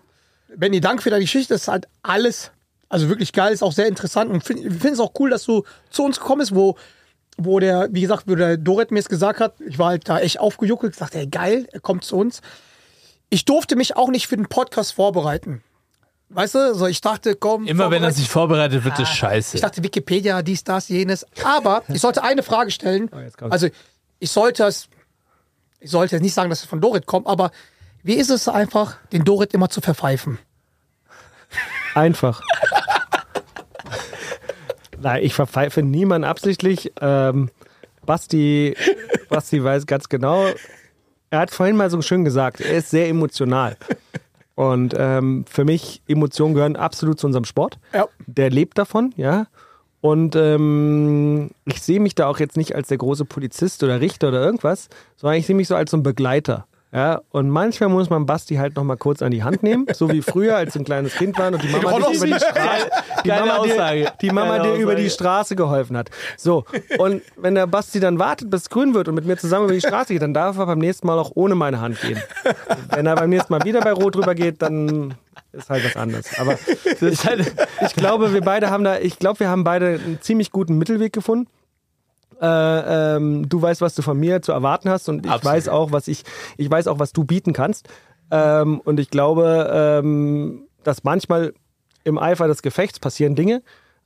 [0.57, 1.53] Benny, danke für deine Geschichte.
[1.53, 2.51] Das ist halt alles,
[2.89, 4.31] also wirklich geil, ist auch sehr interessant.
[4.31, 6.75] Und finde es auch cool, dass du zu uns gekommen bist, wo,
[7.37, 10.19] wo der, wie gesagt, wo der Dorit mir es gesagt hat, ich war halt da
[10.19, 12.41] echt aufgejuckelt, gesagt, ey, geil, er kommt zu uns.
[13.29, 15.63] Ich durfte mich auch nicht für den Podcast vorbereiten.
[16.29, 17.67] Weißt du, so ich dachte, komm.
[17.67, 19.57] Immer wenn er sich vorbereitet, wird das scheiße.
[19.57, 21.25] Ich dachte Wikipedia, dies, das, jenes.
[21.43, 23.09] Aber ich sollte eine Frage stellen.
[23.15, 23.53] Oh, jetzt kommt's.
[23.53, 23.67] Also
[24.19, 24.87] ich sollte es,
[25.79, 27.51] ich sollte jetzt nicht sagen, dass es von Dorit kommt, aber
[28.03, 30.39] wie ist es einfach, den Dorit immer zu verpfeifen?
[31.93, 32.41] Einfach.
[35.01, 36.91] Nein, ich verpfeife niemanden absichtlich.
[37.01, 37.49] Ähm,
[38.05, 38.75] Basti,
[39.29, 40.45] Basti weiß ganz genau.
[41.29, 43.77] Er hat vorhin mal so schön gesagt, er ist sehr emotional.
[44.55, 47.77] Und ähm, für mich, Emotionen gehören absolut zu unserem Sport.
[47.93, 48.07] Ja.
[48.25, 49.47] Der lebt davon, ja.
[49.99, 54.29] Und ähm, ich sehe mich da auch jetzt nicht als der große Polizist oder Richter
[54.29, 54.87] oder irgendwas,
[55.17, 56.67] sondern ich sehe mich so als so ein Begleiter.
[56.95, 60.09] Ja, und manchmal muss man Basti halt noch mal kurz an die Hand nehmen, so
[60.09, 62.89] wie früher, als du ein kleines Kind war und die Mama dir über die Straße,
[63.25, 65.09] die Mama dir, die Mama dir über die.
[65.09, 66.09] Straße geholfen hat.
[66.37, 66.63] So,
[66.97, 69.73] und wenn der Basti dann wartet, bis es grün wird und mit mir zusammen über
[69.73, 72.21] die Straße geht, dann darf er beim nächsten Mal auch ohne meine Hand gehen.
[72.89, 75.15] Wenn er beim nächsten Mal wieder bei Rot drüber geht, dann
[75.51, 76.27] ist halt was anderes.
[76.39, 76.53] Aber
[77.01, 77.19] ich,
[77.81, 81.11] ich glaube, wir beide haben da, ich glaube, wir haben beide einen ziemlich guten Mittelweg
[81.11, 81.49] gefunden.
[82.41, 85.55] Äh, ähm, du weißt, was du von mir zu erwarten hast und ich Absolut.
[85.55, 86.23] weiß auch, was ich,
[86.57, 87.87] ich weiß auch, was du bieten kannst.
[88.31, 91.53] Ähm, und ich glaube, ähm, dass manchmal
[92.03, 93.61] im Eifer des Gefechts passieren Dinge.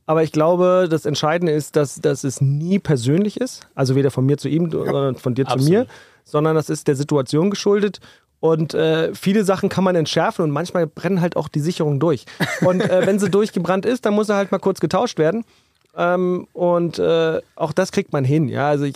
[0.06, 3.68] Aber ich glaube, das Entscheidende ist, dass, dass es nie persönlich ist.
[3.76, 5.72] Also weder von mir zu ihm, sondern von dir zu Absolut.
[5.72, 5.86] mir.
[6.24, 8.00] Sondern das ist der Situation geschuldet.
[8.40, 12.26] Und äh, viele Sachen kann man entschärfen und manchmal brennen halt auch die Sicherungen durch.
[12.62, 15.44] Und äh, wenn sie durchgebrannt ist, dann muss er halt mal kurz getauscht werden.
[16.00, 18.47] Ähm, und äh, auch das kriegt man hin.
[18.47, 18.95] Ja, also ich,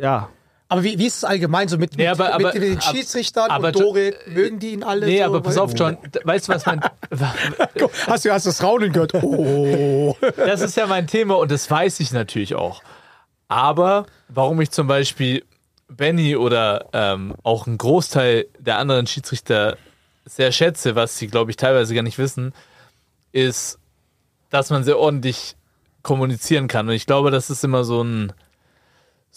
[0.00, 0.28] ja,
[0.68, 3.50] Aber wie, wie ist es allgemein so mit, Nee, aber- mit, aber- mit den Schiedsrichtern
[3.50, 4.16] aber und Dorit?
[4.28, 5.06] Mögen die ihn alle?
[5.06, 5.24] Nee, so?
[5.24, 5.98] aber pass auf, John.
[6.22, 6.80] Weißt du, was mein.
[8.06, 9.12] Hast du hast das Raunen gehört?
[9.22, 10.16] Oh.
[10.36, 12.82] Das ist ja mein Thema und das weiß ich natürlich auch.
[13.48, 15.44] Aber warum ich zum Beispiel
[15.88, 19.76] Benny oder ähm, auch einen Großteil der anderen Schiedsrichter
[20.24, 22.54] sehr schätze, was sie, glaube ich, teilweise gar nicht wissen,
[23.32, 23.78] ist,
[24.50, 25.56] dass man sehr ordentlich
[26.04, 26.88] kommunizieren kann.
[26.88, 28.32] Und ich glaube, das ist immer so ein.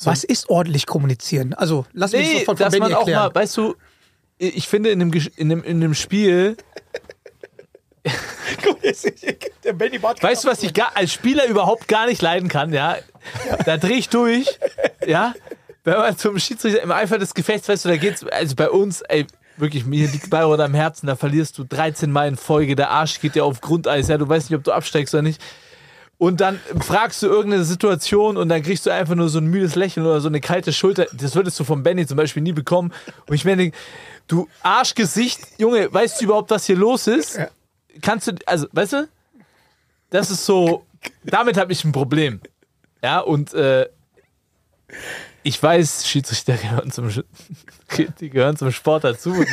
[0.03, 1.55] Was ist ordentlich kommunizieren?
[1.55, 3.31] Also, lass mich Nee, sofort von dass Benny man auch erklären.
[3.33, 3.75] mal, weißt du,
[4.37, 6.55] ich finde in dem, in dem, in dem Spiel,
[9.63, 12.71] Der Benny Bart weißt du, was ich gar, als Spieler überhaupt gar nicht leiden kann,
[12.73, 12.97] ja?
[13.65, 14.47] Da drehe ich durch,
[15.05, 15.33] ja?
[15.83, 19.01] Wenn man zum Schiedsrichter im Eifer des Gefechts, weißt du, da geht's, also bei uns,
[19.01, 19.25] ey,
[19.57, 23.19] wirklich, mir liegt Bayreuth am Herzen, da verlierst du 13 Mal in Folge, der Arsch
[23.19, 25.41] geht dir auf Grundeis, ja, du weißt nicht, ob du absteigst oder nicht.
[26.19, 29.75] Und dann fragst du irgendeine Situation und dann kriegst du einfach nur so ein müdes
[29.75, 31.05] Lächeln oder so eine kalte Schulter.
[31.13, 32.91] Das würdest du von Benny zum Beispiel nie bekommen.
[33.27, 33.71] Und ich meine,
[34.27, 37.39] du Arschgesicht, Junge, weißt du überhaupt, was hier los ist?
[38.01, 39.07] Kannst du, also, weißt du?
[40.09, 40.85] Das ist so,
[41.23, 42.41] damit habe ich ein Problem.
[43.03, 43.87] Ja, und äh,
[45.43, 47.09] ich weiß, Schiedsrichter gehören zum,
[48.19, 49.33] die gehören zum Sport dazu.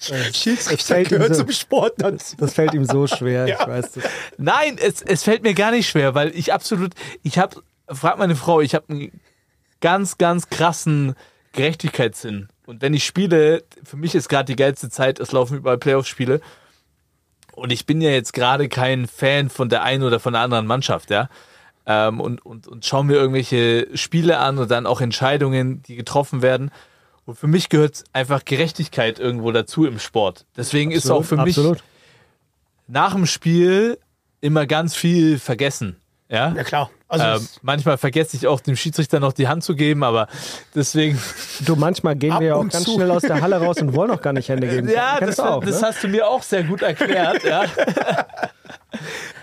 [0.00, 2.36] Schiedsrichter fällt ihm gehört so- zum Sport dazu.
[2.38, 4.04] Das fällt ihm so schwer, ich weiß das.
[4.36, 6.92] Nein, es, es fällt mir gar nicht schwer, weil ich absolut,
[7.22, 9.20] ich habe, frag meine Frau, ich habe einen
[9.80, 11.14] ganz, ganz krassen
[11.52, 12.48] Gerechtigkeitssinn.
[12.66, 16.40] Und wenn ich spiele, für mich ist gerade die geilste Zeit, es laufen überall Playoff-Spiele.
[17.52, 20.66] Und ich bin ja jetzt gerade kein Fan von der einen oder von der anderen
[20.66, 21.28] Mannschaft, ja.
[21.86, 26.42] Ähm, und, und, und schaue mir irgendwelche Spiele an und dann auch Entscheidungen, die getroffen
[26.42, 26.70] werden.
[27.28, 30.46] Und für mich gehört einfach Gerechtigkeit irgendwo dazu im Sport.
[30.56, 31.84] Deswegen ist auch für mich Absolut.
[32.86, 33.98] nach dem Spiel
[34.40, 35.96] immer ganz viel vergessen.
[36.30, 36.90] Ja, Ja klar.
[37.06, 40.26] Also ähm, manchmal vergesse ich auch dem Schiedsrichter noch die Hand zu geben, aber
[40.74, 41.20] deswegen.
[41.66, 42.94] Du, manchmal gehen wir ja auch ganz zu.
[42.94, 44.88] schnell aus der Halle raus und wollen auch gar nicht Hände geben.
[44.88, 45.88] Ja, das, auch, das ne?
[45.88, 47.44] hast du mir auch sehr gut erklärt.
[47.44, 47.64] ja.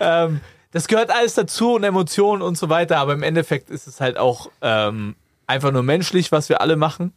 [0.00, 0.40] ähm,
[0.72, 4.16] das gehört alles dazu und Emotionen und so weiter, aber im Endeffekt ist es halt
[4.18, 5.14] auch ähm,
[5.46, 7.12] einfach nur menschlich, was wir alle machen.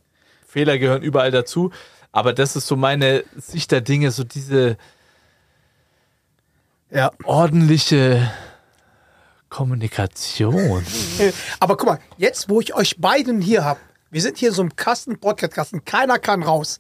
[0.50, 1.72] Fehler gehören überall dazu.
[2.12, 4.78] Aber das ist so meine Sicht der Dinge, so diese
[6.90, 7.12] ja.
[7.24, 8.32] ordentliche
[9.50, 10.84] Kommunikation.
[11.60, 14.76] Aber guck mal, jetzt, wo ich euch beiden hier habe, wir sind hier so im
[14.76, 16.80] Kasten, Podcast-Kasten, keiner kann raus.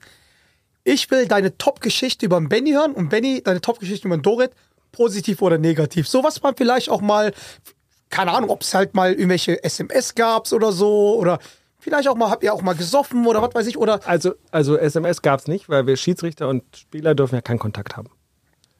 [0.83, 4.51] Ich will deine Top-Geschichte über den Benny hören und Benny deine Top-Geschichte über den Dorit,
[4.91, 6.07] positiv oder negativ.
[6.07, 7.33] So was man vielleicht auch mal,
[8.09, 11.37] keine Ahnung, ob es halt mal irgendwelche SMS gab oder so oder
[11.89, 14.77] vielleicht auch mal, habt ihr auch mal gesoffen oder was weiß ich oder, Also, also
[14.77, 18.09] SMS gab es nicht, weil wir Schiedsrichter und Spieler dürfen ja keinen Kontakt haben.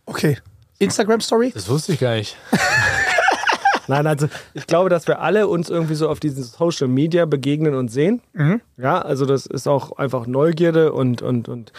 [0.06, 0.38] okay,
[0.80, 1.52] Instagram-Story?
[1.54, 2.38] Das wusste ich gar nicht.
[3.88, 7.74] Nein, also ich glaube, dass wir alle uns irgendwie so auf diesen Social Media begegnen
[7.74, 8.22] und sehen.
[8.78, 11.74] Ja, also das ist auch einfach Neugierde und, und, und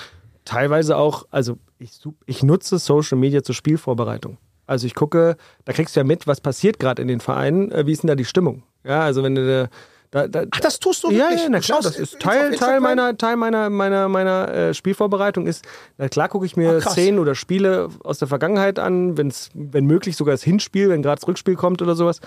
[0.44, 1.92] teilweise auch, also ich,
[2.26, 4.36] ich nutze Social Media zur Spielvorbereitung.
[4.66, 7.86] Also ich gucke, da kriegst du ja mit, was passiert gerade in den Vereinen, äh,
[7.86, 8.64] wie ist denn da die Stimmung?
[8.84, 9.70] Ja, also wenn du
[10.10, 11.42] da, da, Ach, das tust du ja, wirklich?
[11.42, 15.46] ja, na Du klar, das ist Teil, Teil meiner, Teil meiner, meiner, meiner äh, Spielvorbereitung
[15.46, 15.64] ist,
[15.98, 16.90] na klar gucke ich mir Ach.
[16.90, 21.20] Szenen oder Spiele aus der Vergangenheit an, wenn's, wenn möglich sogar das Hinspiel, wenn gerade
[21.20, 22.20] das Rückspiel kommt oder sowas.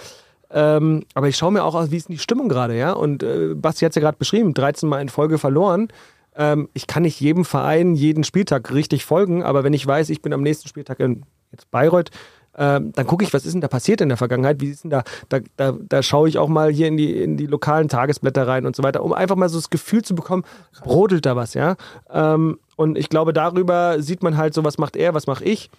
[0.49, 2.93] Ähm, aber ich schaue mir auch aus, wie ist denn die Stimmung gerade, ja?
[2.93, 5.89] Und äh, Basti hat es ja gerade beschrieben, 13 Mal in Folge verloren.
[6.35, 10.21] Ähm, ich kann nicht jedem Verein jeden Spieltag richtig folgen, aber wenn ich weiß, ich
[10.21, 12.11] bin am nächsten Spieltag in jetzt Bayreuth,
[12.57, 14.91] ähm, dann gucke ich, was ist denn da passiert in der Vergangenheit, wie ist denn
[14.91, 18.47] da, da, da, da schaue ich auch mal hier in die, in die lokalen Tagesblätter
[18.47, 20.43] rein und so weiter, um einfach mal so das Gefühl zu bekommen,
[20.83, 21.75] brodelt da was, ja.
[22.11, 25.69] Ähm, und ich glaube, darüber sieht man halt so, was macht er, was mache ich.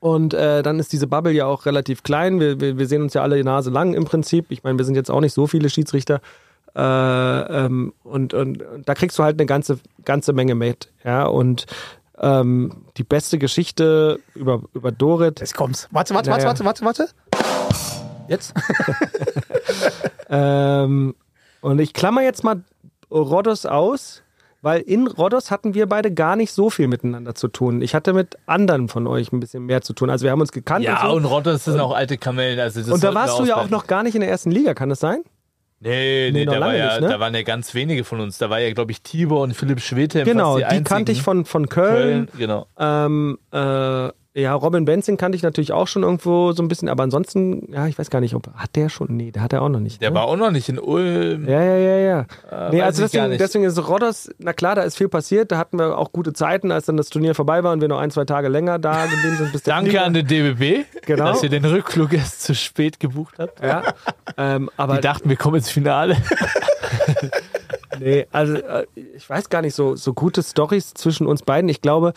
[0.00, 2.38] Und äh, dann ist diese Bubble ja auch relativ klein.
[2.38, 4.46] Wir, wir, wir sehen uns ja alle die Nase lang im Prinzip.
[4.50, 6.20] Ich meine, wir sind jetzt auch nicht so viele Schiedsrichter.
[6.76, 10.92] Äh, ähm, und, und, und da kriegst du halt eine ganze, ganze Menge mit.
[11.04, 11.66] Ja, und
[12.20, 15.40] ähm, die beste Geschichte über, über Dorit.
[15.40, 15.88] Jetzt kommt's.
[15.90, 16.44] Warte, warte, Naja.
[16.46, 18.28] warte, warte, warte, warte.
[18.28, 18.54] Jetzt?
[20.30, 21.14] Ähm,
[21.60, 22.62] und ich klammer jetzt mal
[23.10, 24.22] Rhodos aus,
[24.60, 27.80] weil in Rhodos hatten wir beide gar nicht so viel miteinander zu tun.
[27.80, 30.10] Ich hatte mit anderen von euch ein bisschen mehr zu tun.
[30.10, 31.16] Also wir haben uns gekannt Ja, und so.
[31.16, 32.58] und Rotters sind auch alte Kamellen.
[32.60, 34.74] Also das und da warst du ja auch noch gar nicht in der ersten Liga,
[34.74, 35.22] kann das sein?
[35.80, 37.08] Nee, nee, Nee, da, war ja, ne?
[37.08, 38.38] da waren ja ganz wenige von uns.
[38.38, 40.24] Da war ja, glaube ich, Tibor und Philipp Schwete.
[40.24, 42.26] Genau, die, die, kannte ich von, von Köln.
[42.26, 42.38] Köln.
[42.38, 42.66] Genau.
[42.78, 47.02] Ähm, äh, ja, Robin Benzing kannte ich natürlich auch schon irgendwo so ein bisschen, aber
[47.02, 49.68] ansonsten, ja, ich weiß gar nicht, ob hat der schon, nee, der hat er auch
[49.68, 50.00] noch nicht.
[50.00, 50.16] Der ne?
[50.16, 51.48] war auch noch nicht in Ulm.
[51.48, 52.26] Ja, ja, ja, ja.
[52.70, 55.50] nee, weiß also deswegen, deswegen ist Rodders, na klar, da ist viel passiert.
[55.50, 57.98] Da hatten wir auch gute Zeiten, als dann das Turnier vorbei war und wir noch
[57.98, 59.52] ein, zwei Tage länger da geblieben sind.
[59.52, 61.24] Bis der Danke Flieger- an den DBB, Genau.
[61.24, 63.60] dass ihr den Rückflug erst zu spät gebucht habt.
[63.62, 63.82] Ja,
[64.36, 66.16] ähm, aber Die dachten, wir kommen ins Finale.
[68.00, 68.86] Nee, also äh,
[69.16, 71.68] ich weiß gar nicht, so, so gute Stories zwischen uns beiden.
[71.68, 72.12] Ich glaube,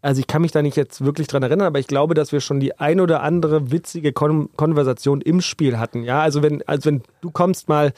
[0.00, 2.40] also ich kann mich da nicht jetzt wirklich dran erinnern, aber ich glaube, dass wir
[2.40, 6.04] schon die ein oder andere witzige Kon Konversation im Spiel hatten.
[6.04, 7.92] Ja, also wenn, also wenn du kommst mal,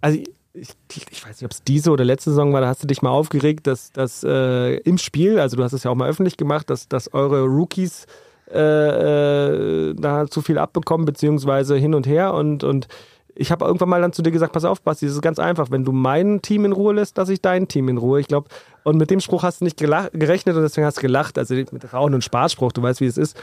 [0.00, 0.18] also
[0.52, 0.68] ich,
[1.10, 3.10] ich weiß nicht, ob es diese oder letzte Saison war, da hast du dich mal
[3.10, 6.70] aufgeregt, dass, dass äh, im Spiel, also du hast es ja auch mal öffentlich gemacht,
[6.70, 8.06] dass, dass eure Rookies
[8.52, 12.86] äh, äh, da zu viel abbekommen, beziehungsweise hin und her und, und
[13.34, 15.70] ich habe irgendwann mal dann zu dir gesagt, pass auf, Basti, das ist ganz einfach.
[15.70, 18.20] Wenn du mein Team in Ruhe lässt, lasse ich dein Team in Ruhe.
[18.20, 18.48] Ich glaube,
[18.84, 21.38] und mit dem Spruch hast du nicht gerechnet und deswegen hast du gelacht.
[21.38, 21.54] Also
[21.92, 23.36] auch nur ein Spaßspruch, du weißt, wie es ist.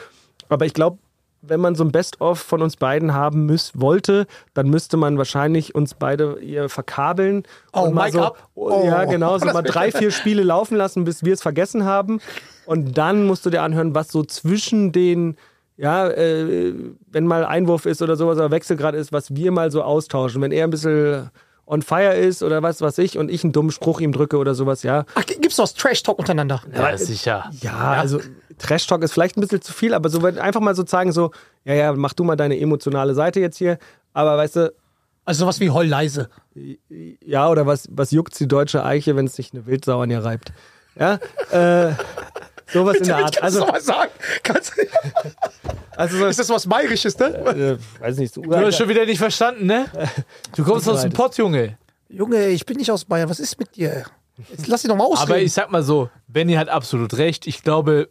[0.47, 0.99] Aber ich glaube,
[1.41, 5.73] wenn man so ein Best-of von uns beiden haben müß, wollte, dann müsste man wahrscheinlich
[5.73, 7.43] uns beide hier verkabeln.
[7.73, 8.49] Oh, und mal so, up.
[8.53, 12.21] oh, ja, genau, so mal drei, vier Spiele laufen lassen, bis wir es vergessen haben.
[12.67, 15.35] Und dann musst du dir anhören, was so zwischen den,
[15.77, 16.75] ja, äh,
[17.11, 20.41] wenn mal Einwurf ist oder sowas, oder Wechselgrad ist, was wir mal so austauschen.
[20.43, 21.31] Wenn er ein bisschen
[21.71, 24.53] on fire ist oder was weiß ich und ich einen dummen Spruch ihm drücke oder
[24.55, 25.05] sowas, ja.
[25.15, 26.61] Ach, gibt's was Trash-Talk untereinander?
[26.75, 27.49] Ja, sicher.
[27.61, 28.19] Ja, also
[28.57, 31.31] Trash Talk ist vielleicht ein bisschen zu viel, aber so einfach mal so zeigen, so,
[31.63, 33.77] ja, ja, mach du mal deine emotionale Seite jetzt hier,
[34.13, 34.73] aber weißt du,
[35.23, 36.29] Also sowas wie Heul leise.
[37.23, 40.23] ja, oder was, was juckt die deutsche Eiche, wenn es sich eine Wildsau an ihr
[40.23, 40.51] reibt?
[40.99, 41.19] Ja,
[41.51, 41.93] äh,
[42.73, 43.35] sowas in der Art.
[43.37, 44.11] Kannst Also, du mal sagen?
[44.43, 44.73] Kannst,
[45.95, 47.27] also so, ist das was Bayerisches, ne?
[47.99, 49.85] äh, weiß nicht, so Du hast schon wieder nicht verstanden, ne?
[50.55, 51.13] Du kommst aus dem.
[51.13, 51.77] Pott, Junge.
[52.09, 53.29] Junge, ich bin nicht aus Bayern.
[53.29, 54.05] Was ist mit dir?
[54.49, 55.31] Jetzt lass dich doch mal ausreden.
[55.31, 57.47] Aber ich sag mal so, Benny hat absolut recht.
[57.47, 58.09] Ich glaube,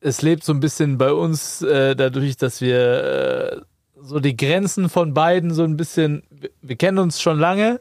[0.00, 3.60] es lebt so ein bisschen bei uns äh, dadurch, dass wir äh,
[4.00, 7.80] so die Grenzen von beiden so ein bisschen, wir, wir kennen uns schon lange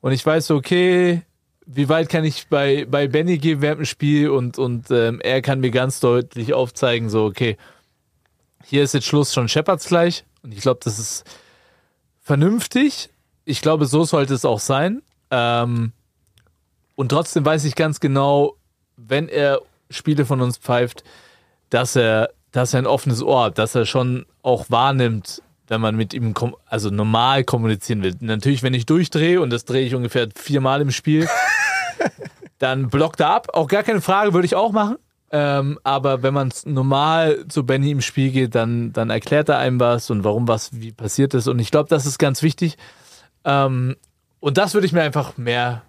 [0.00, 1.22] und ich weiß so, okay,
[1.66, 5.42] wie weit kann ich bei, bei Benny gehen während dem Spiel und, und ähm, er
[5.42, 7.56] kann mir ganz deutlich aufzeigen, so, okay,
[8.64, 11.24] hier ist jetzt Schluss, schon Shepherds gleich und ich glaube, das ist
[12.20, 13.10] vernünftig.
[13.44, 15.02] Ich glaube, so sollte es auch sein.
[15.30, 15.92] Ähm,
[16.94, 18.56] und trotzdem weiß ich ganz genau,
[18.96, 19.60] wenn er
[19.90, 21.04] Spiele von uns pfeift,
[21.70, 25.96] dass er, dass er ein offenes Ohr hat, dass er schon auch wahrnimmt, wenn man
[25.96, 26.34] mit ihm
[26.66, 28.14] also normal kommunizieren will.
[28.20, 31.28] Natürlich, wenn ich durchdrehe, und das drehe ich ungefähr viermal im Spiel,
[32.58, 33.48] dann blockt er ab.
[33.54, 34.96] Auch gar keine Frage, würde ich auch machen.
[35.34, 39.80] Ähm, aber wenn man normal zu Benny im Spiel geht, dann, dann erklärt er einem
[39.80, 41.48] was und warum was wie passiert ist.
[41.48, 42.76] Und ich glaube, das ist ganz wichtig.
[43.44, 43.96] Ähm,
[44.40, 45.82] und das würde ich mir einfach mehr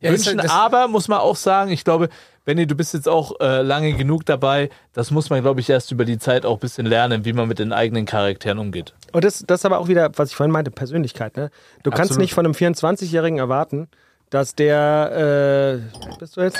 [0.00, 0.38] Ja, das- wünschen.
[0.38, 2.08] das- aber muss man auch sagen, ich glaube,
[2.48, 4.70] Benny, du bist jetzt auch äh, lange genug dabei.
[4.94, 7.46] Das muss man, glaube ich, erst über die Zeit auch ein bisschen lernen, wie man
[7.46, 8.94] mit den eigenen Charakteren umgeht.
[9.12, 11.36] und das, das ist aber auch wieder, was ich vorhin meinte, Persönlichkeit.
[11.36, 11.50] Ne?
[11.82, 12.22] Du kannst Absolut.
[12.22, 13.88] nicht von einem 24-Jährigen erwarten,
[14.30, 16.58] dass der, äh, bist du jetzt?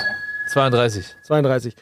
[0.53, 1.05] 32.
[1.25, 1.75] 32.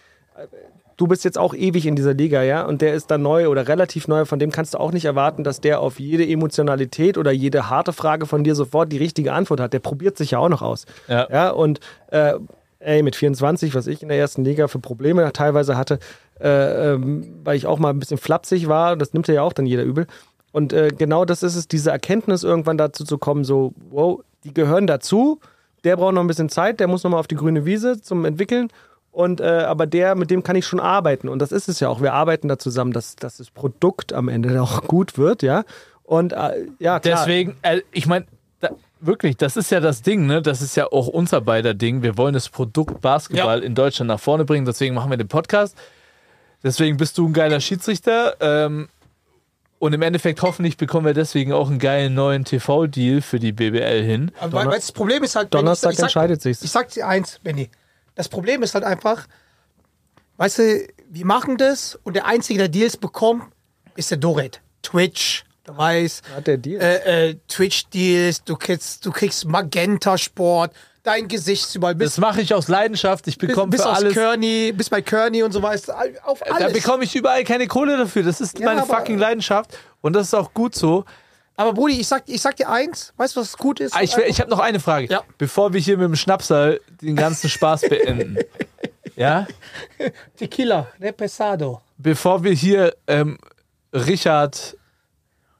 [0.96, 3.68] Du bist jetzt auch ewig in dieser Liga, ja, und der ist dann neu oder
[3.68, 7.32] relativ neu, von dem kannst du auch nicht erwarten, dass der auf jede Emotionalität oder
[7.34, 9.74] jede harte Frage von dir sofort die richtige Antwort hat.
[9.74, 10.86] Der probiert sich ja auch noch aus.
[11.10, 11.28] Ja.
[11.30, 12.36] Ja, und äh,
[12.80, 15.99] ey, mit 24, was ich in der ersten Liga für Probleme teilweise hatte,
[16.40, 19.66] äh, ähm, weil ich auch mal ein bisschen flapsig war, das nimmt ja auch dann
[19.66, 20.08] jeder übel.
[20.52, 24.54] Und äh, genau das ist es, diese Erkenntnis irgendwann dazu zu kommen, so, wow, die
[24.54, 25.40] gehören dazu,
[25.84, 28.26] der braucht noch ein bisschen Zeit, der muss noch mal auf die grüne Wiese zum
[28.26, 28.70] Entwickeln.
[29.12, 31.28] Und äh, aber der, mit dem kann ich schon arbeiten.
[31.28, 32.02] Und das ist es ja auch.
[32.02, 35.64] Wir arbeiten da zusammen, dass, dass das Produkt am Ende auch gut wird, ja.
[36.04, 37.26] Und äh, ja, klar.
[37.26, 38.26] Deswegen, äh, ich meine,
[38.99, 40.41] wirklich, das ist ja das Ding, ne?
[40.41, 42.02] Das ist ja auch unser beider Ding.
[42.03, 45.76] Wir wollen das Produkt Basketball in Deutschland nach vorne bringen, deswegen machen wir den Podcast.
[46.64, 48.36] Deswegen bist du ein geiler Schiedsrichter.
[48.40, 48.90] Ähm,
[49.80, 54.03] und im Endeffekt hoffentlich bekommen wir deswegen auch einen geilen neuen TV-Deal für die BBL
[54.03, 54.32] hin.
[54.40, 55.53] Aber weil, weil das Problem ist halt.
[55.53, 56.64] Donnerstag ich sag- entscheidet sich's.
[56.64, 57.69] Ich sag dir eins, Benny.
[58.15, 59.28] Das Problem ist halt einfach,
[60.38, 63.44] weißt du, wir machen das und der Einzige, der Deals bekommt,
[63.95, 64.61] ist der Doret.
[64.82, 65.44] Twitch,
[66.45, 66.81] der Deal?
[66.81, 70.72] Äh, äh, Twitch-Deals, du kriegst, du kriegst Magenta-Sport,
[71.03, 71.95] dein Gesicht überall.
[71.95, 73.27] Das Bis, mache ich aus Leidenschaft.
[73.27, 74.14] Ich bis, bekomme bis für aus alles.
[74.14, 75.95] Kearney, bis bei Kearney und so weiter.
[76.23, 76.73] Auf Da alles.
[76.73, 78.23] bekomme ich überall keine Kohle dafür.
[78.23, 79.77] Das ist Ja, meine aber- fucking Leidenschaft.
[80.02, 81.06] Und das ist auch gut so.
[81.60, 83.95] Aber Brudi, ich sag, ich sag dir eins, weißt du, was gut ist?
[83.95, 85.07] Ah, Ich, ich habe noch eine Frage.
[85.07, 85.23] Ja.
[85.39, 88.38] Bevor wir hier mit dem Schnapsal den ganzen Spaß beenden.
[89.15, 89.48] ja?
[90.38, 91.81] Tequila, ne Pesado.
[91.98, 93.39] Bevor wir hier ähm,
[93.91, 94.77] Richard,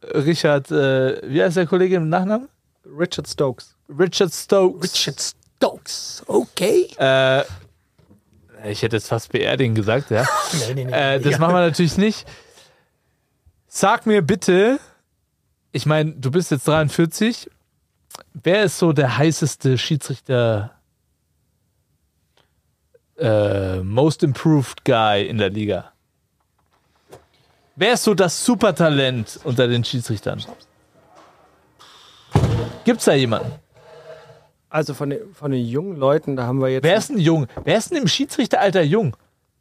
[0.03, 2.48] Richard, äh, wie heißt der Kollege im Nachnamen?
[2.86, 3.76] Richard Stokes.
[3.90, 4.84] Richard Stokes.
[4.84, 6.88] Richard Stokes, okay.
[6.98, 7.44] Äh,
[8.69, 10.26] ich hätte jetzt fast beerdigen gesagt, ja.
[10.68, 10.91] Nee, nee, nee.
[10.91, 11.40] Äh, das Ja.
[11.40, 12.28] machen wir natürlich nicht.
[13.68, 14.80] Sag mir bitte,
[15.72, 17.49] ich meine, du bist jetzt 43.
[18.34, 20.72] Wer ist so der heißeste Schiedsrichter,
[23.18, 25.91] äh, most improved guy in der Liga?
[27.79, 30.43] Wer ist so das Supertalent unter den Schiedsrichtern?
[32.83, 33.51] Gibt's da jemanden?
[34.67, 36.83] Also von den, von den jungen Leuten, da haben wir jetzt.
[36.83, 37.45] Wer ist denn jung?
[37.63, 39.15] Wer ist denn im Schiedsrichteralter jung?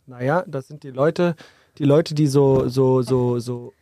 [0.07, 1.37] Naja, das sind die Leute,
[1.77, 3.75] die Leute, die so, so, so, so,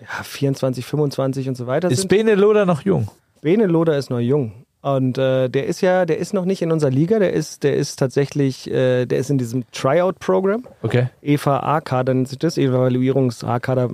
[0.00, 2.08] ja, 24, 25 und so weiter Ist sind.
[2.08, 3.10] Bene Loder noch jung?
[3.40, 4.64] Bene Loder ist noch jung.
[4.82, 7.76] Und äh, der ist ja, der ist noch nicht in unserer Liga, der ist, der
[7.76, 10.66] ist tatsächlich, äh, der ist in diesem Tryout-Programm.
[10.82, 11.08] Okay.
[11.22, 13.90] EVA A-Kader nennt sich das, Evaluierungs-A-Kader,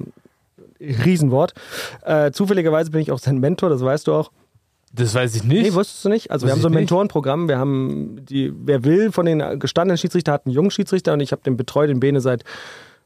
[0.81, 1.53] Riesenwort.
[2.05, 4.31] Äh, zufälligerweise bin ich auch sein Mentor, das weißt du auch.
[4.93, 5.63] Das weiß ich nicht.
[5.63, 6.31] Nee, wusstest du nicht?
[6.31, 6.81] Also wir Wusste haben so ein.
[6.81, 7.49] Mentorenprogramm.
[7.49, 11.33] Wir haben die, wer will von den gestandenen Schiedsrichter hat einen jungen Schiedsrichter und ich
[11.33, 12.45] habe den betreut, den Bene seit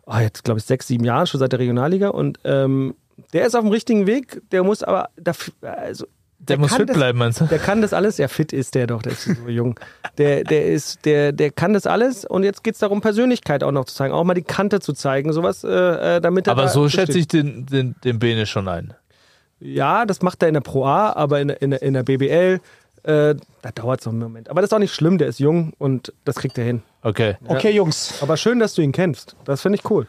[0.06, 2.94] oh, jetzt glaube ich sechs, sieben Jahren, schon seit der Regionalliga und ähm,
[3.32, 6.06] der ist auf dem richtigen Weg, der muss aber dafür, also
[6.48, 7.44] Der, muss fit das- bleiben, meinst du?
[7.46, 8.18] der kann das alles.
[8.18, 9.78] Ja, fit ist der doch, der ist so jung.
[10.18, 13.70] Der, der ist, der, der kann das alles und jetzt geht es darum, Persönlichkeit auch
[13.72, 16.62] noch zu zeigen, auch mal die Kante zu zeigen, sowas, äh, äh, damit er Aber
[16.62, 17.06] da so besteht.
[17.06, 18.92] schätze ich den, den, den Bene schon ein.
[19.60, 22.60] Ja, das macht er in der Pro A, aber in, der- in, in der BBL,
[23.04, 24.48] äh, da dauert es noch einen Moment.
[24.50, 26.82] Aber das ist auch nicht schlimm, der ist jung und das kriegt er hin.
[27.02, 27.36] Okay.
[27.46, 28.14] Okay, Jungs.
[28.20, 29.36] Aber schön, dass du ihn kennst.
[29.44, 30.06] Das finde ich cool.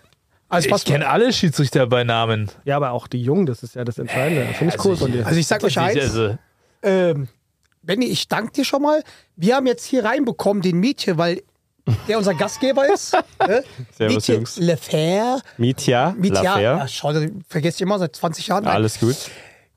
[0.49, 2.51] Also, Ich kenne alle Schiedsrichter bei Namen.
[2.63, 4.53] Ja, aber auch die Jungen, das ist ja das Entscheidende.
[4.53, 5.25] Finde ich cool von dir.
[5.25, 5.99] also ich sag euch eins.
[5.99, 6.37] Also,
[6.83, 7.27] ähm,
[7.81, 9.03] Benny, ich danke dir schon mal.
[9.35, 11.41] Wir haben jetzt hier reinbekommen den Mietje, weil
[12.07, 13.13] der unser Gastgeber ist.
[13.45, 13.63] ne?
[13.97, 14.57] Servus, Mietje Jungs.
[14.57, 15.41] Lefer.
[15.57, 16.87] Mietja, Mietje, ja, Lafer.
[16.87, 17.13] schau,
[17.47, 18.63] vergesst immer seit 20 Jahren.
[18.65, 18.73] Nein.
[18.73, 19.15] Alles gut.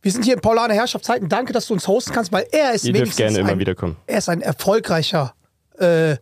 [0.02, 1.28] Wir sind hier in Paulaner Herrschaftszeiten.
[1.28, 3.96] Danke, dass du uns hosten kannst, weil er ist Ihr wenigstens gerne immer ein, wiederkommen.
[4.06, 5.34] Er ist ein erfolgreicher
[5.78, 6.16] äh,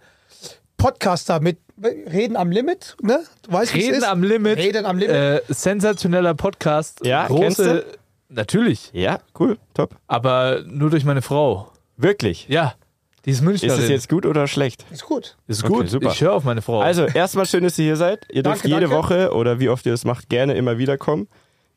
[0.78, 2.96] Podcaster mit Reden am Limit.
[3.02, 3.20] Ne?
[3.42, 4.04] Du weißt, es Reden ist.
[4.04, 4.58] am Limit.
[4.58, 5.14] Reden am Limit.
[5.14, 7.04] Äh, sensationeller Podcast.
[7.04, 7.84] Ja, kennst Große.
[8.28, 8.90] Natürlich.
[8.92, 9.96] Ja, cool, top.
[10.06, 11.70] Aber nur durch meine Frau.
[11.96, 12.48] Wirklich.
[12.48, 12.74] Ja.
[13.24, 13.76] Die ist Münchnerin.
[13.78, 14.84] Ist es jetzt gut oder schlecht?
[14.90, 15.36] ist gut.
[15.46, 15.88] Ist Okay, gut.
[15.88, 16.10] super.
[16.12, 16.80] Ich höre auf meine Frau.
[16.80, 18.26] Also, erstmal schön, dass ihr hier seid.
[18.30, 18.96] Ihr dürft Danke, jede danke.
[18.96, 21.28] Woche oder wie oft ihr das macht, gerne immer wiederkommen.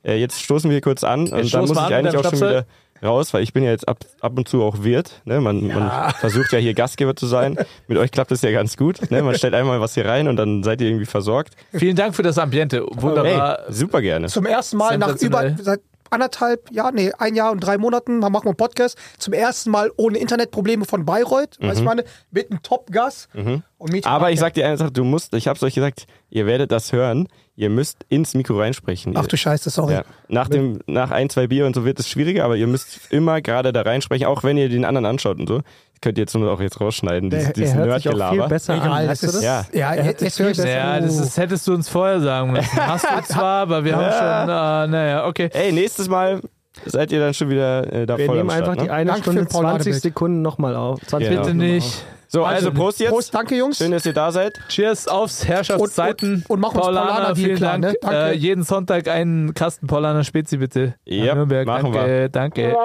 [0.03, 2.65] Äh, jetzt stoßen wir kurz an und dann muss ich eigentlich auch schon wieder
[3.03, 5.21] raus, weil ich bin ja jetzt ab, ab und zu auch Wirt.
[5.25, 5.41] Ne?
[5.41, 7.57] Man, man versucht ja hier Gastgeber zu sein.
[7.87, 9.11] Mit euch klappt das ja ganz gut.
[9.11, 9.21] Ne?
[9.21, 11.55] Man stellt einmal was hier rein und dann seid ihr irgendwie versorgt.
[11.73, 12.85] Vielen Dank für das Ambiente.
[12.89, 13.59] Wunderbar.
[13.65, 14.27] Hey, super gerne.
[14.27, 18.33] Zum ersten Mal nach über seit anderthalb Jahren, nee, ein Jahr und drei Monaten machen
[18.33, 18.97] wir einen Podcast.
[19.17, 23.27] Zum ersten Mal ohne Internetprobleme von Bayreuth, weißt du, meine, mit einem Top-Gas.
[23.33, 23.63] Mhm.
[24.03, 26.71] Aber ich ja- sag dir eine Sache, du musst, ich hab's euch gesagt, ihr werdet
[26.71, 27.27] das hören.
[27.59, 29.13] Ihr müsst ins Mikro reinsprechen.
[29.17, 29.93] Ach du Scheiße, sorry.
[29.93, 30.03] Ja.
[30.27, 33.41] Nach, dem, nach ein, zwei Bier und so wird es schwieriger, aber ihr müsst immer
[33.41, 35.61] gerade da reinsprechen, auch wenn ihr den anderen anschaut und so.
[36.01, 38.19] Könnt ihr jetzt nur auch jetzt rausschneiden, Der, dieses, er dieses hört sich auch viel
[38.19, 38.49] Nerdgelaber.
[38.49, 39.07] besser Egal, an.
[39.07, 39.43] das Weißt du das?
[39.43, 39.65] Ja.
[39.73, 40.57] ja, Er hört sich viel das.
[40.65, 42.77] Ja, das, ist, hättest du uns vorher sagen müssen.
[42.87, 45.49] Hast du zwar, aber wir haben schon, äh, naja, okay.
[45.53, 46.41] Ey, nächstes Mal
[46.85, 48.93] seid ihr dann schon wieder äh, da Wir voll nehmen am Start, einfach die ne?
[48.93, 50.01] eine Danke für Stunde den Paul 20 Ladebild.
[50.03, 50.99] Sekunden nochmal auf.
[51.07, 51.41] 20 Genau.
[51.41, 52.05] Bitte nicht.
[52.29, 53.09] So, also, Prost jetzt.
[53.09, 53.77] Prost, danke Jungs.
[53.77, 54.59] Schön, dass ihr da seid.
[54.67, 56.29] Cheers aufs Herrschaftszeiten.
[56.29, 57.83] Und- und- und mach uns Paulaner Deal vielen klar, Dank.
[57.83, 57.93] ne?
[58.01, 58.17] Danke.
[58.17, 60.95] Äh, jeden Sonntag einen Kasten Paulaner Spezi bitte.
[61.05, 61.65] Ja, Nürnberg.
[61.65, 62.75] machen danke, danke.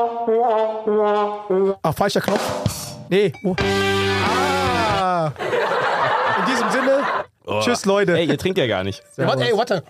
[1.82, 2.91] Ach, falscher Knopf.
[3.12, 3.30] Nee.
[3.42, 3.54] Wo?
[4.26, 5.32] Ah.
[6.38, 7.02] In diesem Sinne,
[7.60, 8.16] tschüss Leute.
[8.16, 9.02] Ey, ihr trinkt ja gar nicht.
[9.18, 9.82] Ja, warte, ey, warte.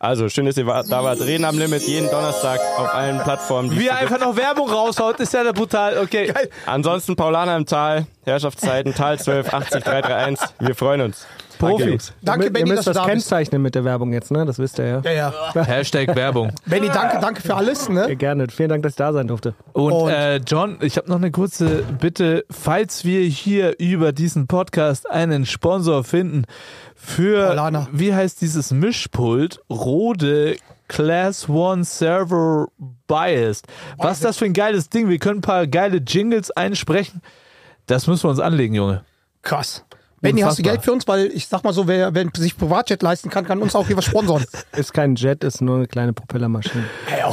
[0.00, 1.20] Also, schön, dass ihr da wart.
[1.20, 3.78] Reden am Limit jeden Donnerstag auf allen Plattformen.
[3.78, 5.98] Wie er einfach noch Werbung raushaut, ist ja brutal.
[5.98, 6.34] Okay.
[6.66, 10.48] Ansonsten Paulaner im Tal, Herrschaftszeiten, Tal 12, 80, 331.
[10.58, 11.28] Wir freuen uns.
[11.60, 11.98] Danke, Profi.
[12.22, 13.10] Danke, ihr Benny, dass müsst du das da bist.
[13.12, 14.44] kennzeichnen mit der Werbung jetzt, ne?
[14.46, 15.00] Das wisst ihr ja.
[15.04, 15.62] Ja, ja.
[15.64, 16.52] Hashtag Werbung.
[16.66, 17.86] Benny, danke, danke für alles.
[17.88, 18.16] Ja, Ne?
[18.16, 18.46] gerne.
[18.48, 19.54] Vielen Dank, dass ich da sein durfte.
[19.72, 22.44] Und, Und- äh, John, ich habe noch eine kurze Bitte.
[22.50, 26.44] Falls wir hier über diesen Podcast einen Sponsor finden
[26.96, 27.88] für, Paulaner.
[27.92, 29.60] wie heißt dieses Mischpult?
[29.70, 30.56] Rode
[30.88, 32.66] Class One Server
[33.06, 33.66] Biased.
[33.98, 35.08] Was ist das für ein geiles Ding?
[35.08, 37.22] Wir können ein paar geile Jingles einsprechen.
[37.86, 39.02] Das müssen wir uns anlegen, Junge.
[39.42, 39.84] Krass.
[40.20, 40.62] Benny, hast du.
[40.62, 41.08] Geld für uns?
[41.08, 43.96] Weil ich sag mal so, wer, wer sich Privatjet leisten kann, kann uns auch hier
[43.96, 44.44] was sponsoren.
[44.76, 46.84] Ist kein Jet, ist nur eine kleine Propellermaschine.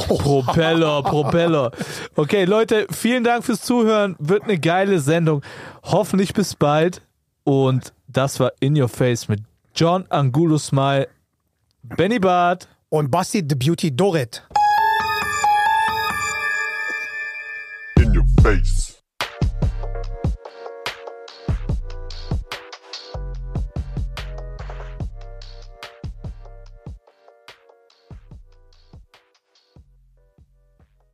[0.06, 1.70] Propeller, Propeller.
[2.16, 4.16] Okay, Leute, vielen Dank fürs Zuhören.
[4.18, 5.42] Wird eine geile Sendung.
[5.82, 7.02] Hoffentlich bis bald.
[7.44, 9.40] Und das war In Your Face mit
[9.74, 11.08] John Angulo Smile,
[11.82, 12.68] Benny Barth.
[12.90, 14.42] Und Basti the Beauty Dorit.
[17.96, 18.97] In your face.